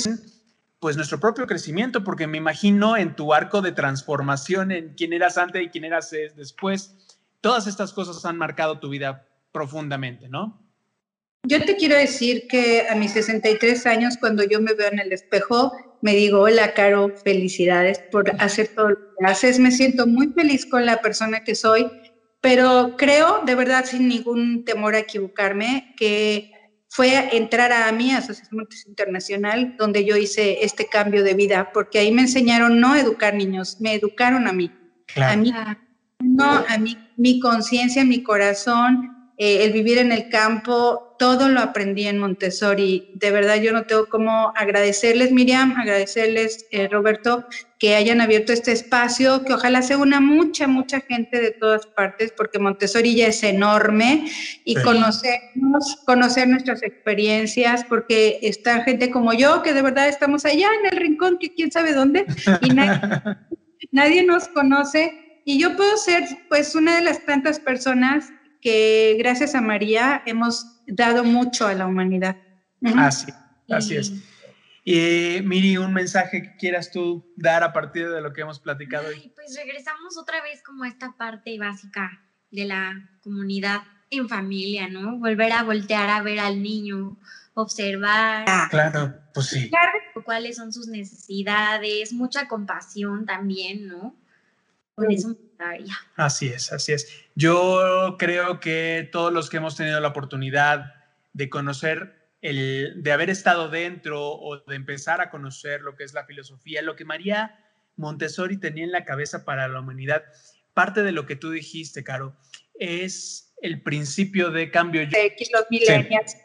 pues 0.79 0.97
nuestro 0.97 1.19
propio 1.19 1.47
crecimiento 1.47 2.05
porque 2.05 2.27
me 2.27 2.39
imagino 2.39 2.97
en 2.97 3.17
tu 3.17 3.33
arco 3.35 3.63
de 3.63 3.73
transformación 3.73 4.71
en 4.71 4.95
quién 4.95 5.13
eras 5.13 5.39
antes 5.39 5.63
y 5.63 5.69
quién 5.69 5.85
eras 5.85 6.11
después 6.37 6.95
todas 7.41 7.67
estas 7.67 7.93
cosas 7.93 8.25
han 8.25 8.37
marcado 8.37 8.79
tu 8.79 8.89
vida 8.89 9.27
profundamente, 9.53 10.29
¿no? 10.29 10.63
Yo 11.45 11.65
te 11.65 11.77
quiero 11.77 11.97
decir 11.97 12.49
que 12.49 12.89
a 12.89 12.97
mis 12.97 13.13
63 13.13 13.87
años, 13.87 14.17
cuando 14.19 14.43
yo 14.43 14.61
me 14.61 14.75
veo 14.75 14.89
en 14.91 14.99
el 14.99 15.13
espejo, 15.13 15.73
me 16.03 16.15
digo, 16.15 16.41
hola, 16.41 16.75
Caro, 16.75 17.13
felicidades 17.25 17.99
por 18.11 18.31
hacer 18.41 18.69
todo 18.69 18.91
lo 18.91 18.97
que 18.97 19.27
haces. 19.27 19.59
Me 19.59 19.71
siento 19.71 20.07
muy 20.07 20.29
feliz 20.29 20.67
con 20.67 20.87
la 20.87 21.01
persona 21.01 21.45
que 21.45 21.55
soy, 21.55 21.91
pero 22.41 22.97
creo, 22.97 23.43
de 23.45 23.55
verdad, 23.55 23.85
sin 23.85 24.09
ningún 24.09 24.65
temor 24.65 24.95
a 24.95 25.01
equivocarme, 25.01 25.95
que 25.97 26.53
fue 26.89 27.37
entrar 27.37 27.73
a 27.73 27.91
mi 27.93 28.13
Asociación 28.13 28.59
Montes 28.59 28.87
Internacional, 28.87 29.75
donde 29.79 30.05
yo 30.05 30.17
hice 30.17 30.65
este 30.65 30.87
cambio 30.87 31.25
de 31.25 31.35
vida, 31.35 31.71
porque 31.73 31.99
ahí 31.99 32.13
me 32.13 32.23
enseñaron 32.23 32.81
no 32.81 32.93
a 32.93 33.01
educar 33.01 33.35
niños, 33.35 33.81
me 33.81 33.95
educaron 33.95 34.47
a 34.47 34.53
mí. 34.53 34.71
A 35.17 35.37
mí, 35.37 35.53
no, 36.21 36.65
a 36.69 36.79
mí, 36.79 36.97
mi 37.17 37.41
conciencia, 37.41 38.05
mi 38.05 38.23
corazón, 38.23 39.16
eh, 39.39 39.65
el 39.65 39.73
vivir 39.73 39.99
en 39.99 40.13
el 40.13 40.29
campo, 40.29 41.15
todo 41.19 41.49
lo 41.49 41.61
aprendí 41.61 42.07
en 42.07 42.19
Montessori. 42.19 43.11
De 43.15 43.31
verdad, 43.31 43.57
yo 43.57 43.73
no 43.73 43.85
tengo 43.85 44.07
cómo 44.07 44.53
agradecerles, 44.55 45.33
Miriam, 45.33 45.75
agradecerles, 45.79 46.67
eh, 46.71 46.89
Roberto, 46.89 47.47
que 47.79 47.95
hayan 47.95 48.21
abierto 48.23 48.53
este 48.53 48.73
espacio, 48.73 49.45
que 49.45 49.53
ojalá 49.55 49.83
se 49.83 49.97
una 49.97 50.21
mucha, 50.21 50.67
mucha 50.67 51.01
gente 51.01 51.41
de 51.41 51.51
todas 51.53 51.87
partes, 51.87 52.33
porque 52.37 52.59
Montessori 52.59 53.15
ya 53.15 53.27
es 53.29 53.43
enorme 53.43 54.25
y 54.65 54.75
Sí. 54.75 54.83
conocernos, 54.83 55.97
conocer 56.07 56.49
nuestras 56.49 56.83
experiencias, 56.83 57.85
porque 57.85 58.39
está 58.43 58.83
gente 58.85 59.11
como 59.11 59.33
yo, 59.35 59.63
que 59.63 59.75
de 59.75 59.83
verdad 59.83 60.09
estamos 60.09 60.45
allá 60.47 60.69
en 60.81 60.95
el 60.95 60.99
rincón, 60.99 61.39
que 61.39 61.53
quién 61.53 61.71
sabe 61.71 61.93
dónde, 61.93 62.25
y 62.63 62.71
nadie, 62.71 63.01
nadie 63.93 64.23
nos 64.25 64.49
conoce. 64.49 65.13
Y 65.45 65.59
yo 65.59 65.77
puedo 65.77 65.97
ser, 65.97 66.25
pues, 66.49 66.75
una 66.75 66.97
de 66.97 67.03
las 67.03 67.25
tantas 67.25 67.61
personas 67.61 68.33
que 68.61 69.17
gracias 69.19 69.55
a 69.55 69.61
María 69.61 70.23
hemos 70.27 70.81
dado 70.87 71.25
mucho 71.25 71.67
a 71.67 71.75
la 71.75 71.87
humanidad. 71.87 72.37
Así, 72.97 73.33
así 73.69 73.97
es. 73.97 74.13
Eh, 74.85 75.43
Miri, 75.45 75.77
un 75.79 75.93
mensaje 75.93 76.43
que 76.43 76.57
quieras 76.57 76.93
tú 76.93 77.33
dar 77.37 77.65
a 77.65 77.73
partir 77.73 78.09
de 78.09 78.21
lo 78.21 78.33
que 78.33 78.43
hemos 78.43 78.61
platicado 78.61 79.09
hoy. 79.09 79.17
Ay, 79.21 79.33
pues 79.35 79.57
regresamos 79.57 80.17
otra 80.17 80.41
vez 80.43 80.63
como 80.63 80.85
a 80.85 80.89
esta 80.89 81.17
parte 81.17 81.59
básica 81.59 82.23
de 82.53 82.67
la 82.67 83.11
comunidad 83.21 83.83
en 84.11 84.29
familia, 84.29 84.89
¿no? 84.89 85.19
Volver 85.19 85.53
a 85.53 85.65
voltear 85.65 86.09
a 86.09 86.23
ver 86.23 86.39
al 86.39 86.63
niño, 86.63 87.17
observar. 87.55 88.45
Claro, 88.71 89.15
pues 89.35 89.47
sí. 89.47 89.71
Cuáles 90.25 90.57
son 90.57 90.73
sus 90.73 90.87
necesidades, 90.87 92.13
mucha 92.13 92.47
compasión 92.47 93.27
también, 93.27 93.89
¿no? 93.89 94.15
Por 94.95 95.13
eso 95.13 95.37
gustaría. 95.57 95.95
Así 96.17 96.49
es, 96.49 96.73
así 96.73 96.93
es. 96.93 97.25
Yo 97.35 98.17
creo 98.19 98.61
que 98.61 99.09
todos 99.11 99.33
los 99.33 99.49
que 99.51 99.57
hemos 99.59 99.77
tenido 99.77 100.01
la 100.01 100.09
oportunidad 100.09 100.95
de 101.33 101.49
conocer, 101.49 102.29
el, 102.43 103.03
de 103.03 103.13
haber 103.13 103.31
estado 103.31 103.69
dentro 103.69 104.23
o 104.23 104.59
de 104.59 104.77
empezar 104.77 105.21
a 105.21 105.31
conocer 105.31 105.81
lo 105.83 105.97
que 105.97 106.05
es 106.05 106.15
la 106.15 106.25
filosofía, 106.25 106.83
lo 106.83 106.97
que 106.97 107.05
María 107.05 107.59
Montessori 107.97 108.59
tenía 108.59 108.85
en 108.85 108.93
la 108.93 109.05
cabeza 109.05 109.45
para 109.45 109.69
la 109.69 109.81
humanidad, 109.81 110.25
parte 110.75 111.03
de 111.03 111.13
lo 111.13 111.27
que 111.27 111.37
tú 111.37 111.51
dijiste, 111.51 112.05
Caro, 112.05 112.37
es 112.79 113.55
el 113.63 113.83
principio 113.83 114.51
de 114.51 114.71
cambio. 114.71 115.07
De 115.07 115.27
X 115.27 115.51
los 115.53 115.65
millennials. 115.71 116.37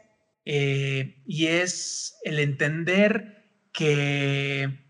Eh, 0.45 1.22
y 1.28 1.47
es 1.47 2.18
el 2.24 2.39
entender 2.39 3.45
que 3.74 4.86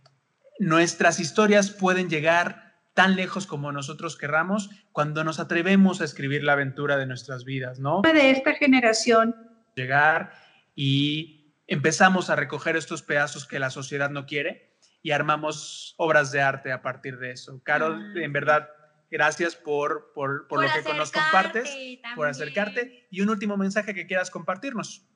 nuestras 0.59 1.19
historias 1.19 1.71
pueden 1.71 2.09
llegar 2.09 2.70
tan 3.01 3.15
lejos 3.15 3.47
como 3.47 3.71
nosotros 3.71 4.15
querramos 4.15 4.69
cuando 4.91 5.23
nos 5.23 5.39
atrevemos 5.39 6.01
a 6.01 6.05
escribir 6.05 6.43
la 6.43 6.53
aventura 6.53 6.97
de 6.97 7.07
nuestras 7.07 7.45
vidas, 7.45 7.79
¿no? 7.79 8.03
De 8.03 8.29
esta 8.29 8.53
generación. 8.53 9.35
Llegar 9.75 10.33
y 10.75 11.55
empezamos 11.65 12.29
a 12.29 12.35
recoger 12.35 12.75
estos 12.75 13.01
pedazos 13.01 13.47
que 13.47 13.57
la 13.57 13.71
sociedad 13.71 14.11
no 14.11 14.27
quiere 14.27 14.77
y 15.01 15.09
armamos 15.11 15.95
obras 15.97 16.31
de 16.31 16.43
arte 16.43 16.71
a 16.71 16.83
partir 16.83 17.17
de 17.17 17.31
eso. 17.31 17.59
Caro, 17.63 17.99
en 18.15 18.33
verdad, 18.33 18.69
gracias 19.09 19.55
por, 19.55 20.11
por, 20.13 20.47
por, 20.47 20.61
lo 20.61 20.69
que 20.85 20.93
nos 20.93 21.11
compartes, 21.11 21.75
por 22.15 22.27
acercarte. 22.27 23.07
Y 23.09 23.21
un 23.21 23.31
último 23.31 23.57
mensaje 23.57 23.95
que 23.95 24.05
quieras 24.05 24.29
compartirnos. 24.29 25.07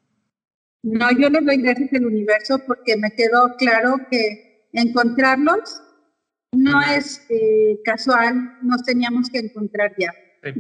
No, 0.82 1.12
yo 1.12 1.30
le 1.30 1.40
doy 1.40 1.62
gracias 1.62 1.94
al 1.94 2.06
universo 2.08 2.60
porque 2.66 2.98
me 2.98 3.12
quedó 3.12 3.56
claro 3.58 3.98
que 4.10 4.70
encontrarlos 4.74 5.84
no 6.56 6.82
es 6.82 7.26
eh, 7.30 7.80
casual, 7.84 8.58
nos 8.62 8.84
teníamos 8.84 9.30
que 9.30 9.40
encontrar 9.40 9.94
ya. 9.98 10.14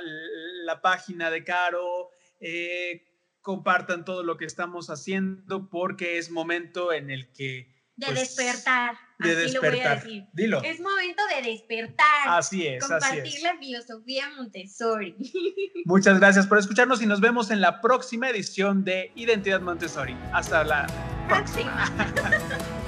la, 0.64 0.80
página 0.80 1.30
de 1.30 1.44
Caro, 1.44 2.08
eh, 2.40 3.04
compartan 3.42 4.06
todo 4.06 4.22
lo 4.22 4.38
que 4.38 4.46
estamos 4.46 4.88
haciendo 4.88 5.68
porque 5.68 6.16
es 6.16 6.30
momento 6.30 6.94
en 6.94 7.10
el 7.10 7.30
que... 7.30 7.75
De 7.96 8.06
pues, 8.06 8.20
despertar. 8.20 8.96
De 9.18 9.32
así 9.32 9.40
despertar. 9.40 9.62
Lo 9.62 9.70
voy 9.70 9.80
a 9.80 9.94
decir. 9.94 10.24
Dilo. 10.34 10.62
Es 10.62 10.80
momento 10.80 11.22
de 11.34 11.50
despertar. 11.50 12.28
Así 12.28 12.66
es. 12.66 12.86
Compartir 12.86 13.22
así 13.22 13.36
es. 13.36 13.42
la 13.42 13.56
filosofía 13.56 14.30
Montessori. 14.36 15.16
Muchas 15.86 16.18
gracias 16.18 16.46
por 16.46 16.58
escucharnos 16.58 17.00
y 17.00 17.06
nos 17.06 17.20
vemos 17.20 17.50
en 17.50 17.62
la 17.62 17.80
próxima 17.80 18.28
edición 18.28 18.84
de 18.84 19.12
Identidad 19.14 19.60
Montessori. 19.60 20.14
Hasta 20.32 20.64
la 20.64 20.86
próxima. 21.28 21.90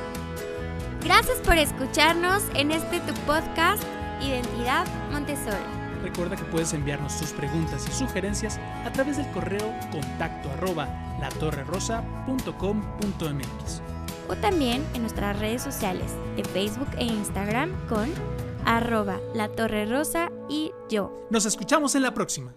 Gracias 1.04 1.38
por 1.38 1.56
escucharnos 1.56 2.42
en 2.54 2.72
este 2.72 2.98
tu 3.00 3.14
podcast 3.20 3.82
Identidad 4.20 4.86
Montessori. 5.10 5.56
Recuerda 6.02 6.36
que 6.36 6.44
puedes 6.44 6.74
enviarnos 6.74 7.18
tus 7.18 7.30
preguntas 7.30 7.86
y 7.88 7.92
sugerencias 7.92 8.58
a 8.84 8.92
través 8.92 9.16
del 9.16 9.30
correo 9.30 9.74
contacto 9.90 10.50
arroba 10.50 10.86
latorrerosa.com.mx 11.20 13.97
o 14.28 14.36
también 14.36 14.84
en 14.94 15.02
nuestras 15.02 15.38
redes 15.38 15.62
sociales 15.62 16.12
de 16.36 16.44
Facebook 16.44 16.88
e 16.98 17.04
Instagram 17.04 17.72
con 17.88 18.08
arroba 18.64 19.20
la 19.34 19.48
torre 19.48 19.86
rosa 19.86 20.30
y 20.48 20.72
yo. 20.88 21.26
Nos 21.30 21.46
escuchamos 21.46 21.94
en 21.94 22.02
la 22.02 22.14
próxima. 22.14 22.54